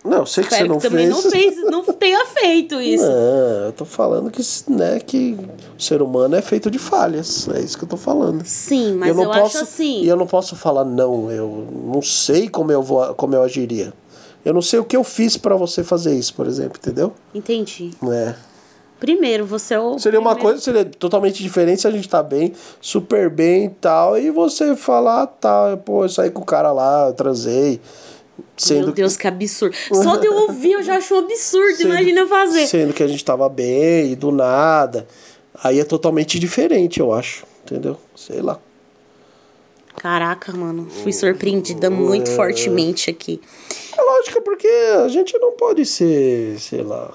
Não, 0.04 0.24
sei 0.26 0.42
que 0.42 0.52
Espero 0.52 0.66
você 0.66 0.68
não 0.72 0.78
que 0.80 0.88
também 0.88 1.06
fez. 1.12 1.24
não 1.24 1.30
fez, 1.30 1.56
não 1.70 1.84
tenha 1.84 2.26
feito 2.26 2.80
isso. 2.82 3.04
Não, 3.04 3.66
eu 3.66 3.72
tô 3.72 3.84
falando 3.84 4.30
que, 4.30 4.42
né, 4.68 4.98
que 4.98 5.36
o 5.78 5.80
ser 5.82 6.02
humano 6.02 6.34
é 6.34 6.42
feito 6.42 6.70
de 6.70 6.78
falhas. 6.78 7.48
É 7.48 7.60
isso 7.60 7.76
que 7.78 7.84
eu 7.84 7.88
tô 7.88 7.96
falando. 7.96 8.44
Sim, 8.44 8.94
mas 8.94 9.10
eu 9.10 9.14
não 9.14 9.22
eu 9.24 9.28
posso, 9.30 9.58
acho 9.58 9.58
assim. 9.58 10.02
E 10.02 10.08
eu 10.08 10.16
não 10.16 10.26
posso 10.26 10.56
falar, 10.56 10.84
não, 10.84 11.30
eu 11.30 11.68
não 11.84 12.02
sei 12.02 12.48
como 12.48 12.72
eu, 12.72 12.82
vou, 12.82 13.14
como 13.14 13.34
eu 13.36 13.42
agiria. 13.42 13.92
Eu 14.44 14.52
não 14.52 14.62
sei 14.62 14.78
o 14.78 14.84
que 14.84 14.96
eu 14.96 15.04
fiz 15.04 15.36
pra 15.36 15.54
você 15.56 15.84
fazer 15.84 16.14
isso, 16.16 16.34
por 16.34 16.46
exemplo, 16.46 16.78
entendeu? 16.80 17.12
Entendi. 17.34 17.90
É. 18.10 18.34
primeiro, 18.98 19.44
você 19.46 19.74
é 19.74 19.80
o. 19.80 19.98
Seria 19.98 20.18
uma 20.20 20.30
primeiro- 20.34 20.54
coisa, 20.58 20.64
seria 20.64 20.84
totalmente 20.84 21.42
diferente 21.42 21.80
se 21.82 21.86
a 21.88 21.90
gente 21.90 22.08
tá 22.08 22.22
bem, 22.22 22.52
super 22.80 23.28
bem 23.30 23.64
e 23.66 23.68
tal, 23.70 24.16
e 24.18 24.30
você 24.30 24.74
falar, 24.76 25.26
tá, 25.26 25.76
pô, 25.84 26.04
eu 26.04 26.08
saí 26.08 26.30
com 26.30 26.42
o 26.42 26.44
cara 26.44 26.70
lá, 26.72 27.08
eu 27.08 27.12
transei. 27.14 27.80
Sendo 28.56 28.86
Meu 28.86 28.92
Deus, 28.94 29.16
que 29.16 29.26
absurdo. 29.26 29.74
Só 29.92 30.16
de 30.16 30.26
eu 30.26 30.34
ouvir 30.34 30.72
eu 30.72 30.82
já 30.82 30.96
acho 30.96 31.14
um 31.14 31.18
absurdo, 31.18 31.76
Sendo- 31.76 31.88
imagina 31.90 32.20
eu 32.20 32.28
fazer. 32.28 32.66
Sendo 32.66 32.92
que 32.92 33.02
a 33.02 33.06
gente 33.08 33.24
tava 33.24 33.48
bem 33.48 34.12
e 34.12 34.16
do 34.16 34.30
nada. 34.32 35.06
Aí 35.62 35.78
é 35.78 35.84
totalmente 35.84 36.38
diferente, 36.38 36.98
eu 37.00 37.12
acho. 37.12 37.44
Entendeu? 37.64 37.96
Sei 38.16 38.40
lá. 38.40 38.58
Caraca, 39.96 40.52
mano, 40.52 40.88
fui 40.90 41.12
surpreendida 41.12 41.88
muito 41.90 42.30
É. 42.30 42.34
fortemente 42.34 43.10
aqui. 43.10 43.40
É 43.96 44.02
lógico, 44.02 44.40
porque 44.42 44.66
a 45.04 45.08
gente 45.08 45.38
não 45.38 45.52
pode 45.52 45.84
ser, 45.84 46.58
sei 46.58 46.82
lá. 46.82 47.10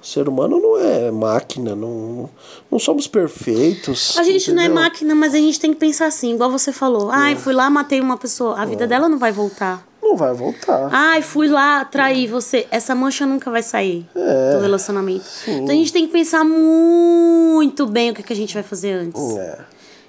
O 0.00 0.06
ser 0.06 0.28
humano 0.28 0.60
não 0.60 0.78
é 0.78 1.10
máquina, 1.10 1.74
não, 1.74 2.30
não 2.70 2.78
somos 2.78 3.08
perfeitos. 3.08 4.16
A 4.16 4.22
gente 4.22 4.52
não 4.52 4.62
é 4.62 4.66
entendeu? 4.66 4.82
máquina, 4.82 5.14
mas 5.14 5.34
a 5.34 5.38
gente 5.38 5.58
tem 5.58 5.72
que 5.74 5.78
pensar 5.80 6.06
assim, 6.06 6.34
igual 6.34 6.50
você 6.50 6.72
falou. 6.72 7.10
Ai, 7.10 7.34
fui 7.34 7.52
lá, 7.52 7.68
matei 7.68 8.00
uma 8.00 8.16
pessoa. 8.16 8.54
A 8.58 8.64
vida 8.64 8.86
dela 8.86 9.08
não 9.08 9.18
vai 9.18 9.32
voltar. 9.32 9.86
Não 10.00 10.16
vai 10.16 10.32
voltar. 10.32 10.88
Ai, 10.92 11.20
fui 11.20 11.48
lá, 11.48 11.84
traí 11.84 12.26
você. 12.28 12.66
Essa 12.70 12.94
mancha 12.94 13.26
nunca 13.26 13.50
vai 13.50 13.62
sair 13.62 14.06
É. 14.14 14.54
do 14.54 14.62
relacionamento. 14.62 15.24
Então 15.46 15.68
a 15.74 15.78
gente 15.78 15.92
tem 15.92 16.06
que 16.06 16.12
pensar 16.12 16.44
muito 16.44 17.84
bem 17.84 18.10
o 18.10 18.14
que, 18.14 18.22
que 18.22 18.32
a 18.32 18.36
gente 18.36 18.54
vai 18.54 18.62
fazer 18.62 18.92
antes. 18.92 19.20
É. 19.36 19.58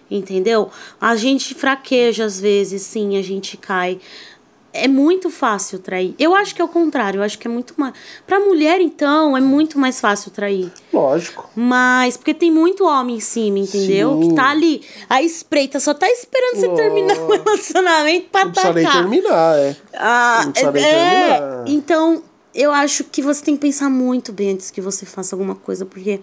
Entendeu? 0.09 0.69
A 0.99 1.15
gente 1.15 1.53
fraqueja 1.53 2.25
às 2.25 2.39
vezes, 2.39 2.81
sim, 2.81 3.17
a 3.17 3.21
gente 3.21 3.55
cai. 3.57 3.99
É 4.71 4.87
muito 4.87 5.31
fácil 5.31 5.79
trair. 5.79 6.13
Eu 6.19 6.35
acho 6.35 6.53
que 6.53 6.61
é 6.61 6.63
o 6.65 6.67
contrário, 6.67 7.17
eu 7.19 7.23
acho 7.23 7.39
que 7.39 7.47
é 7.47 7.51
muito 7.51 7.73
mais. 7.75 7.91
Pra 8.27 8.39
mulher, 8.39 8.79
então, 8.79 9.35
é 9.35 9.41
muito 9.41 9.79
mais 9.79 9.99
fácil 9.99 10.29
trair. 10.29 10.71
Lógico. 10.93 11.49
Mas, 11.55 12.15
porque 12.15 12.35
tem 12.35 12.51
muito 12.51 12.85
homem 12.85 13.15
em 13.15 13.19
cima, 13.19 13.57
entendeu? 13.57 14.19
Sim. 14.21 14.29
Que 14.29 14.35
tá 14.35 14.49
ali, 14.51 14.81
a 15.09 15.23
espreita, 15.23 15.79
só 15.79 15.91
tá 15.93 16.07
esperando 16.07 16.55
você 16.57 16.67
Nossa. 16.67 16.81
terminar 16.83 17.17
o 17.17 17.31
relacionamento 17.31 18.27
pra 18.31 18.45
Não 18.45 18.51
precisa 18.51 18.73
nem 18.73 18.85
atacar. 18.85 19.01
terminar, 19.01 19.57
é. 19.57 19.75
Ah, 19.93 20.41
Não 20.45 20.51
precisa 20.51 20.71
nem 20.71 20.83
é, 20.85 21.37
terminar. 21.39 21.63
então 21.67 22.23
eu 22.53 22.71
acho 22.71 23.03
que 23.05 23.21
você 23.23 23.43
tem 23.43 23.55
que 23.55 23.61
pensar 23.61 23.89
muito 23.89 24.31
bem 24.31 24.51
antes 24.51 24.69
que 24.69 24.81
você 24.81 25.03
faça 25.05 25.35
alguma 25.35 25.55
coisa, 25.55 25.83
porque 25.83 26.19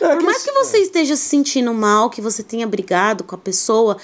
É 0.00 0.08
por 0.08 0.18
que 0.18 0.24
mais 0.24 0.42
que 0.42 0.52
você 0.52 0.78
esteja 0.78 1.16
se 1.16 1.22
sentindo 1.22 1.72
mal, 1.74 2.10
que 2.10 2.20
você 2.20 2.42
tenha 2.42 2.66
brigado 2.66 3.24
com 3.24 3.34
a 3.34 3.38
pessoa, 3.38 3.96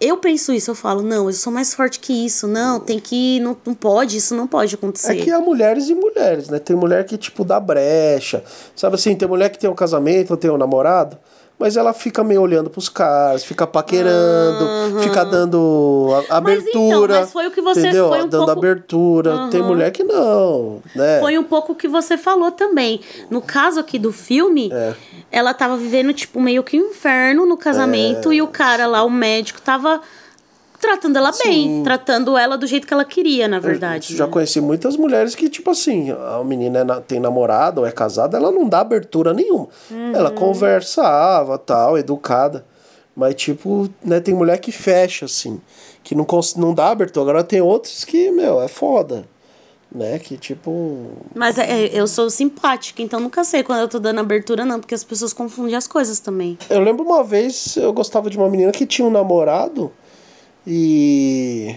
eu 0.00 0.16
penso 0.16 0.52
isso, 0.52 0.70
eu 0.70 0.74
falo, 0.74 1.02
não, 1.02 1.28
eu 1.28 1.32
sou 1.32 1.52
mais 1.52 1.74
forte 1.74 2.00
que 2.00 2.12
isso, 2.24 2.46
não, 2.46 2.80
tem 2.80 2.98
que, 2.98 3.38
não, 3.40 3.56
não 3.66 3.74
pode, 3.74 4.16
isso 4.16 4.34
não 4.34 4.46
pode 4.46 4.74
acontecer. 4.74 5.12
É 5.12 5.22
que 5.22 5.30
há 5.30 5.40
mulheres 5.40 5.88
e 5.88 5.94
mulheres, 5.94 6.48
né? 6.48 6.58
Tem 6.58 6.74
mulher 6.74 7.04
que, 7.04 7.18
tipo, 7.18 7.44
dá 7.44 7.60
brecha. 7.60 8.42
Sabe 8.74 8.94
assim, 8.94 9.14
tem 9.14 9.28
mulher 9.28 9.50
que 9.50 9.58
tem 9.58 9.68
um 9.68 9.74
casamento, 9.74 10.36
tem 10.36 10.50
um 10.50 10.56
namorado, 10.56 11.18
mas 11.60 11.76
ela 11.76 11.92
fica 11.92 12.24
meio 12.24 12.40
olhando 12.40 12.70
pros 12.70 12.88
caras, 12.88 13.44
fica 13.44 13.66
paquerando, 13.66 14.98
fica 15.02 15.24
dando 15.24 16.08
a- 16.30 16.40
Mas 16.40 16.64
então, 16.66 16.82
abertura. 16.90 17.20
mas 17.20 17.32
foi 17.32 17.46
o 17.46 17.50
que 17.50 17.60
você- 17.60 17.80
entendeu? 17.80 18.08
foi 18.08 18.22
um 18.22 18.28
dando 18.28 18.46
pouco- 18.46 18.50
abertura. 18.58 19.48
Tem 19.50 19.62
mulher 19.62 19.90
que 19.90 20.02
não, 20.02 20.80
né? 20.96 21.20
Foi 21.20 21.36
um 21.38 21.44
pouco 21.44 21.72
o 21.72 21.76
que 21.76 21.86
você 21.86 22.16
falou 22.16 22.50
também. 22.50 23.00
No 23.28 23.42
caso 23.42 23.78
aqui 23.78 23.98
do 23.98 24.10
filme, 24.10 24.70
É. 24.72 24.94
ela 25.30 25.52
tava 25.52 25.76
vivendo, 25.76 26.12
tipo, 26.14 26.40
meio 26.40 26.62
que 26.64 26.80
um 26.80 26.90
inferno 26.90 27.44
no 27.44 27.56
casamento 27.56 28.32
É. 28.32 28.36
e 28.36 28.42
o 28.42 28.46
cara 28.48 28.86
lá, 28.86 29.04
o 29.04 29.10
médico, 29.10 29.60
tava 29.60 30.00
tratando 30.80 31.16
ela 31.16 31.30
bem, 31.44 31.82
tratando 31.84 32.36
ela 32.36 32.56
do 32.56 32.66
jeito 32.66 32.86
que 32.86 32.94
ela 32.94 33.04
queria, 33.04 33.46
na 33.46 33.60
verdade. 33.60 34.12
Eu 34.12 34.18
já 34.18 34.26
né? 34.26 34.32
conheci 34.32 34.60
muitas 34.60 34.96
mulheres 34.96 35.34
que, 35.34 35.48
tipo 35.48 35.70
assim, 35.70 36.10
a 36.10 36.42
menina 36.42 36.80
é 36.80 36.84
na- 36.84 37.00
tem 37.00 37.20
namorado 37.20 37.82
ou 37.82 37.86
é 37.86 37.92
casada, 37.92 38.36
ela 38.36 38.50
não 38.50 38.68
dá 38.68 38.80
abertura 38.80 39.34
nenhuma. 39.34 39.68
Uhum. 39.90 40.12
Ela 40.14 40.30
conversava, 40.30 41.58
tal, 41.58 41.98
educada. 41.98 42.64
Mas, 43.14 43.34
tipo, 43.34 43.88
né, 44.02 44.20
tem 44.20 44.34
mulher 44.34 44.58
que 44.58 44.72
fecha, 44.72 45.26
assim, 45.26 45.60
que 46.02 46.14
não, 46.14 46.26
não 46.56 46.72
dá 46.72 46.88
abertura. 46.88 47.22
Agora 47.30 47.44
tem 47.44 47.60
outros 47.60 48.04
que, 48.04 48.30
meu, 48.30 48.62
é 48.62 48.68
foda. 48.68 49.24
Né? 49.92 50.20
Que, 50.20 50.36
tipo. 50.36 51.08
Mas 51.34 51.58
é, 51.58 51.68
é, 51.68 51.90
eu 51.92 52.06
sou 52.06 52.30
simpática, 52.30 53.02
então 53.02 53.18
nunca 53.18 53.42
sei 53.42 53.64
quando 53.64 53.80
eu 53.80 53.88
tô 53.88 53.98
dando 53.98 54.20
abertura, 54.20 54.64
não, 54.64 54.78
porque 54.78 54.94
as 54.94 55.02
pessoas 55.02 55.32
confundem 55.32 55.74
as 55.74 55.88
coisas 55.88 56.20
também. 56.20 56.56
Eu 56.70 56.78
lembro 56.78 57.04
uma 57.04 57.24
vez, 57.24 57.76
eu 57.76 57.92
gostava 57.92 58.30
de 58.30 58.38
uma 58.38 58.48
menina 58.48 58.70
que 58.70 58.86
tinha 58.86 59.06
um 59.06 59.10
namorado 59.10 59.90
e. 60.66 61.74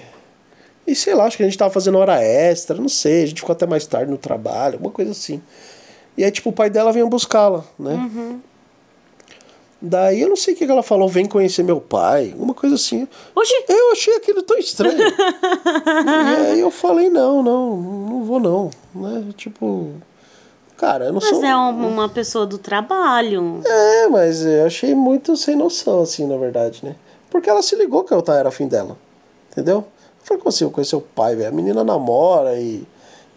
E 0.86 0.94
sei 0.96 1.14
lá, 1.16 1.26
acho 1.26 1.38
que 1.38 1.44
a 1.44 1.46
gente 1.46 1.58
tava 1.58 1.72
fazendo 1.74 1.98
hora 1.98 2.22
extra, 2.22 2.76
não 2.76 2.90
sei, 2.90 3.24
a 3.24 3.26
gente 3.28 3.40
ficou 3.40 3.54
até 3.54 3.66
mais 3.66 3.86
tarde 3.88 4.12
no 4.12 4.18
trabalho, 4.18 4.74
alguma 4.76 4.92
coisa 4.92 5.12
assim. 5.12 5.42
E 6.18 6.24
aí, 6.26 6.30
tipo, 6.30 6.50
o 6.50 6.54
pai 6.54 6.70
dela 6.70 6.92
vinha 6.92 7.06
buscá-la, 7.06 7.64
né? 7.80 8.40
Daí 9.82 10.22
eu 10.22 10.30
não 10.30 10.36
sei 10.36 10.54
o 10.54 10.58
que 10.58 10.64
ela 10.64 10.84
falou, 10.84 11.10
vem 11.10 11.26
conhecer 11.26 11.64
meu 11.64 11.80
pai, 11.82 12.34
uma 12.38 12.54
coisa 12.54 12.76
assim. 12.76 13.08
Oxi! 13.36 13.54
Eu 13.68 13.92
achei 13.92 14.16
aquilo 14.16 14.42
tão 14.44 14.58
estranho. 14.58 14.98
e 15.08 16.52
aí 16.52 16.60
eu 16.60 16.72
falei, 16.72 17.10
não, 17.10 17.42
não, 17.44 17.76
não 17.78 18.24
vou 18.24 18.40
não. 18.40 18.70
Né? 18.96 19.26
Tipo. 19.36 19.92
Cara, 20.78 21.06
eu 21.06 21.14
não 21.14 21.20
Mas 21.22 21.30
sou. 21.30 21.44
é 21.46 21.56
um- 21.56 21.88
uma 21.88 22.08
pessoa 22.10 22.46
do 22.46 22.58
trabalho. 22.58 23.62
É, 23.66 24.08
mas 24.08 24.46
eu 24.46 24.66
achei 24.66 24.94
muito 24.96 25.36
sem 25.38 25.56
noção, 25.56 26.02
assim, 26.02 26.26
na 26.28 26.38
verdade, 26.38 26.80
né? 26.84 26.96
Porque 27.34 27.50
ela 27.50 27.64
se 27.64 27.76
ligou 27.76 28.04
que 28.04 28.14
eu 28.14 28.24
era 28.28 28.50
afim 28.50 28.68
dela. 28.68 28.96
Entendeu? 29.52 29.78
Eu 29.78 29.86
falei, 30.24 30.38
como 30.44 30.50
assim, 30.50 30.66
eu 30.66 30.70
conheci 30.70 30.96
o 30.96 31.02
pai, 31.02 31.36
velho? 31.36 31.50
A 31.50 31.52
menina 31.52 31.84
namora 31.84 32.56
e. 32.60 32.84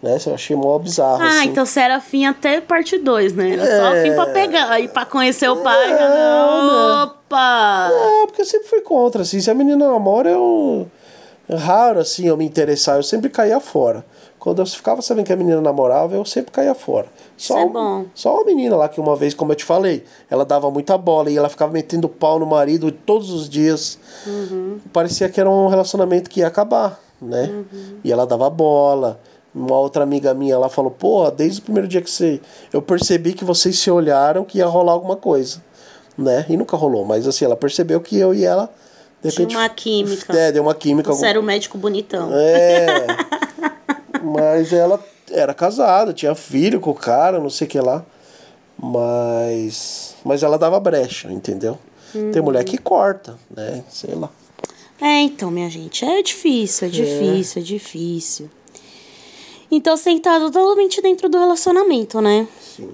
Né? 0.03 0.19
Eu 0.27 0.35
achei 0.35 0.55
mó 0.55 0.79
bizarro. 0.79 1.23
Ah, 1.23 1.29
assim. 1.39 1.49
então 1.49 1.65
você 1.65 1.81
era 1.81 1.97
afim 1.97 2.27
até 2.27 2.61
parte 2.61 2.99
2, 2.99 3.33
né? 3.33 3.55
Era 3.55 3.65
só 3.65 3.95
É. 3.95 4.01
afim 4.01 4.15
pra 4.15 4.27
pegar. 4.27 4.71
Aí 4.71 4.87
pra 4.87 5.07
conhecer 5.07 5.49
o 5.49 5.57
pai, 5.63 5.89
já 5.89 6.09
Não, 6.11 6.67
não. 6.67 7.05
Opa! 7.07 7.89
É, 7.91 8.27
porque 8.27 8.43
eu 8.43 8.45
sempre 8.45 8.69
fui 8.69 8.83
contra, 8.83 9.23
assim. 9.23 9.41
Se 9.41 9.51
a 9.51 9.55
menina 9.55 9.91
namora, 9.91 10.29
eu. 10.29 10.87
É 11.49 11.57
raro, 11.57 11.99
assim, 11.99 12.27
eu 12.27 12.37
me 12.37 12.45
interessar. 12.45 12.97
Eu 12.97 13.03
sempre 13.03 13.31
caía 13.31 13.59
fora. 13.61 14.05
Quando 14.47 14.61
eu 14.61 14.67
ficava 14.67 15.03
sabendo 15.03 15.27
que 15.27 15.33
a 15.33 15.37
menina 15.37 15.61
namorava, 15.61 16.15
eu 16.15 16.25
sempre 16.25 16.53
caía 16.53 16.73
fora. 16.73 17.09
Só, 17.37 17.59
Isso 17.59 17.69
é 17.69 17.69
bom. 17.69 18.05
só 18.15 18.33
uma 18.33 18.45
menina 18.45 18.77
lá 18.77 18.89
que 18.89 19.01
uma 19.01 19.17
vez, 19.17 19.35
como 19.35 19.51
eu 19.51 19.57
te 19.57 19.65
falei, 19.65 20.05
ela 20.31 20.45
dava 20.45 20.71
muita 20.71 20.97
bola 20.97 21.29
e 21.29 21.37
ela 21.37 21.49
ficava 21.49 21.73
metendo 21.73 22.09
pau 22.09 22.39
no 22.39 22.47
marido 22.47 22.93
todos 22.93 23.33
os 23.33 23.49
dias. 23.49 23.99
Uhum. 24.25 24.79
Parecia 24.93 25.29
que 25.29 25.41
era 25.41 25.51
um 25.51 25.67
relacionamento 25.67 26.31
que 26.31 26.39
ia 26.39 26.47
acabar, 26.47 27.01
né? 27.21 27.51
Uhum. 27.51 27.99
E 28.05 28.13
ela 28.13 28.25
dava 28.25 28.49
bola. 28.49 29.21
Uma 29.53 29.81
outra 29.81 30.05
amiga 30.05 30.33
minha, 30.33 30.55
ela 30.55 30.69
falou, 30.69 30.93
pô, 30.93 31.29
desde 31.29 31.59
o 31.59 31.65
primeiro 31.65 31.89
dia 31.89 32.01
que 32.01 32.09
você. 32.09 32.41
Eu 32.73 32.81
percebi 32.81 33.33
que 33.33 33.45
vocês 33.45 33.77
se 33.77 33.91
olharam 33.91 34.45
que 34.45 34.59
ia 34.59 34.67
rolar 34.67 34.93
alguma 34.93 35.17
coisa. 35.17 35.61
Né? 36.17 36.47
E 36.49 36.57
nunca 36.57 36.77
rolou, 36.77 37.05
mas 37.05 37.27
assim, 37.27 37.45
ela 37.45 37.57
percebeu 37.57 38.01
que 38.01 38.17
eu 38.17 38.33
e 38.33 38.45
ela. 38.45 38.71
De 39.21 39.29
Tinha 39.29 39.41
repente, 39.41 39.57
uma 39.57 39.69
química. 39.69 40.39
É, 40.39 40.53
deu 40.53 40.63
uma 40.63 40.75
química. 40.75 41.13
Você 41.13 41.27
era 41.27 41.41
o 41.41 41.43
médico 41.43 41.77
bonitão. 41.77 42.31
É. 42.33 43.07
mas 44.27 44.73
ela 44.73 45.03
era 45.31 45.55
casada, 45.55 46.13
tinha 46.13 46.35
filho 46.35 46.81
com 46.81 46.91
o 46.91 46.95
cara, 46.95 47.39
não 47.39 47.51
sei 47.51 47.67
o 47.67 47.71
que 47.71 47.81
lá. 47.81 48.05
Mas. 48.79 50.17
Mas 50.25 50.43
ela 50.43 50.59
dava 50.59 50.79
brecha, 50.81 51.33
entendeu? 51.33 51.79
Tem 52.33 52.43
mulher 52.43 52.65
que 52.65 52.79
corta, 52.79 53.39
né? 53.55 53.85
Sei 53.89 54.15
lá. 54.15 54.31
É, 55.01 55.21
então, 55.21 55.51
minha 55.51 55.69
gente, 55.69 56.05
é 56.05 56.23
difícil, 56.23 56.89
é 56.89 56.91
difícil, 56.91 57.63
é 57.63 57.65
difícil. 57.65 58.51
Então 59.71 59.97
você 59.97 60.05
tem 60.05 60.15
que 60.15 60.29
estar 60.29 60.41
totalmente 60.41 61.03
dentro 61.03 61.29
do 61.29 61.39
relacionamento, 61.39 62.21
né? 62.21 62.47
Sim. 62.61 62.91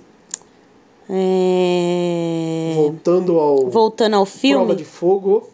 É... 1.08 2.72
Voltando 2.74 3.38
ao. 3.38 3.70
Voltando 3.70 4.14
ao 4.14 4.26
filme. 4.26 4.64
Prova 4.64 4.76
de 4.76 4.84
fogo. 4.84 5.50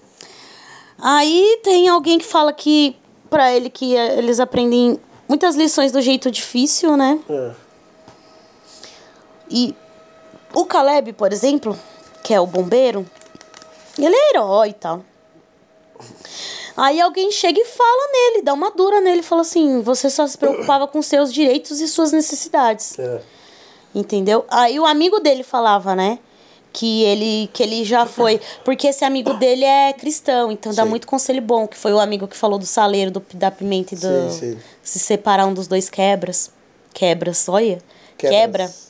Aí 0.98 1.60
tem 1.62 1.88
alguém 1.88 2.18
que 2.18 2.24
fala 2.24 2.52
que 2.52 2.96
pra 3.28 3.52
ele 3.54 3.68
que 3.68 3.96
eh, 3.96 4.18
eles 4.18 4.40
aprendem 4.40 4.98
muitas 5.28 5.54
lições 5.54 5.92
do 5.92 6.00
jeito 6.00 6.30
difícil, 6.30 6.96
né? 6.96 7.20
É. 7.28 7.52
E 9.50 9.74
o 10.54 10.64
Caleb, 10.64 11.12
por 11.12 11.32
exemplo, 11.32 11.78
que 12.22 12.34
é 12.34 12.40
o 12.40 12.46
bombeiro, 12.46 13.06
ele 13.98 14.14
é 14.14 14.30
herói 14.30 14.70
e 14.70 14.74
tal. 14.74 15.04
Aí 16.76 17.00
alguém 17.00 17.30
chega 17.32 17.58
e 17.60 17.64
fala 17.64 18.12
nele, 18.12 18.42
dá 18.42 18.52
uma 18.52 18.70
dura 18.70 19.00
nele, 19.00 19.22
fala 19.22 19.42
assim: 19.42 19.82
você 19.82 20.08
só 20.08 20.26
se 20.26 20.38
preocupava 20.38 20.86
com 20.86 21.02
seus 21.02 21.32
direitos 21.32 21.80
e 21.80 21.88
suas 21.88 22.12
necessidades. 22.12 22.98
É. 22.98 23.20
Entendeu? 23.94 24.44
Aí 24.48 24.78
o 24.78 24.86
amigo 24.86 25.18
dele 25.18 25.42
falava, 25.42 25.96
né? 25.96 26.20
Que 26.78 27.02
ele, 27.02 27.50
que 27.52 27.60
ele 27.60 27.84
já 27.84 28.06
foi. 28.06 28.40
Porque 28.64 28.86
esse 28.86 29.04
amigo 29.04 29.34
dele 29.34 29.64
é 29.64 29.92
cristão, 29.92 30.52
então 30.52 30.72
dá 30.72 30.84
Sim. 30.84 30.88
muito 30.88 31.08
conselho 31.08 31.42
bom. 31.42 31.66
Que 31.66 31.76
foi 31.76 31.92
o 31.92 31.98
amigo 31.98 32.28
que 32.28 32.36
falou 32.36 32.56
do 32.56 32.66
saleiro, 32.66 33.10
do, 33.10 33.20
da 33.34 33.50
pimenta 33.50 33.94
e 33.94 33.98
do. 33.98 34.30
Sim, 34.30 34.54
sim. 34.54 34.58
Se 34.80 35.00
separar 35.00 35.46
um 35.46 35.54
dos 35.54 35.66
dois 35.66 35.90
quebras. 35.90 36.52
Quebras, 36.94 37.48
olha. 37.48 37.78
Quebras. 38.16 38.30
Quebra. 38.40 38.87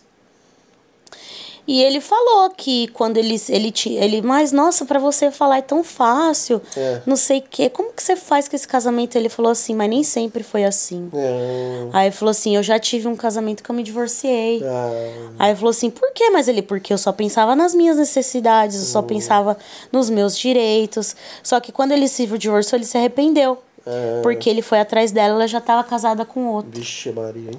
E 1.69 1.83
ele 1.83 2.01
falou 2.01 2.49
que 2.49 2.89
quando 2.89 3.19
ele 3.19 3.39
ele 3.51 3.75
ele, 3.91 4.23
mas 4.23 4.53
nossa, 4.53 4.87
pra 4.87 4.99
você 4.99 5.31
falar 5.31 5.59
é 5.59 5.62
tão 5.62 5.85
fácil. 5.85 6.62
É. 6.75 7.03
Não 7.05 7.14
sei 7.14 7.41
o 7.41 7.43
quê. 7.43 7.69
Como 7.69 7.93
que 7.93 8.03
você 8.03 8.16
faz 8.16 8.49
com 8.49 8.57
esse 8.57 8.66
casamento? 8.66 9.16
Ele 9.16 9.29
falou 9.29 9.53
assim, 9.53 9.75
mas 9.75 9.91
nem 9.91 10.03
sempre 10.03 10.43
foi 10.43 10.64
assim. 10.64 11.11
É. 11.12 11.89
Aí 11.93 12.07
ele 12.07 12.14
falou 12.16 12.31
assim, 12.31 12.57
eu 12.57 12.62
já 12.62 12.79
tive 12.79 13.07
um 13.07 13.14
casamento 13.14 13.62
que 13.62 13.71
eu 13.71 13.75
me 13.75 13.83
divorciei. 13.83 14.62
Ah, 14.64 15.31
Aí 15.39 15.51
ele 15.51 15.57
falou 15.57 15.71
assim, 15.71 15.91
por 15.91 16.11
quê? 16.14 16.31
Mas 16.31 16.49
ele, 16.49 16.62
porque 16.62 16.91
eu 16.91 16.97
só 16.97 17.12
pensava 17.12 17.55
nas 17.55 17.75
minhas 17.75 17.99
necessidades, 17.99 18.79
eu 18.79 18.87
só 18.87 19.03
pensava 19.03 19.59
nos 19.93 20.09
meus 20.09 20.39
direitos. 20.39 21.14
Só 21.43 21.61
que 21.61 21.71
quando 21.71 21.93
ele 21.93 22.09
se 22.09 22.27
divorciou, 22.27 22.79
ele 22.79 22.87
se 22.87 22.97
arrependeu. 22.97 23.59
É. 23.85 24.21
Porque 24.23 24.49
ele 24.49 24.62
foi 24.62 24.81
atrás 24.81 25.12
dela, 25.12 25.35
ela 25.35 25.47
já 25.47 25.59
estava 25.59 25.85
casada 25.85 26.25
com 26.25 26.47
outro. 26.47 26.71
vixe 26.73 27.12
Maria, 27.12 27.51
hein? 27.51 27.59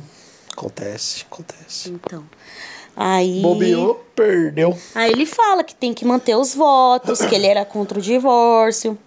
Acontece, 0.52 1.26
acontece. 1.30 1.90
Então. 1.90 2.24
Aí. 3.02 3.40
Bobeou, 3.42 3.96
perdeu. 4.14 4.78
Aí 4.94 5.10
ele 5.12 5.26
fala 5.26 5.64
que 5.64 5.74
tem 5.74 5.94
que 5.94 6.04
manter 6.04 6.36
os 6.36 6.54
votos, 6.54 7.22
que 7.22 7.34
ele 7.34 7.48
era 7.48 7.64
contra 7.64 7.98
o 7.98 8.02
divórcio. 8.02 8.98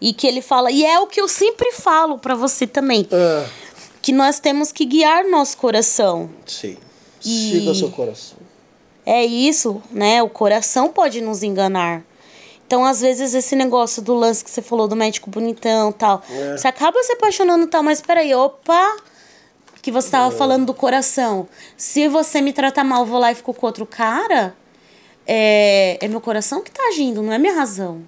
E 0.00 0.14
que 0.14 0.26
ele 0.26 0.40
fala, 0.40 0.70
e 0.70 0.82
é 0.84 0.98
o 0.98 1.06
que 1.06 1.20
eu 1.20 1.28
sempre 1.28 1.72
falo 1.72 2.18
pra 2.18 2.34
você 2.34 2.66
também, 2.66 3.06
Ah, 3.12 3.46
que 4.00 4.10
nós 4.12 4.38
temos 4.40 4.72
que 4.72 4.84
guiar 4.86 5.24
nosso 5.28 5.56
coração. 5.58 6.30
sim. 6.46 6.76
E- 7.24 7.50
Siga 7.52 7.74
seu 7.74 7.90
coração. 7.90 8.38
É 9.04 9.24
isso, 9.24 9.82
né? 9.90 10.22
O 10.22 10.28
coração 10.28 10.88
pode 10.88 11.20
nos 11.20 11.42
enganar. 11.42 12.02
Então, 12.66 12.84
às 12.84 13.00
vezes, 13.00 13.34
esse 13.34 13.54
negócio 13.54 14.00
do 14.02 14.14
lance 14.14 14.42
que 14.44 14.50
você 14.50 14.60
falou 14.62 14.86
do 14.88 14.96
médico 14.96 15.28
bonitão 15.30 15.92
tal, 15.92 16.22
É. 16.30 16.56
você 16.56 16.66
acaba 16.68 17.02
se 17.02 17.12
apaixonando 17.12 17.66
tal, 17.66 17.82
mas 17.82 18.00
peraí, 18.00 18.34
opa, 18.34 18.96
que 19.86 19.92
você 19.92 20.10
tava 20.10 20.34
É. 20.34 20.36
falando 20.36 20.66
do 20.66 20.74
coração. 20.74 21.46
Se 21.76 22.08
você 22.08 22.40
me 22.40 22.52
tratar 22.52 22.82
mal, 22.82 23.02
eu 23.02 23.06
vou 23.06 23.20
lá 23.20 23.30
e 23.30 23.36
fico 23.36 23.54
com 23.54 23.66
outro 23.66 23.86
cara, 23.86 24.52
é, 25.24 25.96
é 26.00 26.08
meu 26.08 26.20
coração 26.20 26.60
que 26.60 26.72
tá 26.72 26.82
agindo, 26.88 27.22
não 27.22 27.32
é 27.32 27.38
minha 27.38 27.54
razão. 27.54 28.02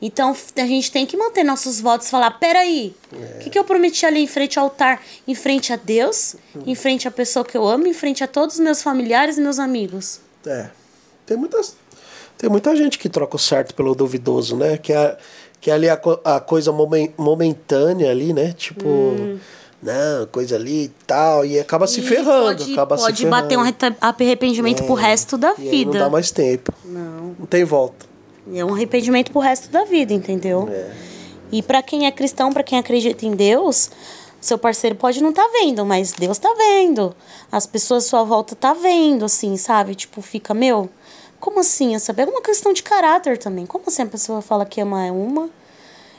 Então, 0.00 0.36
a 0.56 0.66
gente 0.66 0.92
tem 0.92 1.04
que 1.04 1.16
manter 1.16 1.42
nossos 1.42 1.80
votos 1.80 2.06
e 2.06 2.10
falar: 2.10 2.30
peraí, 2.38 2.94
o 3.12 3.38
que, 3.40 3.50
que 3.50 3.58
eu 3.58 3.64
prometi 3.64 4.06
ali 4.06 4.20
em 4.22 4.26
frente 4.28 4.56
ao 4.56 4.66
altar? 4.66 5.02
Em 5.26 5.34
frente 5.34 5.72
a 5.72 5.76
Deus, 5.76 6.36
em 6.64 6.74
frente 6.76 7.08
à 7.08 7.10
pessoa 7.10 7.44
que 7.44 7.56
eu 7.56 7.66
amo, 7.66 7.86
em 7.88 7.92
frente 7.92 8.22
a 8.22 8.28
todos 8.28 8.54
os 8.56 8.60
meus 8.60 8.80
familiares 8.82 9.36
e 9.36 9.40
meus 9.40 9.58
amigos. 9.58 10.20
É. 10.46 10.68
Tem 11.26 11.36
muitas. 11.36 11.76
Tem 12.38 12.48
muita 12.48 12.76
gente 12.76 12.98
que 13.00 13.08
troca 13.08 13.34
o 13.34 13.38
certo 13.38 13.74
pelo 13.74 13.94
duvidoso, 13.96 14.56
né? 14.56 14.76
Que 14.76 14.92
é, 14.92 15.16
que 15.60 15.70
é 15.70 15.74
ali 15.74 15.88
a, 15.88 15.98
a 16.24 16.38
coisa 16.40 16.70
momen- 16.70 17.12
momentânea 17.16 18.10
ali, 18.10 18.32
né? 18.32 18.52
Tipo, 18.52 19.38
não, 19.84 20.26
coisa 20.26 20.56
ali 20.56 20.84
e 20.84 20.88
tal. 21.06 21.44
E 21.44 21.60
acaba 21.60 21.86
se. 21.86 22.00
E 22.00 22.02
ferrando. 22.02 22.58
Pode, 22.58 22.72
acaba 22.72 22.96
se 22.96 23.04
pode 23.04 23.26
bater 23.26 23.58
um 23.58 23.64
ferrando. 23.64 23.96
arrependimento 24.00 24.82
pro 24.84 24.94
resto 24.94 25.36
da 25.36 25.54
E 25.58 25.68
vida. 25.70 25.92
não 25.92 25.98
dá 26.00 26.10
mais 26.10 26.30
tempo. 26.30 26.72
Não. 26.84 27.36
Não 27.38 27.46
tem 27.46 27.64
volta. 27.64 28.06
É 28.52 28.64
um 28.64 28.74
arrependimento 28.74 29.30
pro 29.30 29.40
resto 29.40 29.70
da 29.70 29.84
vida, 29.84 30.12
entendeu? 30.12 30.68
É. 30.70 30.90
E 31.52 31.62
pra 31.62 31.82
quem 31.82 32.06
é 32.06 32.10
cristão, 32.10 32.52
pra 32.52 32.62
quem 32.62 32.78
acredita 32.78 33.24
em 33.24 33.32
Deus, 33.32 33.90
seu 34.40 34.58
parceiro 34.58 34.96
pode 34.96 35.22
não 35.22 35.32
tá 35.32 35.48
vendo, 35.52 35.84
mas 35.86 36.12
Deus 36.12 36.38
tá 36.38 36.52
vendo. 36.56 37.14
As 37.50 37.66
pessoas 37.66 38.04
à 38.06 38.08
sua 38.08 38.24
volta 38.24 38.54
tá 38.56 38.74
vendo, 38.74 39.24
assim, 39.24 39.56
sabe? 39.56 39.94
Tipo, 39.94 40.20
fica, 40.20 40.52
meu, 40.52 40.90
como 41.40 41.60
assim? 41.60 41.98
Sabe? 41.98 42.22
É 42.22 42.26
uma 42.26 42.42
questão 42.42 42.72
de 42.72 42.82
caráter 42.82 43.38
também. 43.38 43.66
Como 43.66 43.84
assim 43.86 44.02
a 44.02 44.06
pessoa 44.06 44.42
fala 44.42 44.66
que 44.66 44.80
ama 44.80 45.10
uma? 45.12 45.48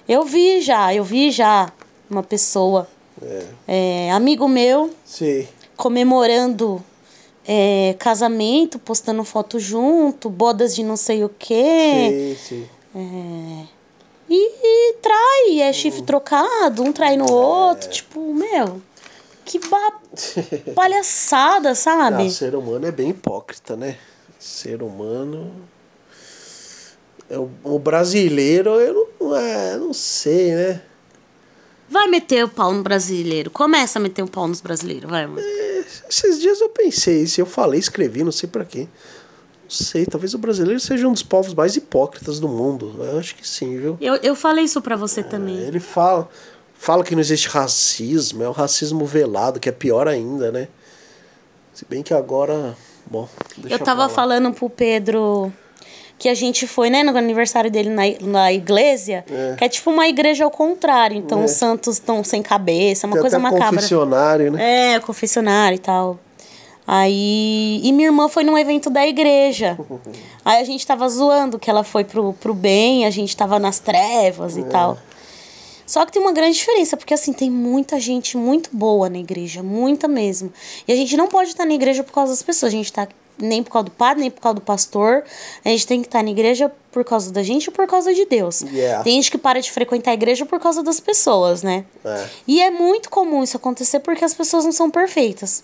Eu 0.08 0.24
vi 0.24 0.62
já, 0.62 0.94
eu 0.94 1.04
vi 1.04 1.32
já 1.32 1.72
uma 2.10 2.24
pessoa, 2.24 2.88
é, 3.68 4.12
amigo 4.12 4.48
meu, 4.48 4.94
Sim. 5.06 5.48
comemorando 5.76 6.84
é, 7.48 7.96
casamento, 8.00 8.78
postando 8.80 9.24
foto 9.24 9.60
junto, 9.60 10.30
bodas 10.30 10.76
de 10.76 10.84
não 10.84 10.98
sei 10.98 11.24
o 11.24 11.30
quê. 11.30 12.36
Sim, 12.40 12.66
sim. 12.66 12.70
E, 14.30 14.52
e 14.64 14.94
trai, 15.02 15.62
é 15.62 15.72
chifre 15.72 16.02
trocado, 16.02 16.84
um 16.84 16.92
trai 16.92 17.16
no 17.16 17.32
outro. 17.32 17.90
Tipo, 17.90 18.34
meu, 18.34 18.82
que 19.44 19.60
ba- 19.60 20.00
palhaçada, 20.74 21.72
Ah, 21.72 21.76
sabe? 21.76 22.26
o 22.26 22.32
ser 22.32 22.56
humano 22.56 22.88
é 22.88 22.92
bem 22.92 23.10
hipócrita, 23.10 23.76
né? 23.76 23.98
Ser 24.40 24.82
humano. 24.82 25.52
É 27.30 27.38
o, 27.38 27.50
o 27.64 27.80
brasileiro, 27.80 28.80
eu 28.80 29.10
não, 29.20 29.36
é, 29.36 29.78
não 29.78 29.94
sei, 29.94 30.54
né? 30.56 30.82
Vai 31.90 32.08
meter 32.08 32.44
o 32.44 32.50
pau 32.50 32.74
no 32.74 32.82
brasileiro. 32.82 33.50
Começa 33.52 34.00
a 34.00 34.02
meter 34.02 34.24
o 34.24 34.28
pau 34.28 34.48
nos 34.48 34.60
brasileiros, 34.62 35.10
vai, 35.10 35.26
mano. 35.28 35.40
Esses 36.10 36.40
dias 36.42 36.60
eu 36.60 36.70
pensei 36.70 37.22
isso, 37.24 37.40
eu 37.40 37.46
falei, 37.46 37.80
escrevi, 37.80 38.24
não 38.24 38.32
sei 38.32 38.50
pra 38.50 38.66
quê. 38.66 38.88
Não 39.64 39.70
sei, 39.70 40.06
talvez 40.06 40.34
o 40.34 40.38
brasileiro 40.38 40.80
seja 40.80 41.08
um 41.08 41.14
dos 41.14 41.24
povos 41.24 41.54
mais 41.54 41.76
hipócritas 41.76 42.40
do 42.40 42.48
mundo. 42.48 42.96
Eu 43.00 43.20
acho 43.20 43.36
que 43.36 43.48
sim, 43.48 43.78
viu? 43.80 43.98
Eu, 44.02 44.16
eu 44.18 44.36
falei 44.36 44.64
isso 44.66 44.82
pra 44.82 44.96
você 44.96 45.24
também. 45.24 45.58
Ele 45.58 45.80
fala, 45.80 46.30
fala 46.76 47.04
que 47.04 47.14
não 47.16 47.22
existe 47.22 47.48
racismo, 47.50 48.44
é 48.44 48.50
o 48.50 48.52
racismo 48.52 49.06
velado, 49.06 49.60
que 49.60 49.70
é 49.70 49.72
pior 49.72 50.08
ainda, 50.08 50.52
né? 50.52 50.68
Se 51.74 51.86
bem 51.90 52.02
que 52.04 52.14
agora. 52.14 52.76
Bom, 53.08 53.30
Eu 53.70 53.78
tava 53.78 54.04
lá. 54.04 54.10
falando 54.10 54.52
pro 54.52 54.68
Pedro 54.70 55.54
que 56.18 56.30
a 56.30 56.34
gente 56.34 56.66
foi, 56.66 56.90
né, 56.90 57.04
no 57.04 57.18
aniversário 57.18 57.70
dele 57.70 57.90
na, 57.90 58.04
na 58.22 58.54
igreja, 58.54 59.24
É. 59.30 59.56
que 59.58 59.64
é 59.66 59.70
tipo 59.70 59.90
uma 59.92 60.08
igreja 60.08 60.44
ao 60.46 60.52
contrário. 60.52 61.18
Então 61.18 61.42
É. 61.42 61.46
os 61.46 61.52
santos 61.52 61.96
estão 61.96 62.24
sem 62.24 62.42
cabeça, 62.42 63.06
uma 63.06 63.14
Tem 63.14 63.22
coisa 63.22 63.38
até 63.38 63.44
macabra. 63.44 63.68
confessionário, 63.76 64.52
né? 64.52 64.94
É, 64.96 65.00
confessionário 65.00 65.76
e 65.76 65.80
tal. 65.80 66.18
Aí. 66.88 67.82
E 67.84 67.92
minha 67.92 68.08
irmã 68.10 68.30
foi 68.30 68.44
num 68.44 68.58
evento 68.58 68.90
da 68.90 69.06
igreja. 69.06 69.78
Aí 70.46 70.62
a 70.62 70.64
gente 70.64 70.86
tava 70.86 71.08
zoando 71.10 71.58
que 71.58 71.70
ela 71.70 71.84
foi 71.84 72.04
pro, 72.04 72.34
pro 72.34 72.54
bem, 72.54 73.06
a 73.06 73.10
gente 73.10 73.36
tava 73.36 73.58
nas 73.60 73.80
trevas 73.80 74.56
e 74.56 74.64
tal. 74.64 74.98
Só 75.86 76.06
que 76.06 76.12
tem 76.12 76.22
uma 76.22 76.32
grande 76.32 76.58
diferença, 76.58 76.98
porque 76.98 77.14
assim, 77.14 77.32
tem 77.32 77.50
muita 77.50 78.00
gente 78.00 78.38
muito 78.38 78.70
boa 78.74 79.10
na 79.10 79.20
igreja, 79.20 79.62
muita 79.62 80.08
mesmo. 80.08 80.52
E 80.88 80.92
a 80.92 80.96
gente 80.96 81.16
não 81.16 81.28
pode 81.28 81.50
estar 81.50 81.66
na 81.66 81.74
igreja 81.74 82.04
por 82.04 82.12
causa 82.12 82.32
das 82.32 82.42
pessoas, 82.42 82.74
a 82.74 82.76
gente 82.76 82.92
tá 82.92 83.08
nem 83.38 83.62
por 83.62 83.72
causa 83.72 83.86
do 83.86 83.92
padre, 83.92 84.22
nem 84.22 84.32
por 84.32 84.42
causa 84.42 84.56
do 84.56 84.62
pastor. 84.62 85.24
A 85.64 85.70
gente 85.70 85.86
tem 85.86 86.02
que 86.02 86.08
estar 86.08 86.24
na 86.24 86.30
igreja 86.30 86.72
por 86.92 87.04
causa 87.04 87.32
da 87.32 87.44
gente 87.44 87.66
e 87.66 87.72
por 87.72 87.86
causa 87.88 88.14
de 88.14 88.26
Deus. 88.26 88.62
Yeah. 88.62 89.04
Tem 89.04 89.14
gente 89.16 89.32
que 89.32 89.38
para 89.38 89.60
de 89.62 89.72
frequentar 89.72 90.12
a 90.12 90.14
igreja 90.14 90.46
por 90.46 90.60
causa 90.60 90.82
das 90.82 91.00
pessoas, 91.00 91.62
né? 91.62 91.86
É. 92.04 92.26
E 92.48 92.62
é 92.62 92.72
muito 92.72 93.10
comum 93.10 93.44
isso 93.44 93.58
acontecer 93.58 94.00
porque 94.00 94.24
as 94.24 94.34
pessoas 94.34 94.66
não 94.66 94.72
são 94.72 94.90
perfeitas. 94.90 95.64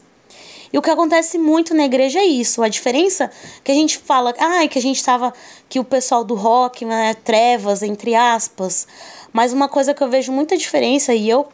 E 0.71 0.77
o 0.77 0.81
que 0.81 0.89
acontece 0.89 1.37
muito 1.37 1.73
na 1.73 1.85
igreja 1.85 2.19
é 2.19 2.25
isso. 2.25 2.63
A 2.63 2.69
diferença 2.69 3.29
que 3.63 3.71
a 3.71 3.75
gente 3.75 3.97
fala, 3.97 4.33
ai, 4.39 4.67
que 4.67 4.79
a 4.79 4.81
gente 4.81 5.03
tava. 5.03 5.33
que 5.67 5.79
o 5.79 5.83
pessoal 5.83 6.23
do 6.23 6.35
rock, 6.35 6.85
né, 6.85 7.13
trevas, 7.13 7.83
entre 7.83 8.15
aspas. 8.15 8.87
Mas 9.33 9.53
uma 9.53 9.67
coisa 9.67 9.93
que 9.93 10.01
eu 10.01 10.09
vejo 10.09 10.31
muita 10.31 10.57
diferença, 10.57 11.13
e 11.13 11.29
eu 11.29 11.47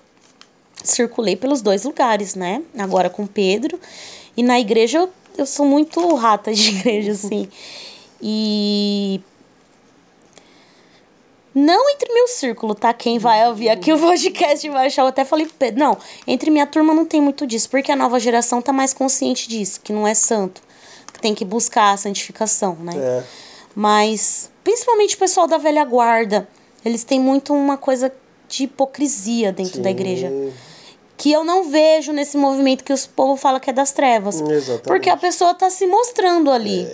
circulei 0.83 1.35
pelos 1.35 1.61
dois 1.61 1.83
lugares, 1.83 2.35
né? 2.35 2.61
Agora 2.77 3.09
com 3.09 3.25
Pedro. 3.25 3.79
E 4.35 4.43
na 4.43 4.59
igreja 4.59 4.99
eu, 4.99 5.09
eu 5.37 5.45
sou 5.45 5.65
muito 5.65 6.15
rata 6.15 6.53
de 6.53 6.69
igreja, 6.77 7.11
assim. 7.11 7.49
E 8.21 9.21
não 11.57 11.89
entre 11.89 12.13
meu 12.13 12.27
círculo, 12.27 12.75
tá? 12.75 12.93
Quem 12.93 13.17
vai 13.17 13.47
ouvir 13.47 13.69
aqui 13.69 13.91
o 13.91 13.97
podcast 13.97 14.69
vai 14.69 14.85
achar. 14.85 15.01
Eu 15.01 15.07
até 15.07 15.25
falei. 15.25 15.47
Não, 15.75 15.97
entre 16.27 16.51
minha 16.51 16.67
turma 16.67 16.93
não 16.93 17.03
tem 17.03 17.19
muito 17.19 17.47
disso, 17.47 17.67
porque 17.67 17.91
a 17.91 17.95
nova 17.95 18.19
geração 18.19 18.61
tá 18.61 18.71
mais 18.71 18.93
consciente 18.93 19.49
disso, 19.49 19.81
que 19.83 19.91
não 19.91 20.07
é 20.07 20.13
santo, 20.13 20.61
que 21.11 21.19
tem 21.19 21.33
que 21.33 21.43
buscar 21.43 21.93
a 21.93 21.97
santificação, 21.97 22.77
né? 22.79 22.93
É. 22.95 23.23
Mas, 23.73 24.51
principalmente 24.63 25.15
o 25.15 25.17
pessoal 25.17 25.47
da 25.47 25.57
velha 25.57 25.83
guarda, 25.83 26.47
eles 26.85 27.03
têm 27.03 27.19
muito 27.19 27.55
uma 27.55 27.75
coisa 27.75 28.13
de 28.47 28.65
hipocrisia 28.65 29.51
dentro 29.51 29.81
da 29.81 29.89
igreja. 29.89 30.31
Que 31.17 31.31
eu 31.31 31.43
não 31.43 31.71
vejo 31.71 32.13
nesse 32.13 32.37
movimento 32.37 32.83
que 32.83 32.93
os 32.93 33.07
povo 33.07 33.35
fala 33.35 33.59
que 33.59 33.71
é 33.71 33.73
das 33.73 33.91
trevas. 33.91 34.39
Exatamente. 34.39 34.69
É. 34.69 34.77
Porque 34.83 35.09
a 35.09 35.17
pessoa 35.17 35.55
tá 35.55 35.71
se 35.71 35.87
mostrando 35.87 36.51
ali. 36.51 36.87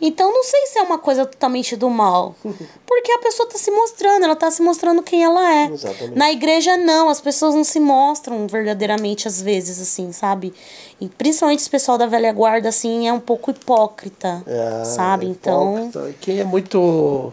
Então 0.00 0.32
não 0.32 0.42
sei 0.42 0.66
se 0.66 0.78
é 0.78 0.82
uma 0.82 0.98
coisa 0.98 1.26
totalmente 1.26 1.76
do 1.76 1.90
mal. 1.90 2.34
Porque 2.86 3.12
a 3.12 3.18
pessoa 3.18 3.48
tá 3.48 3.58
se 3.58 3.70
mostrando, 3.70 4.24
ela 4.24 4.34
tá 4.36 4.50
se 4.50 4.62
mostrando 4.62 5.02
quem 5.02 5.22
ela 5.22 5.52
é. 5.64 5.66
Exatamente. 5.66 6.16
Na 6.16 6.30
igreja 6.32 6.76
não, 6.76 7.08
as 7.08 7.20
pessoas 7.20 7.54
não 7.54 7.64
se 7.64 7.78
mostram 7.78 8.46
verdadeiramente 8.46 9.28
às 9.28 9.40
vezes, 9.42 9.80
assim, 9.80 10.12
sabe? 10.12 10.52
E 11.00 11.08
principalmente 11.08 11.60
esse 11.60 11.70
pessoal 11.70 11.98
da 11.98 12.06
velha 12.06 12.32
guarda, 12.32 12.68
assim, 12.68 13.06
é 13.08 13.12
um 13.12 13.20
pouco 13.20 13.50
hipócrita, 13.50 14.42
É, 14.46 14.84
sabe? 14.84 15.26
é 15.26 15.28
Então, 15.28 15.74
hipócrita. 15.88 16.10
E 16.10 16.12
Quem 16.14 16.40
é 16.40 16.44
muito. 16.44 17.32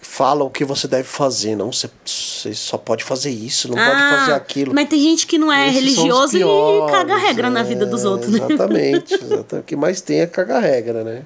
Fala 0.00 0.42
o 0.44 0.50
que 0.50 0.64
você 0.64 0.88
deve 0.88 1.04
fazer, 1.04 1.54
não. 1.56 1.70
Você, 1.72 1.90
você 2.04 2.54
só 2.54 2.78
pode 2.78 3.04
fazer 3.04 3.30
isso, 3.30 3.68
não 3.68 3.76
pode 3.76 4.00
Ah, 4.02 4.16
fazer 4.18 4.32
aquilo. 4.32 4.72
Mas 4.74 4.88
tem 4.88 4.98
gente 5.00 5.26
que 5.26 5.36
não 5.38 5.52
é 5.52 5.68
Esses 5.68 5.74
religioso 5.80 6.36
e 6.36 6.40
piores, 6.40 6.90
caga 6.92 7.16
regra 7.16 7.50
na 7.50 7.62
vida 7.62 7.84
é, 7.84 7.86
dos 7.88 8.04
outros, 8.04 8.32
né? 8.32 8.46
Exatamente, 8.48 9.14
exatamente. 9.20 9.54
O 9.56 9.62
que 9.64 9.76
mais 9.76 10.00
tem 10.00 10.20
é 10.20 10.26
cagar 10.26 10.62
regra, 10.62 11.04
né? 11.04 11.24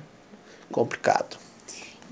Complicado. 0.72 1.36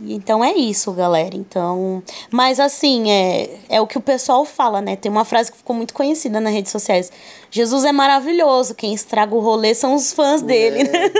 Então 0.02 0.42
é 0.42 0.52
isso, 0.52 0.92
galera. 0.92 1.36
Então, 1.36 2.02
mas 2.30 2.58
assim, 2.58 3.10
é, 3.10 3.58
é 3.68 3.80
o 3.80 3.86
que 3.86 3.98
o 3.98 4.00
pessoal 4.00 4.44
fala, 4.44 4.80
né? 4.80 4.96
Tem 4.96 5.10
uma 5.10 5.24
frase 5.24 5.50
que 5.52 5.58
ficou 5.58 5.76
muito 5.76 5.92
conhecida 5.92 6.40
nas 6.40 6.52
redes 6.52 6.72
sociais. 6.72 7.12
Jesus 7.50 7.84
é 7.84 7.92
maravilhoso, 7.92 8.74
quem 8.74 8.94
estraga 8.94 9.34
o 9.34 9.40
rolê 9.40 9.74
são 9.74 9.94
os 9.94 10.12
fãs 10.12 10.40
dele, 10.40 10.84
né? 10.84 11.10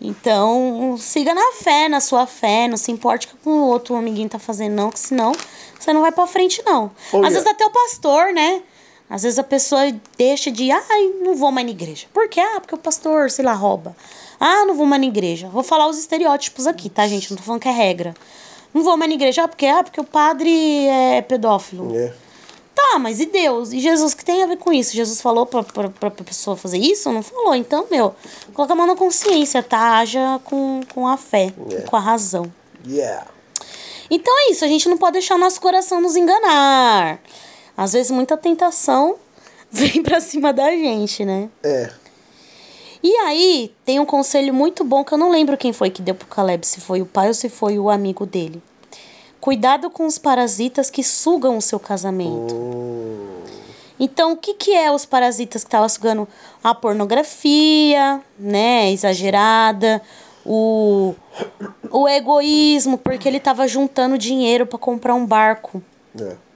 Então, 0.00 0.96
siga 0.98 1.32
na 1.32 1.52
fé, 1.52 1.88
na 1.88 2.00
sua 2.00 2.26
fé, 2.26 2.68
não 2.68 2.76
se 2.76 2.92
importe 2.92 3.28
com 3.28 3.34
o 3.34 3.38
que 3.38 3.48
o 3.48 3.66
outro 3.66 3.96
amiguinho 3.96 4.28
tá 4.28 4.38
fazendo, 4.38 4.74
não, 4.74 4.90
que 4.90 4.98
senão 4.98 5.32
você 5.78 5.92
não 5.92 6.02
vai 6.02 6.12
pra 6.12 6.26
frente, 6.26 6.62
não. 6.66 6.90
Olha. 7.12 7.28
Às 7.28 7.32
vezes 7.32 7.48
até 7.48 7.64
o 7.64 7.70
pastor, 7.70 8.32
né? 8.32 8.62
Às 9.08 9.22
vezes 9.22 9.38
a 9.38 9.42
pessoa 9.42 9.80
deixa 10.18 10.50
de, 10.50 10.70
ai, 10.70 11.14
não 11.22 11.34
vou 11.34 11.50
mais 11.50 11.66
na 11.66 11.70
igreja. 11.70 12.06
Por 12.12 12.28
quê? 12.28 12.40
Ah, 12.40 12.60
porque 12.60 12.74
o 12.74 12.78
pastor, 12.78 13.30
sei 13.30 13.44
lá, 13.44 13.54
rouba. 13.54 13.96
Ah, 14.40 14.64
não 14.64 14.74
vou 14.74 14.86
mais 14.86 15.00
na 15.02 15.08
igreja. 15.08 15.48
Vou 15.48 15.62
falar 15.62 15.88
os 15.88 15.98
estereótipos 15.98 16.66
aqui, 16.66 16.88
tá, 16.88 17.06
gente? 17.08 17.30
Não 17.30 17.36
tô 17.36 17.42
falando 17.42 17.60
que 17.60 17.68
é 17.68 17.72
regra. 17.72 18.14
Não 18.72 18.82
vou 18.82 18.96
mais 18.96 19.08
na 19.08 19.14
igreja. 19.14 19.44
Ah, 19.44 19.48
porque, 19.48 19.66
ah, 19.66 19.82
porque 19.82 20.00
o 20.00 20.04
padre 20.04 20.86
é 20.86 21.22
pedófilo. 21.22 21.94
É. 21.96 22.12
Tá, 22.74 22.98
mas 23.00 23.18
e 23.18 23.26
Deus? 23.26 23.72
E 23.72 23.80
Jesus, 23.80 24.12
o 24.12 24.16
que 24.16 24.24
tem 24.24 24.42
a 24.42 24.46
ver 24.46 24.56
com 24.56 24.72
isso? 24.72 24.94
Jesus 24.94 25.20
falou 25.20 25.44
pra, 25.44 25.64
pra, 25.64 25.88
pra 25.90 26.10
pessoa 26.10 26.56
fazer 26.56 26.78
isso? 26.78 27.10
Não 27.10 27.22
falou. 27.22 27.54
Então, 27.54 27.86
meu, 27.90 28.14
coloca 28.54 28.72
a 28.72 28.76
mão 28.76 28.86
na 28.86 28.94
consciência, 28.94 29.62
tá? 29.64 29.98
Haja 29.98 30.40
com, 30.44 30.80
com 30.94 31.08
a 31.08 31.16
fé, 31.16 31.52
É. 31.72 31.80
com 31.80 31.96
a 31.96 32.00
razão. 32.00 32.52
Yeah. 32.86 33.26
Então 34.08 34.32
é 34.46 34.52
isso, 34.52 34.64
a 34.64 34.68
gente 34.68 34.88
não 34.88 34.96
pode 34.96 35.14
deixar 35.14 35.34
o 35.34 35.38
nosso 35.38 35.60
coração 35.60 36.00
nos 36.00 36.14
enganar. 36.16 37.18
Às 37.76 37.92
vezes 37.92 38.10
muita 38.12 38.36
tentação 38.36 39.16
vem 39.70 40.00
pra 40.02 40.20
cima 40.20 40.52
da 40.52 40.70
gente, 40.70 41.24
né? 41.24 41.48
É. 41.64 41.90
E 43.02 43.14
aí, 43.16 43.72
tem 43.84 44.00
um 44.00 44.04
conselho 44.04 44.52
muito 44.52 44.84
bom 44.84 45.04
que 45.04 45.12
eu 45.12 45.18
não 45.18 45.30
lembro 45.30 45.56
quem 45.56 45.72
foi 45.72 45.90
que 45.90 46.02
deu 46.02 46.14
pro 46.14 46.26
Caleb, 46.26 46.66
se 46.66 46.80
foi 46.80 47.00
o 47.00 47.06
pai 47.06 47.28
ou 47.28 47.34
se 47.34 47.48
foi 47.48 47.78
o 47.78 47.88
amigo 47.88 48.26
dele. 48.26 48.62
Cuidado 49.40 49.88
com 49.88 50.04
os 50.06 50.18
parasitas 50.18 50.90
que 50.90 51.02
sugam 51.04 51.56
o 51.56 51.62
seu 51.62 51.78
casamento. 51.78 52.54
Então, 54.00 54.32
o 54.32 54.36
que, 54.36 54.54
que 54.54 54.74
é 54.74 54.90
os 54.90 55.04
parasitas 55.04 55.62
que 55.62 55.68
estavam 55.68 55.88
sugando? 55.88 56.28
A 56.62 56.74
pornografia, 56.74 58.20
né, 58.38 58.90
exagerada, 58.90 60.02
o, 60.44 61.14
o 61.90 62.08
egoísmo, 62.08 62.98
porque 62.98 63.28
ele 63.28 63.40
tava 63.40 63.66
juntando 63.68 64.18
dinheiro 64.18 64.66
para 64.66 64.78
comprar 64.78 65.14
um 65.14 65.26
barco. 65.26 65.82
É. 66.20 66.47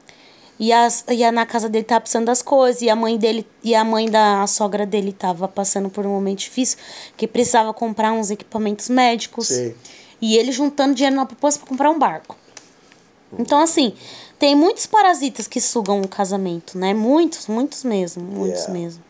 E, 0.59 0.73
as, 0.73 1.05
e 1.11 1.25
a, 1.25 1.33
na 1.33 1.45
casa 1.45 1.69
dele 1.69 1.85
tava 1.85 2.03
precisando 2.03 2.27
das 2.27 2.43
coisas. 2.43 2.83
E 2.83 2.91
a 2.91 2.97
mãe 2.97 3.17
dele 3.17 3.47
e 3.65 3.75
a 3.75 3.85
mãe 3.85 4.09
da 4.09 4.47
sogra 4.47 4.87
dele 4.87 5.13
tava 5.13 5.49
passando 5.49 5.89
por 5.91 6.07
um 6.07 6.11
momento 6.11 6.41
difícil, 6.41 6.79
que 7.17 7.27
precisava 7.27 7.73
comprar 7.75 8.13
uns 8.13 8.31
equipamentos 8.31 8.89
médicos. 8.89 9.49
Sei. 9.49 9.77
E 10.21 10.37
ele 10.37 10.53
juntando 10.53 10.95
dinheiro 10.95 11.17
na 11.17 11.27
poupança 11.27 11.59
para 11.59 11.69
comprar 11.69 11.91
um 11.91 11.99
barco. 11.99 12.37
Então, 13.39 13.59
assim, 13.59 13.95
tem 14.39 14.55
muitos 14.55 14.87
parasitas 14.87 15.49
que 15.49 15.61
sugam 15.61 16.01
o 16.03 16.09
casamento, 16.09 16.77
né? 16.77 16.93
Muitos, 16.93 17.47
muitos 17.47 17.83
mesmo, 17.83 18.23
muitos 18.23 18.63
Yeah. 18.63 18.73
mesmo. 18.73 19.03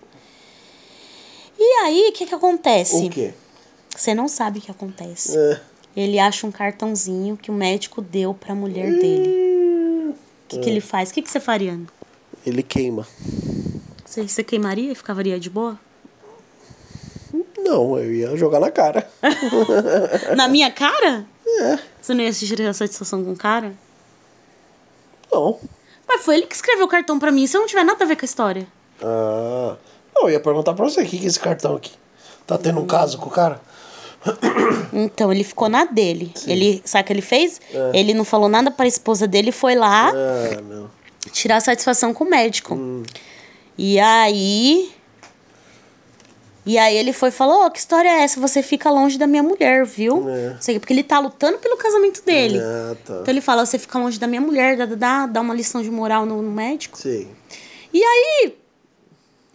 E 1.59 1.85
aí, 1.85 2.09
o 2.09 2.13
que 2.13 2.27
que 2.27 2.35
acontece? 2.35 3.07
O 3.07 3.11
quê? 3.11 3.35
Você 3.95 4.15
não 4.15 4.27
sabe 4.27 4.59
o 4.59 4.63
que 4.63 4.71
acontece. 4.71 5.37
É. 5.37 5.61
Ele 5.95 6.19
acha 6.19 6.47
um 6.47 6.51
cartãozinho 6.51 7.37
que 7.37 7.51
o 7.51 7.55
médico 7.55 8.01
deu 8.01 8.33
pra 8.33 8.55
mulher 8.55 8.91
dele. 8.93 10.15
O 10.53 10.57
que, 10.57 10.65
que 10.65 10.71
ele 10.71 10.81
faz? 10.81 11.11
O 11.11 11.15
que, 11.15 11.23
que 11.23 11.31
você 11.31 11.41
faria? 11.41 11.79
Ele 12.45 12.63
queima. 12.63 13.07
Você, 14.05 14.29
você 14.29 14.45
queimaria 14.45 14.93
e 14.93 14.95
ficaria 14.95 15.41
de 15.41 15.49
boa? 15.49 15.79
Não, 17.59 17.99
eu 17.99 18.13
ia 18.13 18.37
jogar 18.37 18.61
na 18.61 18.71
cara. 18.71 19.09
Na 20.37 20.49
minha 20.49 20.71
cara? 20.71 21.25
É. 21.47 21.79
Você 22.01 22.13
não 22.13 22.23
ia 22.23 22.31
assistir 22.31 22.61
a 22.63 22.75
satisfação 22.75 23.25
com 23.25 23.33
o 23.33 23.37
cara? 23.37 23.73
Não. 25.33 25.59
Mas 26.07 26.23
foi 26.23 26.37
ele 26.37 26.47
que 26.47 26.55
escreveu 26.55 26.85
o 26.85 26.89
cartão 26.89 27.19
pra 27.19 27.33
mim. 27.33 27.45
Isso 27.45 27.57
não 27.57 27.67
tiver 27.67 27.85
nada 27.85 28.05
a 28.05 28.07
ver 28.07 28.17
com 28.17 28.25
a 28.25 28.27
história. 28.27 28.67
Ah. 29.01 29.77
Não, 30.15 30.25
eu 30.25 30.31
ia 30.31 30.41
perguntar 30.41 30.75
pra 30.75 30.85
você 30.85 31.01
o 31.03 31.07
que 31.07 31.19
que 31.19 31.25
é 31.25 31.29
esse 31.29 31.41
cartão 31.41 31.77
aqui. 31.77 31.93
Tá 32.47 32.59
tendo 32.59 32.81
um 32.81 32.87
caso 32.87 33.17
com 33.19 33.29
o 33.29 33.31
cara? 33.33 33.61
Então, 34.93 35.33
ele 35.33 35.45
ficou 35.45 35.69
na 35.69 35.85
dele. 35.85 36.33
Ele, 36.47 36.83
sabe 36.85 37.03
o 37.03 37.07
que 37.07 37.13
ele 37.13 37.23
fez? 37.23 37.61
Ele 37.95 38.15
não 38.15 38.25
falou 38.25 38.49
nada 38.49 38.71
pra 38.71 38.87
esposa 38.87 39.27
dele, 39.27 39.51
foi 39.53 39.75
lá 39.75 40.13
não. 40.63 40.91
tirar 41.33 41.61
satisfação 41.61 42.13
com 42.13 42.25
o 42.25 42.31
médico. 42.31 42.79
E 43.77 43.99
aí. 43.99 44.93
E 46.65 46.79
aí 46.79 46.97
ele 46.97 47.13
foi 47.13 47.31
e 47.31 47.33
falou: 47.33 47.67
"Ô, 47.67 47.71
que 47.71 47.79
história 47.79 48.09
é 48.09 48.23
essa? 48.23 48.39
Você 48.41 48.63
fica 48.63 48.89
longe 48.91 49.19
da 49.19 49.27
minha 49.27 49.43
mulher, 49.43 49.85
viu? 49.85 50.29
É. 50.29 50.57
Sei, 50.61 50.79
porque 50.79 50.93
ele 50.93 51.03
tá 51.03 51.19
lutando 51.19 51.59
pelo 51.59 51.77
casamento 51.77 52.25
dele. 52.25 52.61
Ah, 52.61 52.95
tá. 53.05 53.15
Então 53.23 53.35
ele 53.35 53.41
fala: 53.41 53.67
você 53.67 53.79
fica 53.79 53.99
longe 53.99 54.19
da 54.21 54.29
minha 54.29 54.41
mulher, 54.41 54.77
dá, 54.77 54.87
dá, 54.87 55.27
dá 55.27 55.41
uma 55.41 55.55
lição 55.55 55.83
de 55.83 55.91
moral 55.91 56.25
no, 56.25 56.41
no 56.41 56.51
médico. 56.53 56.97
Sei. 56.97 57.27
E 57.93 58.01
aí. 58.01 58.55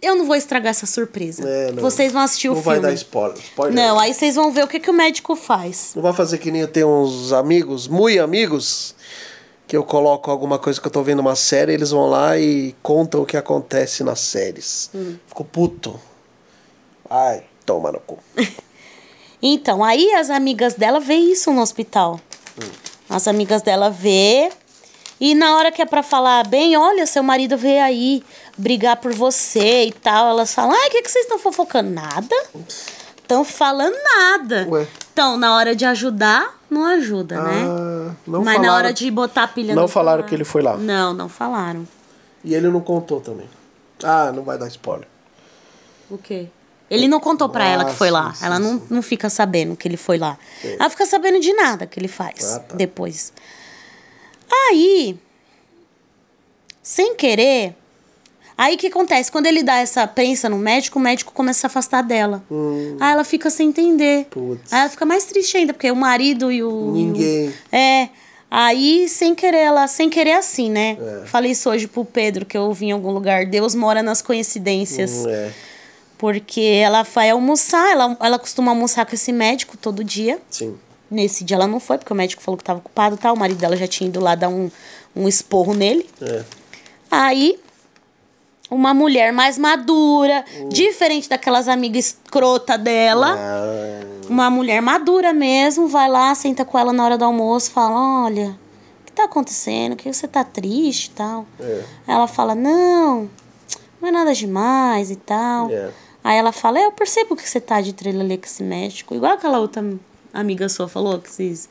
Eu 0.00 0.14
não 0.14 0.26
vou 0.26 0.36
estragar 0.36 0.70
essa 0.70 0.86
surpresa. 0.86 1.48
É, 1.48 1.72
não. 1.72 1.82
Vocês 1.82 2.12
vão 2.12 2.22
assistir 2.22 2.48
o 2.48 2.54
não 2.54 2.62
filme. 2.62 2.78
vai 2.78 2.90
dar 2.90 2.94
spoiler. 2.94 3.38
spoiler. 3.38 3.74
Não, 3.74 3.98
aí 3.98 4.14
vocês 4.14 4.36
vão 4.36 4.52
ver 4.52 4.64
o 4.64 4.68
que, 4.68 4.78
que 4.78 4.90
o 4.90 4.92
médico 4.94 5.34
faz. 5.34 5.92
Não 5.96 6.02
vai 6.02 6.12
fazer 6.12 6.38
que 6.38 6.50
nem 6.50 6.60
eu 6.60 6.68
tenho 6.68 6.88
uns 6.88 7.32
amigos, 7.32 7.88
muito 7.88 8.22
amigos, 8.22 8.94
que 9.66 9.76
eu 9.76 9.82
coloco 9.82 10.30
alguma 10.30 10.58
coisa 10.58 10.80
que 10.80 10.86
eu 10.86 10.90
tô 10.90 11.02
vendo 11.02 11.18
uma 11.18 11.34
série, 11.34 11.72
eles 11.72 11.90
vão 11.90 12.08
lá 12.08 12.38
e 12.38 12.76
contam 12.80 13.22
o 13.22 13.26
que 13.26 13.36
acontece 13.36 14.04
nas 14.04 14.20
séries. 14.20 14.90
Fico 15.26 15.44
puto. 15.44 15.98
Ai, 17.10 17.42
toma 17.66 17.90
no 17.92 18.00
cu. 18.00 18.18
Então, 19.40 19.84
aí 19.84 20.12
as 20.14 20.30
amigas 20.30 20.74
dela 20.74 20.98
vê 20.98 21.14
isso 21.14 21.52
no 21.52 21.60
hospital. 21.60 22.20
As 23.08 23.28
amigas 23.28 23.62
dela 23.62 23.88
vê 23.88 24.50
e 25.20 25.34
na 25.34 25.56
hora 25.56 25.70
que 25.72 25.82
é 25.82 25.86
pra 25.86 26.02
falar 26.02 26.46
bem, 26.46 26.76
olha, 26.76 27.06
seu 27.06 27.22
marido 27.22 27.56
veio 27.56 27.82
aí 27.82 28.22
brigar 28.56 28.96
por 28.96 29.12
você 29.12 29.84
e 29.86 29.92
tal, 29.92 30.28
elas 30.30 30.52
falam: 30.54 30.72
"Ai, 30.72 30.88
o 30.88 30.90
que 30.90 31.02
que 31.02 31.10
vocês 31.10 31.24
estão 31.24 31.38
fofocando 31.38 31.90
nada?" 31.90 32.34
Estão 33.22 33.44
falando 33.44 33.94
nada. 34.16 34.66
Ué. 34.70 34.86
Então, 35.12 35.36
na 35.36 35.54
hora 35.54 35.76
de 35.76 35.84
ajudar, 35.84 36.58
não 36.70 36.84
ajuda, 36.86 37.42
né? 37.42 37.62
Ah, 37.66 38.14
não 38.26 38.42
Mas 38.42 38.54
na 38.56 38.62
falaram- 38.64 38.74
hora 38.74 38.92
de 38.92 39.10
botar 39.10 39.42
a 39.42 39.48
pilha 39.48 39.74
Não 39.74 39.86
falaram 39.86 40.22
que 40.22 40.34
ele 40.34 40.44
foi 40.44 40.62
lá. 40.62 40.78
Não, 40.78 41.12
não 41.12 41.28
falaram. 41.28 41.86
E 42.42 42.54
ele 42.54 42.68
não 42.70 42.80
contou 42.80 43.20
também. 43.20 43.46
Ah, 44.02 44.32
não 44.32 44.42
vai 44.44 44.56
dar 44.56 44.66
spoiler. 44.68 45.06
O 46.08 46.16
quê? 46.16 46.46
Ele 46.90 47.06
não 47.06 47.20
contou 47.20 47.50
pra 47.50 47.66
ela 47.66 47.82
Ah, 47.82 47.86
que 47.86 47.94
foi 47.94 48.10
lá. 48.10 48.32
sim, 48.32 48.38
sim, 48.38 48.44
ela 48.46 48.58
não, 48.58 48.78
sim. 48.78 48.86
não 48.88 49.02
fica 49.02 49.28
sabendo 49.28 49.76
que 49.76 49.86
ele 49.86 49.98
foi 49.98 50.16
lá. 50.16 50.38
Ela 50.64 50.88
fica 50.88 51.04
sabendo 51.04 51.38
de 51.38 51.52
nada 51.52 51.86
que 51.86 52.00
ele 52.00 52.08
faz 52.08 52.54
Ah, 52.56 52.60
tá. 52.60 52.76
depois. 52.76 53.30
Aí, 54.50 55.18
sem 56.82 57.14
querer, 57.14 57.74
aí 58.56 58.74
o 58.74 58.78
que 58.78 58.86
acontece? 58.86 59.30
Quando 59.30 59.46
ele 59.46 59.62
dá 59.62 59.76
essa 59.78 60.06
prensa 60.06 60.48
no 60.48 60.56
médico, 60.58 60.98
o 60.98 61.02
médico 61.02 61.32
começa 61.32 61.58
a 61.58 61.60
se 61.60 61.66
afastar 61.66 62.02
dela. 62.02 62.42
Aí 63.00 63.12
ela 63.12 63.24
fica 63.24 63.50
sem 63.50 63.68
entender. 63.68 64.20
Hum. 64.20 64.24
Putz. 64.30 64.72
Aí 64.72 64.80
ela 64.80 64.88
fica 64.90 65.04
mais 65.04 65.24
triste 65.24 65.56
ainda, 65.56 65.72
porque 65.74 65.90
o 65.90 65.96
marido 65.96 66.50
e 66.50 66.62
o. 66.62 66.68
e 66.68 66.72
o- 66.72 66.92
Ninguém. 66.92 67.52
é. 67.70 68.08
Aí, 68.50 69.06
sem 69.10 69.34
querer, 69.34 69.58
ela, 69.58 69.86
sem 69.86 70.08
querer 70.08 70.32
assim, 70.32 70.70
né? 70.70 70.96
É. 70.98 71.26
Falei 71.26 71.52
isso 71.52 71.68
hoje 71.68 71.86
pro 71.86 72.02
Pedro, 72.02 72.46
que 72.46 72.56
eu 72.56 72.62
ouvi 72.62 72.86
em 72.86 72.92
algum 72.92 73.10
lugar. 73.10 73.44
Deus 73.44 73.74
mora 73.74 74.02
nas 74.02 74.22
coincidências. 74.22 75.26
Hum, 75.26 75.28
é, 75.28 75.52
Porque 76.16 76.62
ela 76.62 77.02
vai 77.02 77.28
almoçar, 77.28 77.92
ela, 77.92 78.16
ela 78.18 78.38
costuma 78.38 78.72
almoçar 78.72 79.04
com 79.04 79.14
esse 79.14 79.32
médico 79.32 79.76
todo 79.76 80.02
dia. 80.02 80.38
sim. 80.50 80.78
Nesse 81.10 81.42
dia 81.44 81.56
ela 81.56 81.66
não 81.66 81.80
foi, 81.80 81.96
porque 81.98 82.12
o 82.12 82.16
médico 82.16 82.42
falou 82.42 82.56
que 82.56 82.62
estava 82.62 82.78
ocupado 82.80 83.14
e 83.14 83.18
tal. 83.18 83.34
O 83.34 83.38
marido 83.38 83.58
dela 83.58 83.76
já 83.76 83.86
tinha 83.86 84.08
ido 84.08 84.20
lá 84.20 84.34
dar 84.34 84.48
um, 84.48 84.70
um 85.16 85.26
esporro 85.26 85.72
nele. 85.74 86.08
É. 86.20 86.44
Aí, 87.10 87.58
uma 88.70 88.92
mulher 88.92 89.32
mais 89.32 89.56
madura, 89.56 90.44
diferente 90.68 91.28
daquelas 91.28 91.68
amigas 91.68 92.16
escrota 92.24 92.76
dela, 92.76 93.34
Ah, 93.38 94.00
uma 94.28 94.50
mulher 94.50 94.82
madura 94.82 95.32
mesmo, 95.32 95.88
vai 95.88 96.08
lá, 96.10 96.34
senta 96.34 96.64
com 96.66 96.78
ela 96.78 96.92
na 96.92 97.02
hora 97.04 97.16
do 97.16 97.24
almoço, 97.24 97.70
fala: 97.70 98.24
Olha, 98.26 98.50
o 99.00 99.04
que 99.06 99.12
tá 99.12 99.24
acontecendo? 99.24 99.96
Que 99.96 100.12
você 100.12 100.28
tá 100.28 100.44
triste 100.44 101.06
e 101.06 101.10
tal? 101.10 101.46
é. 101.58 101.82
Ela 102.06 102.26
fala: 102.26 102.54
Não, 102.54 103.30
não 104.00 104.08
é 104.08 104.12
nada 104.12 104.34
demais 104.34 105.10
e 105.10 105.16
tal. 105.16 105.70
É. 105.70 105.88
Aí 106.22 106.36
ela 106.36 106.52
fala: 106.52 106.78
"É, 106.78 106.84
Eu 106.84 106.92
percebo 106.92 107.34
que 107.34 107.48
você 107.48 107.58
tá 107.58 107.80
de 107.80 107.94
trelelê 107.94 108.36
com 108.36 108.44
esse 108.44 108.62
médico. 108.62 109.14
Igual 109.14 109.32
aquela 109.32 109.58
outra 109.60 109.82
amiga 110.32 110.68
sua 110.68 110.88
falou 110.88 111.18
que 111.18 111.30
vocês. 111.30 111.68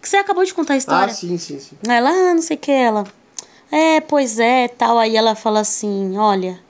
Que 0.00 0.08
você 0.08 0.16
acabou 0.18 0.44
de 0.44 0.54
contar 0.54 0.74
a 0.74 0.76
Ah, 0.76 0.78
história. 0.78 1.14
sim, 1.14 1.36
sim, 1.38 1.58
sim. 1.58 1.76
Ela, 1.88 2.10
ah, 2.10 2.34
não 2.34 2.42
sei 2.42 2.56
o 2.56 2.60
que, 2.60 2.70
ela. 2.70 3.04
É, 3.70 4.00
pois 4.00 4.38
é, 4.38 4.68
tal. 4.68 4.98
Aí 4.98 5.16
ela 5.16 5.34
fala 5.34 5.60
assim: 5.60 6.16
Olha, 6.16 6.60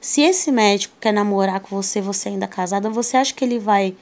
se 0.00 0.22
esse 0.22 0.52
médico 0.52 0.94
quer 1.00 1.12
namorar 1.12 1.60
com 1.60 1.74
você, 1.80 2.00
você 2.00 2.28
ainda 2.28 2.46
casada, 2.46 2.88
você 2.88 3.16
acha 3.16 3.34
que 3.34 3.44
ele 3.44 3.58
vai. 3.58 3.96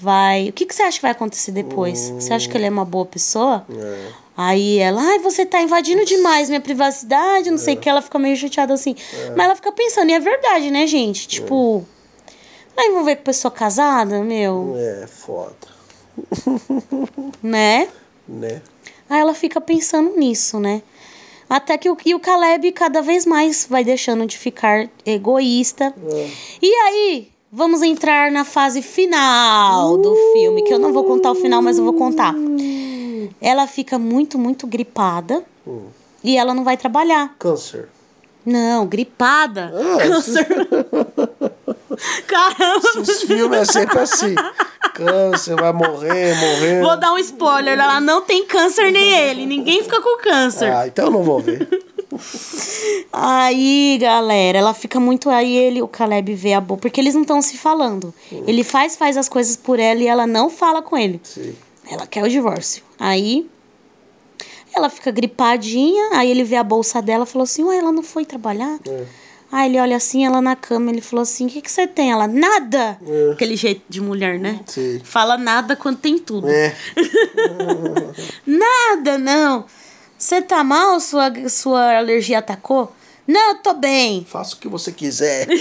Vai. 0.00 0.48
O 0.48 0.52
que, 0.52 0.66
que 0.66 0.74
você 0.74 0.82
acha 0.82 0.96
que 0.98 1.02
vai 1.02 1.12
acontecer 1.12 1.52
depois? 1.52 2.10
Você 2.10 2.32
acha 2.34 2.48
que 2.48 2.56
ele 2.56 2.66
é 2.66 2.70
uma 2.70 2.84
boa 2.84 3.06
pessoa? 3.06 3.64
É. 3.70 4.08
Aí 4.36 4.78
ela, 4.78 5.00
ai, 5.00 5.18
você 5.20 5.44
tá 5.44 5.60
invadindo 5.60 6.04
demais 6.06 6.48
minha 6.48 6.60
privacidade, 6.60 7.50
não 7.50 7.58
sei 7.58 7.74
o 7.74 7.76
que, 7.76 7.88
ela 7.88 8.00
fica 8.00 8.18
meio 8.18 8.34
chateada 8.36 8.72
assim. 8.74 8.96
Mas 9.36 9.44
ela 9.44 9.54
fica 9.54 9.70
pensando, 9.70 10.10
e 10.10 10.14
é 10.14 10.18
verdade, 10.18 10.70
né, 10.70 10.86
gente? 10.86 11.28
Tipo, 11.28 11.86
vai 12.76 12.86
envolver 12.88 13.16
com 13.16 13.22
pessoa 13.22 13.50
casada, 13.52 14.22
meu, 14.22 14.74
É, 14.76 15.06
foda. 15.06 15.54
né? 17.42 17.88
Né? 18.28 18.60
Aí 19.08 19.20
ela 19.20 19.34
fica 19.34 19.60
pensando 19.60 20.16
nisso, 20.16 20.58
né? 20.58 20.82
Até 21.48 21.76
que 21.76 21.90
o, 21.90 21.96
e 22.06 22.14
o 22.14 22.20
Caleb 22.20 22.72
cada 22.72 23.02
vez 23.02 23.26
mais 23.26 23.66
vai 23.68 23.84
deixando 23.84 24.24
de 24.26 24.38
ficar 24.38 24.88
egoísta. 25.04 25.94
E 26.62 26.74
aí, 26.74 27.28
vamos 27.50 27.82
entrar 27.82 28.30
na 28.32 28.44
fase 28.44 28.80
final 28.80 29.98
do 29.98 30.14
filme, 30.32 30.62
que 30.62 30.72
eu 30.72 30.78
não 30.78 30.92
vou 30.92 31.04
contar 31.04 31.30
o 31.30 31.34
final, 31.34 31.60
mas 31.60 31.76
eu 31.76 31.84
vou 31.84 31.92
contar. 31.92 32.34
Ela 33.40 33.66
fica 33.66 33.98
muito, 33.98 34.38
muito 34.38 34.66
gripada 34.66 35.44
Hum. 35.66 35.86
e 36.24 36.36
ela 36.38 36.54
não 36.54 36.64
vai 36.64 36.76
trabalhar. 36.76 37.34
Câncer. 37.38 37.88
Não, 38.46 38.86
gripada. 38.86 39.72
Ah, 39.74 39.98
Câncer. 40.08 40.46
Caramba. 42.26 43.00
Os 43.00 43.22
filmes 43.22 43.58
é 43.58 43.64
sempre 43.64 43.98
assim. 43.98 44.34
Câncer, 44.94 45.56
vai 45.56 45.72
morrer, 45.72 46.34
morrer. 46.34 46.82
Vou 46.82 46.96
dar 46.96 47.12
um 47.12 47.18
spoiler, 47.18 47.78
ela 47.78 48.00
não 48.00 48.22
tem 48.22 48.44
câncer 48.44 48.90
nem 48.92 49.12
ele. 49.12 49.46
Ninguém 49.46 49.82
fica 49.82 50.00
com 50.00 50.18
câncer. 50.18 50.72
Ah, 50.72 50.86
então 50.86 51.06
eu 51.06 51.10
não 51.10 51.22
vou 51.22 51.40
ver. 51.40 51.68
Aí, 53.12 53.98
galera, 54.00 54.58
ela 54.58 54.74
fica 54.74 55.00
muito. 55.00 55.30
Aí 55.30 55.56
ele, 55.56 55.80
o 55.80 55.88
Caleb 55.88 56.34
vê 56.34 56.52
a 56.52 56.60
boa, 56.60 56.78
porque 56.78 57.00
eles 57.00 57.14
não 57.14 57.22
estão 57.22 57.40
se 57.40 57.56
falando. 57.56 58.12
Ele 58.46 58.62
faz, 58.62 58.96
faz 58.96 59.16
as 59.16 59.28
coisas 59.28 59.56
por 59.56 59.78
ela 59.78 60.00
e 60.00 60.06
ela 60.06 60.26
não 60.26 60.50
fala 60.50 60.82
com 60.82 60.96
ele. 60.96 61.20
Sim. 61.22 61.54
Ela 61.90 62.06
quer 62.06 62.22
o 62.22 62.28
divórcio. 62.28 62.82
Aí 62.98 63.48
ela 64.74 64.88
fica 64.88 65.10
gripadinha, 65.10 66.10
aí 66.14 66.30
ele 66.30 66.44
vê 66.44 66.56
a 66.56 66.64
bolsa 66.64 67.02
dela 67.02 67.24
e 67.24 67.26
falou 67.26 67.44
assim: 67.44 67.62
Ué, 67.64 67.76
ela 67.76 67.92
não 67.92 68.02
foi 68.02 68.24
trabalhar? 68.24 68.78
É. 68.86 69.04
Aí 69.52 69.68
ele 69.68 69.78
olha 69.78 69.96
assim, 69.98 70.24
ela 70.24 70.40
na 70.40 70.56
cama, 70.56 70.90
ele 70.90 71.02
falou 71.02 71.22
assim: 71.24 71.44
O 71.46 71.50
que, 71.50 71.60
que 71.60 71.70
você 71.70 71.86
tem? 71.86 72.10
Ela, 72.10 72.26
nada! 72.26 72.98
É. 73.06 73.32
Aquele 73.32 73.54
jeito 73.54 73.82
de 73.86 74.00
mulher, 74.00 74.38
né? 74.38 74.60
Sim. 74.66 74.98
Fala 75.04 75.36
nada 75.36 75.76
quando 75.76 75.98
tem 75.98 76.18
tudo. 76.18 76.48
É. 76.48 76.74
Nada, 78.46 79.18
não. 79.18 79.66
Você 80.16 80.40
tá 80.40 80.64
mal? 80.64 80.98
Sua, 81.00 81.30
sua 81.50 81.98
alergia 81.98 82.38
atacou? 82.38 82.90
Não, 83.26 83.50
eu 83.50 83.58
tô 83.58 83.74
bem. 83.74 84.24
Faça 84.24 84.54
o 84.54 84.58
que 84.58 84.68
você 84.68 84.90
quiser. 84.90 85.46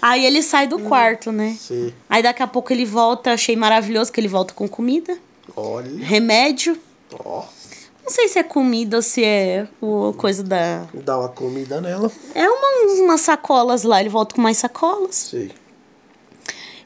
Aí 0.00 0.24
ele 0.24 0.42
sai 0.42 0.66
do 0.66 0.78
quarto, 0.78 1.30
né? 1.32 1.56
Sim. 1.58 1.92
Aí 2.08 2.22
daqui 2.22 2.42
a 2.42 2.46
pouco 2.46 2.72
ele 2.72 2.84
volta, 2.84 3.32
achei 3.32 3.56
maravilhoso 3.56 4.12
que 4.12 4.20
ele 4.20 4.28
volta 4.28 4.54
com 4.54 4.68
comida, 4.68 5.18
Olha. 5.56 5.90
remédio. 6.04 6.78
Ó. 7.24 7.44
Não 8.06 8.12
sei 8.12 8.28
se 8.28 8.38
é 8.38 8.44
comida 8.44 8.98
ou 8.98 9.02
se 9.02 9.24
é 9.24 9.66
o 9.82 10.14
coisa 10.16 10.44
da. 10.44 10.86
Dá 10.94 11.18
uma 11.18 11.28
comida 11.28 11.80
nela. 11.80 12.08
É 12.36 12.48
uma, 12.48 13.02
umas 13.02 13.20
sacolas 13.20 13.82
lá, 13.82 13.98
ele 13.98 14.08
volta 14.08 14.36
com 14.36 14.40
mais 14.40 14.58
sacolas. 14.58 15.16
Sim. 15.16 15.50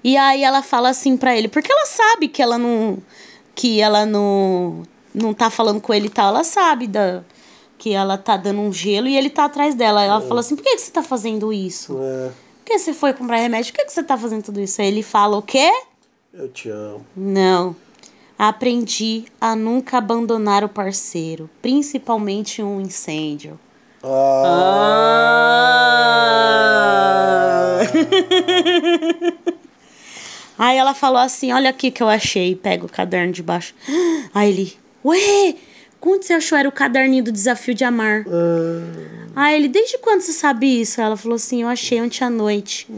E 0.03 0.17
aí 0.17 0.43
ela 0.43 0.63
fala 0.63 0.89
assim 0.89 1.19
pra 1.19 1.37
ele, 1.37 1.47
porque 1.47 1.71
ela 1.71 1.85
sabe 1.85 2.27
que 2.27 2.41
ela 2.41 2.57
não. 2.57 2.97
que 3.55 3.83
ela 3.83 4.07
não. 4.07 4.83
não 5.15 5.35
tá 5.35 5.51
falando 5.51 5.79
com 5.79 5.93
ele 5.93 6.07
e 6.07 6.11
tal, 6.11 6.29
ela 6.29 6.43
sabe 6.43 6.87
da. 6.87 7.23
que 7.77 7.93
ela 7.93 8.17
tá 8.17 8.39
dando 8.39 8.63
um 8.63 8.73
gelo 8.73 9.07
e 9.07 9.15
ele 9.15 9.29
tá 9.29 9.45
atrás 9.45 9.75
dela. 9.75 10.03
Ela 10.03 10.23
fala 10.23 10.41
assim: 10.41 10.57
por 10.57 10.63
que, 10.63 10.75
que 10.75 10.81
você 10.81 10.91
tá 10.91 11.03
fazendo 11.03 11.53
isso? 11.53 11.99
É. 12.01 12.29
Por 12.29 12.65
que 12.65 12.79
você 12.79 12.95
foi 12.95 13.13
comprar 13.13 13.37
remédio? 13.37 13.75
Por 13.75 13.81
que, 13.81 13.85
que 13.85 13.93
você 13.93 14.03
tá 14.03 14.17
fazendo 14.17 14.45
tudo 14.45 14.59
isso? 14.59 14.81
Aí 14.81 14.89
ele 14.89 15.03
fala 15.03 15.37
o 15.37 15.43
quê? 15.43 15.71
Eu 16.33 16.49
te 16.49 16.71
amo. 16.71 17.05
Não. 17.15 17.77
Aprendi 18.43 19.27
a 19.39 19.55
nunca 19.55 19.99
abandonar 19.99 20.65
o 20.65 20.69
parceiro, 20.71 21.51
principalmente 21.61 22.63
em 22.63 22.65
um 22.65 22.81
incêndio. 22.81 23.61
Ah. 24.03 24.61
Aí 30.59 30.79
ela 30.79 30.95
falou 30.95 31.19
assim: 31.19 31.53
Olha 31.53 31.69
aqui 31.69 31.91
que 31.91 32.03
eu 32.03 32.09
achei. 32.09 32.57
Pega 32.57 32.87
o 32.87 32.89
caderno 32.89 33.31
de 33.31 33.43
baixo. 33.43 33.75
Aí 34.33 34.49
ele: 34.51 34.73
Ué, 35.05 35.57
quando 36.01 36.23
você 36.23 36.33
achou? 36.33 36.57
Era 36.57 36.67
o 36.67 36.73
caderninho 36.73 37.25
do 37.25 37.33
desafio 37.33 37.75
de 37.75 37.85
amar. 37.85 38.25
Aí 39.37 39.55
ele: 39.55 39.69
Desde 39.69 39.99
quando 39.99 40.23
você 40.23 40.33
sabe 40.33 40.81
isso? 40.81 40.99
Ela 40.99 41.15
falou 41.19 41.37
assim: 41.37 41.61
Eu 41.61 41.69
achei 41.69 42.01
ontem 42.01 42.25
à 42.25 42.31
noite. 42.31 42.89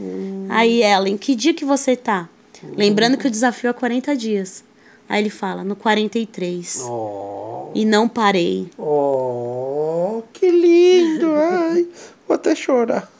Aí 0.47 0.81
ela: 0.81 1.09
Em 1.09 1.17
que 1.17 1.35
dia 1.35 1.53
que 1.53 1.65
você 1.65 1.97
tá? 1.97 2.29
Lembrando 2.77 3.17
que 3.17 3.27
o 3.27 3.29
desafio 3.29 3.69
é 3.69 3.73
40 3.73 4.15
dias. 4.15 4.63
Aí 5.07 5.21
ele 5.21 5.29
fala: 5.29 5.63
No 5.63 5.75
43. 5.75 6.81
Oh. 6.87 7.71
E 7.75 7.85
não 7.85 8.07
parei. 8.07 8.69
Oh, 8.77 10.21
que 10.31 10.49
lindo. 10.49 11.27
Ai, 11.35 11.87
vou 12.27 12.35
até 12.35 12.55
chorar. 12.55 13.11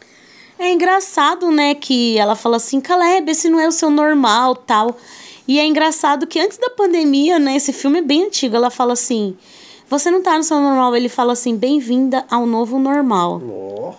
É 0.57 0.71
engraçado, 0.71 1.51
né, 1.51 1.75
que 1.75 2.17
ela 2.17 2.35
fala 2.35 2.57
assim, 2.57 2.79
Caleb, 2.79 3.29
esse 3.29 3.49
não 3.49 3.59
é 3.59 3.67
o 3.67 3.71
seu 3.71 3.89
normal, 3.89 4.55
tal. 4.55 4.95
E 5.47 5.59
é 5.59 5.65
engraçado 5.65 6.25
que 6.25 6.39
antes 6.39 6.57
da 6.57 6.69
pandemia, 6.69 7.37
né, 7.37 7.55
esse 7.55 7.73
filme 7.73 7.99
é 7.99 8.01
bem 8.01 8.25
antigo, 8.25 8.55
ela 8.55 8.69
fala 8.69 8.93
assim, 8.93 9.35
você 9.89 10.09
não 10.09 10.21
tá 10.21 10.37
no 10.37 10.43
seu 10.43 10.59
normal, 10.61 10.95
ele 10.95 11.09
fala 11.09 11.33
assim, 11.33 11.57
bem-vinda 11.57 12.23
ao 12.29 12.45
novo 12.45 12.79
normal. 12.79 13.41
Oh. 13.43 13.93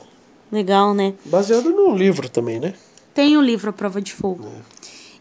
Legal, 0.50 0.94
né? 0.94 1.14
Baseado 1.24 1.70
num 1.70 1.94
livro 1.96 2.28
também, 2.28 2.60
né? 2.60 2.74
Tem 3.12 3.36
o 3.36 3.42
livro 3.42 3.70
A 3.70 3.72
Prova 3.72 4.00
de 4.00 4.12
Fogo. 4.12 4.48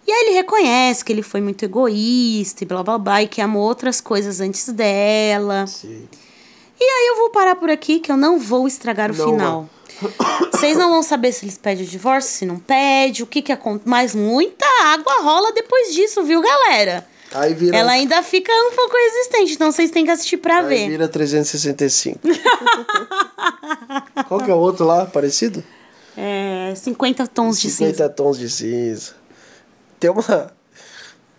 E 0.06 0.12
aí 0.12 0.26
ele 0.28 0.36
reconhece 0.36 1.04
que 1.04 1.14
ele 1.14 1.22
foi 1.22 1.40
muito 1.42 1.64
egoísta 1.64 2.64
e 2.64 2.68
blá 2.68 2.84
blá 2.84 2.98
blá, 2.98 3.24
e 3.24 3.28
que 3.28 3.42
amou 3.42 3.64
outras 3.64 4.02
coisas 4.02 4.42
antes 4.42 4.68
dela. 4.70 5.66
Sim. 5.68 6.08
E 6.80 6.84
aí 6.84 7.08
eu 7.08 7.18
vou 7.18 7.30
parar 7.30 7.56
por 7.56 7.70
aqui, 7.70 8.00
que 8.00 8.12
eu 8.12 8.18
não 8.18 8.38
vou 8.38 8.68
estragar 8.68 9.12
o 9.12 9.16
Não 9.16 9.26
final. 9.26 9.70
Vocês 10.52 10.78
não 10.78 10.90
vão 10.90 11.04
saber 11.04 11.32
se 11.32 11.46
eles 11.46 11.58
pedem 11.58 11.86
o 11.86 11.88
divórcio, 11.88 12.32
se 12.32 12.46
não 12.46 12.60
pede, 12.60 13.24
o 13.24 13.28
que 13.28 13.42
que 13.42 13.52
acontece. 13.52 13.88
Mas 13.88 14.14
muita 14.14 14.66
água 14.86 15.22
rola 15.22 15.54
depois 15.54 15.94
disso, 15.94 16.24
viu, 16.24 16.42
galera? 16.42 17.08
Aí 17.34 17.54
vira. 17.54 17.78
Ela 17.78 17.94
ainda 17.94 18.22
fica 18.22 18.52
um 18.52 18.76
pouco 18.76 18.96
resistente, 18.96 19.54
então 19.54 19.72
vocês 19.72 19.90
têm 19.90 20.06
que 20.06 20.12
assistir 20.12 20.38
pra 20.38 20.60
aí 20.60 20.68
ver. 20.68 20.90
vira 20.90 21.08
365. 21.08 22.20
Qual 24.28 24.42
que 24.42 24.52
é 24.52 24.54
o 24.54 24.58
outro 24.58 24.86
lá, 24.86 25.06
parecido? 25.06 25.64
É, 26.16 26.74
50 26.76 27.26
tons 27.28 27.60
de 27.60 27.72
50 27.72 27.96
cinza. 27.96 28.10
tons 28.10 28.38
de 28.38 28.50
cinza. 28.50 29.16
Tem 30.04 30.10
uma. 30.10 30.52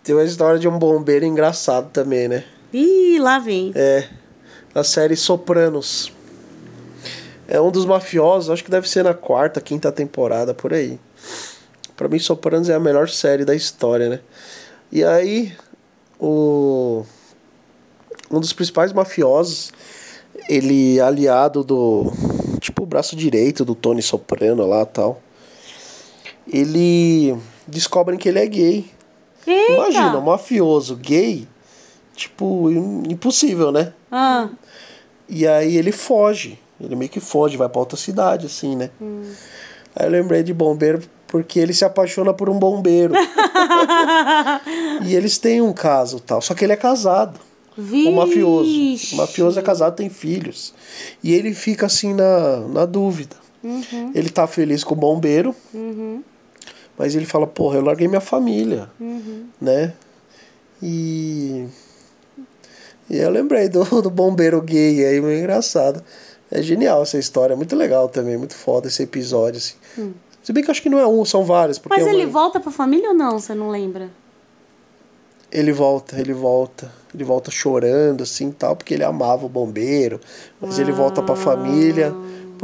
Tem 0.03 0.15
uma 0.15 0.23
história 0.23 0.59
de 0.59 0.67
um 0.67 0.79
bombeiro 0.79 1.23
engraçado 1.23 1.91
também, 1.91 2.27
né? 2.27 2.43
Ih, 2.73 3.19
lá 3.19 3.37
vem. 3.37 3.71
É. 3.75 4.09
Na 4.73 4.83
série 4.83 5.15
Sopranos. 5.15 6.11
É 7.47 7.61
um 7.61 7.69
dos 7.69 7.85
mafiosos, 7.85 8.49
acho 8.49 8.63
que 8.63 8.71
deve 8.71 8.89
ser 8.89 9.03
na 9.03 9.13
quarta, 9.13 9.61
quinta 9.61 9.91
temporada, 9.91 10.51
por 10.51 10.73
aí. 10.73 10.99
Pra 11.95 12.07
mim, 12.07 12.17
Sopranos 12.17 12.67
é 12.67 12.73
a 12.73 12.79
melhor 12.79 13.07
série 13.07 13.45
da 13.45 13.53
história, 13.53 14.09
né? 14.09 14.19
E 14.91 15.03
aí, 15.03 15.55
o. 16.19 17.05
Um 18.31 18.39
dos 18.39 18.51
principais 18.51 18.91
mafiosos, 18.91 19.71
ele 20.49 20.99
aliado 20.99 21.63
do. 21.63 22.11
Tipo, 22.59 22.81
o 22.81 22.87
braço 22.87 23.15
direito 23.15 23.63
do 23.63 23.75
Tony 23.75 24.01
Soprano 24.01 24.65
lá 24.65 24.87
tal. 24.87 25.21
Ele. 26.51 27.37
Descobrem 27.67 28.17
que 28.17 28.29
ele 28.29 28.39
é 28.39 28.45
gay. 28.47 28.85
Eita! 29.47 29.73
Imagina, 29.73 30.17
um 30.17 30.21
mafioso 30.21 30.95
gay. 30.95 31.47
Tipo, 32.15 32.69
im- 32.71 33.03
impossível, 33.11 33.71
né? 33.71 33.93
Ah, 34.11 34.49
E 35.27 35.45
aí 35.47 35.75
ele 35.77 35.91
foge. 35.91 36.57
Ele 36.79 36.95
meio 36.95 37.09
que 37.09 37.19
foge, 37.19 37.57
vai 37.57 37.67
pra 37.69 37.79
outra 37.79 37.97
cidade, 37.97 38.45
assim, 38.45 38.75
né? 38.75 38.89
Aí 39.95 40.05
eu 40.05 40.09
lembrei 40.11 40.43
de 40.43 40.53
bombeiro 40.53 41.01
porque 41.27 41.59
ele 41.59 41.73
se 41.73 41.83
apaixona 41.85 42.33
por 42.33 42.49
um 42.49 42.57
bombeiro. 42.59 43.13
e 45.05 45.15
eles 45.15 45.37
têm 45.37 45.61
um 45.61 45.73
caso 45.73 46.19
tal. 46.19 46.41
Só 46.41 46.53
que 46.53 46.63
ele 46.63 46.73
é 46.73 46.77
casado. 46.77 47.39
O 47.77 48.15
mafioso. 48.15 48.69
Vixe. 48.69 49.13
O 49.15 49.17
mafioso 49.17 49.59
é 49.59 49.61
casado, 49.61 49.95
tem 49.95 50.09
filhos. 50.09 50.73
E 51.23 51.33
ele 51.33 51.53
fica 51.53 51.85
assim 51.87 52.13
na, 52.13 52.59
na 52.67 52.85
dúvida. 52.85 53.35
Ele 54.13 54.29
tá 54.29 54.47
feliz 54.47 54.83
com 54.83 54.93
o 54.93 54.97
bombeiro. 54.97 55.53
Mas 56.97 57.15
ele 57.15 57.25
fala, 57.25 57.45
porra, 57.45 57.77
eu 57.77 57.83
larguei 57.83 58.07
minha 58.07 58.21
família. 58.21 58.89
Né? 59.61 59.93
E. 60.81 61.65
E 63.09 63.17
eu 63.17 63.29
lembrei 63.29 63.69
do, 63.69 63.83
do 64.01 64.09
bombeiro 64.09 64.61
gay 64.61 65.05
aí, 65.05 65.21
meio 65.21 65.39
engraçado. 65.39 66.03
É 66.51 66.61
genial 66.61 67.01
essa 67.03 67.17
história, 67.17 67.53
é 67.53 67.55
muito 67.55 67.75
legal 67.75 68.07
também, 68.07 68.37
muito 68.37 68.53
foda 68.55 68.87
esse 68.87 69.01
episódio, 69.03 69.57
assim. 69.57 69.75
Se 70.43 70.53
bem 70.53 70.63
que 70.63 70.69
eu 70.69 70.71
acho 70.71 70.81
que 70.81 70.89
não 70.89 70.99
é 70.99 71.07
um, 71.07 71.25
são 71.25 71.43
vários. 71.43 71.79
Porque 71.79 71.97
Mas 71.97 72.07
é 72.07 72.11
uma- 72.11 72.19
ele 72.21 72.29
volta 72.31 72.59
pra 72.59 72.71
família 72.71 73.09
ou 73.09 73.15
não? 73.15 73.39
Você 73.39 73.53
não 73.55 73.69
lembra? 73.69 74.09
Ele 75.51 75.71
volta, 75.71 76.19
ele 76.19 76.33
volta. 76.33 76.91
Ele 77.13 77.23
volta 77.23 77.49
chorando, 77.49 78.23
assim, 78.23 78.51
tal, 78.51 78.75
porque 78.75 78.93
ele 78.93 79.03
amava 79.03 79.45
o 79.45 79.49
bombeiro. 79.49 80.19
Mas 80.61 80.77
ele 80.79 80.91
volta 80.91 81.21
pra 81.23 81.35
família, 81.35 82.13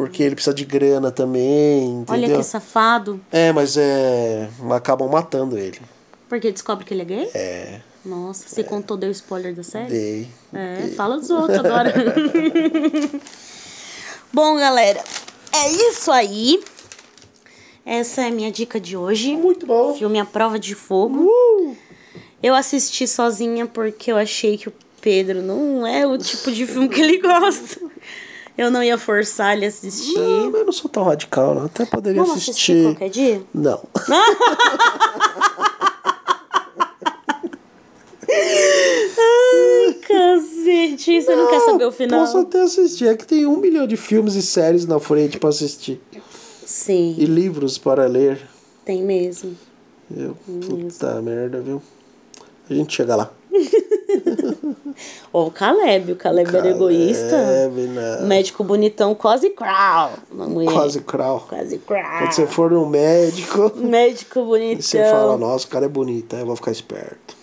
porque 0.02 0.24
ele 0.24 0.34
precisa 0.34 0.52
de 0.52 0.66
grana 0.66 1.12
também, 1.12 2.04
Olha 2.08 2.22
entendeu? 2.22 2.40
que 2.40 2.44
safado. 2.44 3.22
É, 3.32 3.54
mas 3.54 3.78
é... 3.78 4.50
Acabam 4.72 5.08
matando 5.08 5.60
ele. 5.60 5.80
Porque 6.28 6.52
descobre 6.52 6.84
que 6.84 6.92
ele 6.92 7.04
é 7.04 7.06
gay? 7.06 7.30
É, 7.36 7.82
Nossa, 8.04 8.50
você 8.50 8.64
contou, 8.64 8.98
deu 8.98 9.12
spoiler 9.12 9.54
da 9.54 9.62
série? 9.62 9.92
dei. 9.92 10.28
É, 10.52 10.88
fala 10.96 11.20
dos 11.20 11.30
outros 11.30 11.60
agora. 11.60 11.94
Bom, 14.34 14.56
galera, 14.56 15.04
é 15.54 15.70
isso 15.70 16.12
aí. 16.12 16.64
Essa 17.86 18.24
é 18.24 18.30
a 18.30 18.32
minha 18.32 18.52
dica 18.52 18.80
de 18.80 18.98
hoje. 18.98 19.38
Muito 19.38 19.68
bom. 19.68 19.94
Filme 19.94 20.20
A 20.20 20.26
Prova 20.26 20.58
de 20.58 20.74
Fogo. 20.74 21.30
Eu 22.42 22.56
assisti 22.56 23.08
sozinha 23.08 23.68
porque 23.68 24.12
eu 24.12 24.18
achei 24.18 24.58
que 24.58 24.68
o 24.68 24.74
Pedro 25.00 25.44
não 25.44 25.86
é 25.86 26.08
o 26.08 26.18
tipo 26.18 26.52
de 26.52 26.66
filme 26.66 26.90
que 26.90 27.02
ele 27.02 27.20
gosta. 27.20 27.81
Eu 28.62 28.70
não 28.70 28.84
ia 28.84 28.96
forçar 28.96 29.58
ele 29.58 29.66
a 29.66 29.70
assistir. 29.70 30.14
Não, 30.20 30.52
mas 30.52 30.60
eu 30.60 30.66
não 30.66 30.72
sou 30.72 30.88
tão 30.88 31.04
radical, 31.04 31.56
não. 31.56 31.66
Até 31.66 31.84
poderia 31.84 32.22
Vamos 32.22 32.38
assistir 32.38 32.74
assistir. 32.74 32.84
qualquer 32.84 33.10
dia? 33.10 33.42
Não. 33.52 33.82
Ai, 38.30 39.94
cacete. 40.08 41.22
Você 41.22 41.36
não, 41.36 41.48
quer 41.50 41.60
saber 41.62 41.86
o 41.86 41.92
final? 41.92 42.20
Posso 42.20 42.38
até 42.38 42.62
assistir. 42.62 43.08
É 43.08 43.16
que 43.16 43.26
tem 43.26 43.46
um 43.46 43.58
milhão 43.58 43.88
de 43.88 43.98
filmes 43.98 44.36
e 44.36 44.42
séries 44.42 44.86
na 44.86 45.00
frente 45.00 45.40
pra 45.40 45.50
assistir. 45.50 46.00
Sim, 46.66 47.16
E 47.18 47.26
livros 47.26 47.78
para 47.78 48.06
ler. 48.06 48.40
tem 48.86 49.04
mesmo. 49.04 49.58
Eu, 50.16 50.36
puta 50.36 51.22
merda, 51.22 51.60
viu? 51.62 51.82
A 52.70 52.74
gente 52.74 52.94
chega 52.96 53.16
lá. 53.16 53.32
Ó, 55.34 55.48
o 55.48 55.52
Caleb. 55.52 56.14
O 56.14 56.16
Caleb 56.16 56.56
era 56.56 56.70
egoísta. 56.70 57.30
Caleb, 57.30 57.88
não. 57.88 58.28
Médico 58.28 58.64
bonitão, 58.64 59.14
quase 59.16 59.54
mulher. 60.32 60.72
Quase 60.72 61.02
crawl. 61.02 61.42
Quase 61.42 61.78
crow. 61.80 62.02
Quando 62.20 62.32
você 62.32 62.48
for 62.48 62.72
no 62.72 62.86
médico, 62.86 63.72
Médico 63.78 64.46
bonitão. 64.46 64.80
e 64.80 64.84
você 64.84 65.04
fala, 65.04 65.38
nossa, 65.38 65.66
o 65.66 65.70
cara 65.70 65.86
é 65.86 65.90
bonito, 65.90 66.36
aí 66.36 66.42
eu 66.42 66.46
vou 66.46 66.56
ficar 66.56 66.72
esperto. 66.72 67.42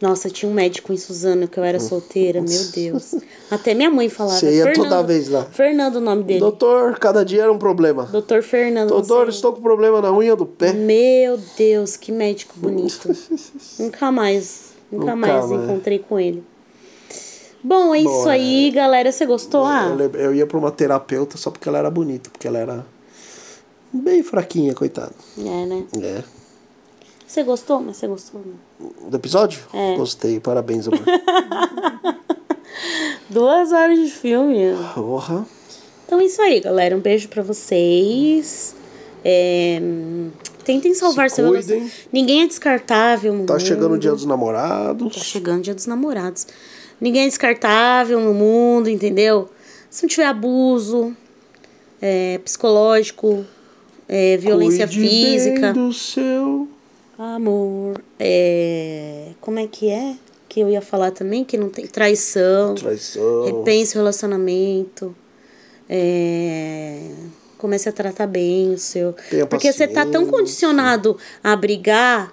Nossa, 0.00 0.30
tinha 0.30 0.48
um 0.48 0.54
médico 0.54 0.92
em 0.92 0.96
Suzano 0.96 1.48
que 1.48 1.58
eu 1.58 1.64
era 1.64 1.80
solteira, 1.80 2.40
meu 2.40 2.64
Deus. 2.72 3.16
Até 3.50 3.74
minha 3.74 3.90
mãe 3.90 4.08
falava. 4.08 4.38
Você 4.38 4.58
ia 4.58 4.62
Fernando, 4.62 4.88
toda 4.88 5.02
vez 5.02 5.28
lá. 5.28 5.44
Fernando, 5.46 5.96
o 5.96 6.00
nome 6.00 6.22
dele. 6.22 6.38
Doutor, 6.38 6.96
cada 7.00 7.24
dia 7.24 7.42
era 7.42 7.52
um 7.52 7.58
problema. 7.58 8.04
Doutor 8.04 8.44
Fernando. 8.44 8.90
Doutor, 8.90 9.28
estou 9.28 9.52
com 9.52 9.60
problema 9.60 10.00
na 10.00 10.12
unha 10.12 10.36
do 10.36 10.46
pé. 10.46 10.72
Meu 10.72 11.36
Deus, 11.56 11.96
que 11.96 12.12
médico 12.12 12.54
bonito. 12.56 13.10
nunca 13.76 14.12
mais, 14.12 14.68
nunca, 14.90 15.04
Nunca 15.14 15.16
mais 15.16 15.50
encontrei 15.50 15.98
com 15.98 16.18
ele. 16.18 16.42
Bom, 17.62 17.94
é 17.94 17.98
isso 18.00 18.08
Bom, 18.08 18.28
aí, 18.28 18.70
galera. 18.70 19.10
Você 19.10 19.26
gostou? 19.26 19.60
Eu, 19.62 19.66
Ah, 19.66 19.86
lembro- 19.94 20.20
eu 20.20 20.34
ia 20.34 20.46
pra 20.46 20.56
uma 20.58 20.70
terapeuta 20.70 21.36
só 21.36 21.50
porque 21.50 21.68
ela 21.68 21.78
era 21.78 21.90
bonita, 21.90 22.30
porque 22.30 22.46
ela 22.46 22.58
era 22.58 22.86
bem 23.92 24.22
fraquinha, 24.22 24.74
coitada. 24.74 25.12
é, 25.38 25.42
né? 25.66 25.84
É. 26.00 26.22
Você 27.26 27.42
gostou? 27.42 27.80
Mas 27.80 27.96
você 27.98 28.06
gostou, 28.06 28.40
né? 28.40 28.54
Do 29.10 29.16
episódio? 29.16 29.60
É. 29.74 29.96
Gostei, 29.96 30.40
parabéns, 30.40 30.86
amor. 30.88 31.00
Duas 33.28 33.72
horas 33.72 33.98
de 33.98 34.10
filme. 34.10 34.58
Porra. 34.94 35.44
Então 36.06 36.20
é 36.20 36.24
isso 36.24 36.40
aí, 36.40 36.60
galera. 36.60 36.96
Um 36.96 37.00
beijo 37.00 37.28
pra 37.28 37.42
vocês. 37.42 38.74
É, 39.24 39.78
Tentem 40.68 40.92
salvar 40.92 41.30
Se 41.30 41.36
seu 41.36 41.46
relacionamento. 41.50 41.92
Ninguém 42.12 42.42
é 42.42 42.46
descartável 42.46 43.32
no 43.32 43.46
Tá 43.46 43.54
mundo. 43.54 43.62
chegando 43.62 43.94
o 43.94 43.98
dia 43.98 44.10
dos 44.12 44.22
Tá 44.24 44.28
namorados. 44.28 45.14
chegando 45.16 45.58
o 45.60 45.62
dia 45.62 45.74
dos 45.74 45.86
namorados. 45.86 46.46
Ninguém 47.00 47.22
é 47.22 47.26
descartável 47.26 48.20
no 48.20 48.34
mundo, 48.34 48.90
entendeu? 48.90 49.48
Se 49.88 50.02
não 50.02 50.08
tiver 50.10 50.26
abuso 50.26 51.16
é, 52.02 52.38
psicológico, 52.44 53.46
é, 54.06 54.36
violência 54.36 54.86
Cuide 54.86 55.00
bem 55.00 55.08
física, 55.08 55.72
do 55.72 55.90
seu. 55.90 56.68
amor, 57.18 58.02
é, 58.20 59.28
como 59.40 59.58
é 59.58 59.66
que 59.66 59.88
é? 59.88 60.16
Que 60.50 60.60
eu 60.60 60.68
ia 60.68 60.82
falar 60.82 61.12
também, 61.12 61.44
que 61.44 61.56
não 61.56 61.70
tem 61.70 61.86
traição, 61.86 62.74
Traição. 62.74 63.44
repense 63.46 63.96
o 63.96 64.00
relacionamento, 64.00 65.16
é, 65.88 67.10
comece 67.58 67.88
a 67.88 67.92
tratar 67.92 68.26
bem 68.26 68.72
o 68.72 68.78
seu. 68.78 69.14
Tenha 69.28 69.46
Porque 69.46 69.70
você 69.70 69.86
tá 69.86 70.06
tão 70.06 70.26
condicionado 70.26 71.18
a 71.42 71.54
brigar 71.54 72.32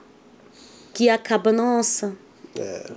que 0.94 1.10
acaba, 1.10 1.52
nossa. 1.52 2.16
É. 2.58 2.92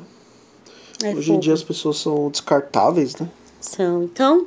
Hoje 1.17 1.33
em 1.33 1.41
dia 1.41 1.55
as 1.55 1.63
pessoas 1.63 1.99
são 1.99 2.31
descartáveis, 2.31 3.17
né? 3.17 3.29
São. 3.61 4.05
Então, 4.05 4.47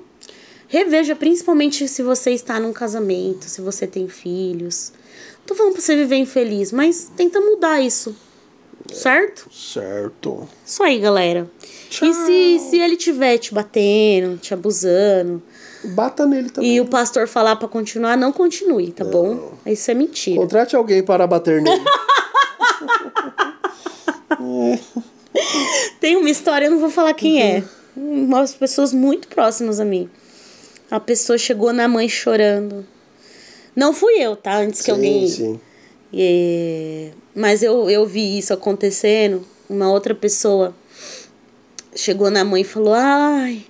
reveja, 0.68 1.16
principalmente 1.16 1.88
se 1.88 2.04
você 2.04 2.32
está 2.32 2.60
num 2.60 2.72
casamento, 2.72 3.46
se 3.46 3.62
você 3.62 3.88
tem 3.88 4.08
filhos. 4.08 4.94
Não 5.40 5.46
tô 5.48 5.56
falando 5.56 5.74
pra 5.74 5.82
você 5.82 5.96
viver 5.96 6.18
infeliz, 6.18 6.72
mas 6.72 7.12
tenta 7.16 7.42
mudar 7.42 7.82
isso. 7.82 8.16
Certo? 8.92 9.50
Certo. 9.54 10.48
Isso 10.66 10.84
aí, 10.84 11.00
galera. 11.00 11.50
E 11.90 12.14
se, 12.14 12.70
se 12.70 12.80
ele 12.80 12.96
tiver 12.96 13.38
te 13.38 13.54
batendo, 13.54 14.38
te 14.38 14.54
abusando, 14.54 15.42
Bata 15.84 16.26
nele 16.26 16.50
também. 16.50 16.76
e 16.76 16.82
o 16.82 16.86
pastor 16.86 17.28
falar 17.28 17.56
pra 17.56 17.68
continuar, 17.68 18.16
não 18.18 18.32
continue, 18.32 18.92
tá 18.92 19.04
bom? 19.04 19.54
Isso 19.66 19.90
é 19.90 19.94
mentira. 19.94 20.40
Contrate 20.40 20.76
alguém 20.76 21.02
para 21.04 21.26
bater 21.26 21.62
nele. 21.62 21.84
Tem 26.00 26.16
uma 26.16 26.30
história, 26.30 26.66
eu 26.66 26.72
não 26.72 26.80
vou 26.80 26.90
falar 26.90 27.14
quem 27.14 27.42
é. 27.42 27.64
Umas 27.96 28.54
pessoas 28.54 28.94
muito 28.94 29.28
próximas 29.28 29.80
a 29.80 29.86
mim. 29.86 30.10
A 30.90 31.00
pessoa 31.00 31.38
chegou 31.38 31.72
na 31.72 31.88
mãe 31.88 32.10
chorando. 32.10 32.86
Não 33.76 33.94
fui 33.94 34.14
eu, 34.20 34.36
tá? 34.36 34.58
Antes 34.58 34.80
que 34.82 34.86
sim, 34.86 34.92
alguém. 34.92 35.28
sim. 35.28 35.60
É, 36.14 37.12
mas 37.34 37.64
eu, 37.64 37.90
eu 37.90 38.06
vi 38.06 38.38
isso 38.38 38.54
acontecendo. 38.54 39.46
Uma 39.70 39.90
outra 39.90 40.14
pessoa 40.14 40.76
chegou 41.96 42.30
na 42.30 42.44
mãe 42.44 42.62
e 42.62 42.66
falou: 42.66 42.94
Ai, 42.94 43.64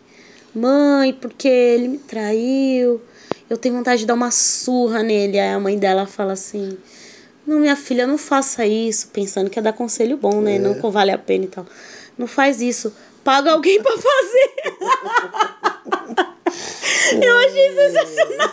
mãe, 0.54 1.14
porque 1.14 1.48
ele 1.48 1.88
me 1.88 1.98
traiu. 1.98 3.02
Eu 3.50 3.58
tenho 3.58 3.76
vontade 3.76 4.02
de 4.02 4.06
dar 4.06 4.14
uma 4.14 4.32
surra 4.32 5.04
nele. 5.04 5.40
Aí 5.40 5.50
a 5.50 5.60
mãe 5.60 5.78
dela 5.78 6.06
fala 6.06 6.34
assim: 6.34 6.78
Não, 7.46 7.60
minha 7.60 7.76
filha, 7.76 8.08
não 8.08 8.18
faça 8.18 8.66
isso. 8.66 9.10
Pensando 9.10 9.50
que 9.50 9.60
é 9.60 9.62
dar 9.62 9.74
conselho 9.74 10.18
bom, 10.18 10.42
né? 10.42 10.58
Não 10.60 10.92
vale 10.92 11.12
a 11.12 11.18
pena 11.18 11.46
e 11.46 11.48
tal. 11.48 11.66
Não 12.18 12.28
faz 12.28 12.62
isso. 12.62 12.94
Paga 13.24 13.52
alguém 13.52 13.82
pra 13.82 13.94
fazer. 13.98 14.54
Eu 17.22 17.38
achei 17.38 17.76
sensacional. 17.76 18.50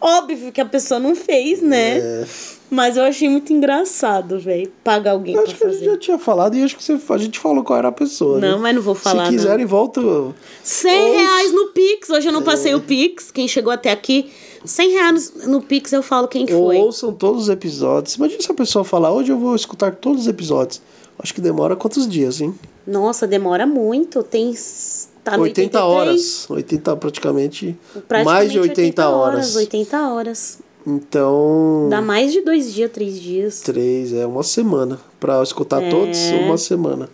Óbvio 0.00 0.52
que 0.52 0.60
a 0.60 0.64
pessoa 0.64 0.98
não 1.00 1.14
fez, 1.14 1.60
né? 1.62 1.98
É. 1.98 2.24
Mas 2.70 2.96
eu 2.96 3.02
achei 3.02 3.28
muito 3.28 3.52
engraçado, 3.52 4.38
velho. 4.38 4.70
Pagar 4.84 5.12
alguém 5.12 5.34
Eu 5.34 5.42
acho 5.42 5.56
que 5.56 5.64
a 5.64 5.70
gente 5.70 5.84
já 5.84 5.98
tinha 5.98 6.18
falado 6.18 6.56
e 6.56 6.62
acho 6.62 6.76
que 6.76 6.84
você, 6.84 6.96
a 7.08 7.18
gente 7.18 7.38
falou 7.38 7.64
qual 7.64 7.78
era 7.78 7.88
a 7.88 7.92
pessoa. 7.92 8.38
Não, 8.38 8.56
né? 8.56 8.62
mas 8.62 8.74
não 8.76 8.82
vou 8.82 8.94
falar, 8.94 9.26
Se 9.26 9.32
quiserem, 9.32 9.66
volta. 9.66 10.00
100 10.62 11.14
reais 11.16 11.52
no 11.52 11.68
Pix. 11.68 12.10
Hoje 12.10 12.28
eu 12.28 12.32
não 12.32 12.42
passei 12.42 12.72
É. 12.72 12.76
o 12.76 12.80
Pix. 12.80 13.30
Quem 13.32 13.48
chegou 13.48 13.72
até 13.72 13.90
aqui, 13.90 14.30
100 14.64 14.90
reais 14.92 15.32
no 15.46 15.60
Pix 15.60 15.92
eu 15.92 16.02
falo 16.02 16.28
quem 16.28 16.42
Ou 16.52 16.66
foi. 16.66 16.76
ouçam 16.76 17.12
todos 17.12 17.44
os 17.44 17.48
episódios. 17.48 18.14
Imagina 18.14 18.40
se 18.40 18.50
a 18.52 18.54
pessoa 18.54 18.84
falar, 18.84 19.12
hoje 19.12 19.32
eu 19.32 19.38
vou 19.38 19.56
escutar 19.56 19.96
todos 19.96 20.22
os 20.22 20.28
episódios. 20.28 20.80
Acho 21.18 21.34
que 21.34 21.40
demora 21.40 21.74
quantos 21.74 22.08
dias, 22.08 22.40
hein? 22.40 22.54
Nossa, 22.86 23.26
demora 23.26 23.66
muito. 23.66 24.22
Tem. 24.22 24.54
Tá 25.22 25.36
no 25.36 25.42
80 25.42 25.84
83, 25.84 25.84
horas. 25.84 26.50
80 26.50 26.96
praticamente. 26.96 27.76
praticamente 28.08 28.24
mais 28.24 28.52
de 28.52 28.58
80, 28.58 29.08
horas. 29.08 29.56
80 29.56 30.08
horas. 30.12 30.58
Então. 30.86 31.88
Dá 31.90 32.00
mais 32.00 32.32
de 32.32 32.40
dois 32.40 32.72
dias, 32.72 32.90
três 32.90 33.20
dias. 33.20 33.60
Três, 33.60 34.12
é 34.12 34.24
uma 34.26 34.42
semana. 34.42 34.98
Pra 35.18 35.42
escutar 35.42 35.82
É. 35.82 35.90
todos, 35.90 36.18
uma 36.44 36.56
semana. 36.56 37.08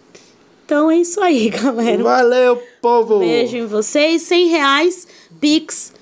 Então 0.64 0.90
é 0.90 0.98
isso 0.98 1.20
aí, 1.20 1.48
galera. 1.50 2.02
Valeu, 2.02 2.60
povo! 2.80 3.18
Beijo 3.18 3.56
em 3.56 3.66
vocês. 3.66 4.22
100 4.22 4.48
reais. 4.48 5.06
Pix 5.40 5.92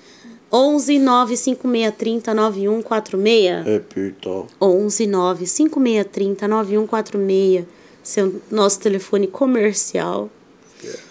11 0.51 0.99
95630 0.99 2.33
9146. 2.33 3.65
Repita. 3.65 4.43
11 4.61 5.07
95630 5.07 6.47
9146. 6.47 7.65
Seu 8.03 8.35
nosso 8.51 8.79
telefone 8.79 9.25
comercial. 9.27 10.29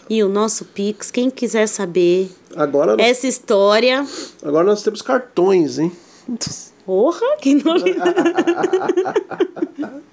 E 0.08 0.22
o 0.22 0.28
nosso 0.28 0.64
Pix. 0.66 1.10
Quem 1.10 1.30
quiser 1.30 1.66
saber 1.66 2.30
Agora, 2.54 2.96
nós, 2.96 3.06
essa 3.06 3.26
história. 3.26 4.06
agora 4.42 4.64
nós 4.64 4.82
temos 4.82 5.00
cartões, 5.02 5.78
hein? 5.78 5.90
Porra, 6.84 7.36
que 7.40 7.54
novidade. 7.54 8.14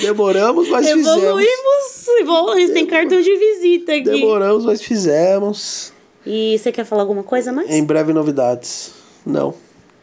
Demoramos, 0.00 0.68
mas 0.68 0.86
fizemos. 0.86 1.06
Evoluímos. 1.06 2.08
Evoluímos. 2.20 2.70
Tem 2.72 2.86
cartão 2.86 3.20
de 3.20 3.36
visita 3.36 3.92
aqui. 3.92 4.04
Demoramos, 4.04 4.64
mas 4.64 4.80
fizemos. 4.82 5.92
E 6.24 6.58
você 6.58 6.70
quer 6.70 6.84
falar 6.84 7.02
alguma 7.02 7.22
coisa 7.22 7.52
mais? 7.52 7.70
Em 7.70 7.82
breve 7.82 8.12
novidades. 8.12 8.92
Não. 9.24 9.54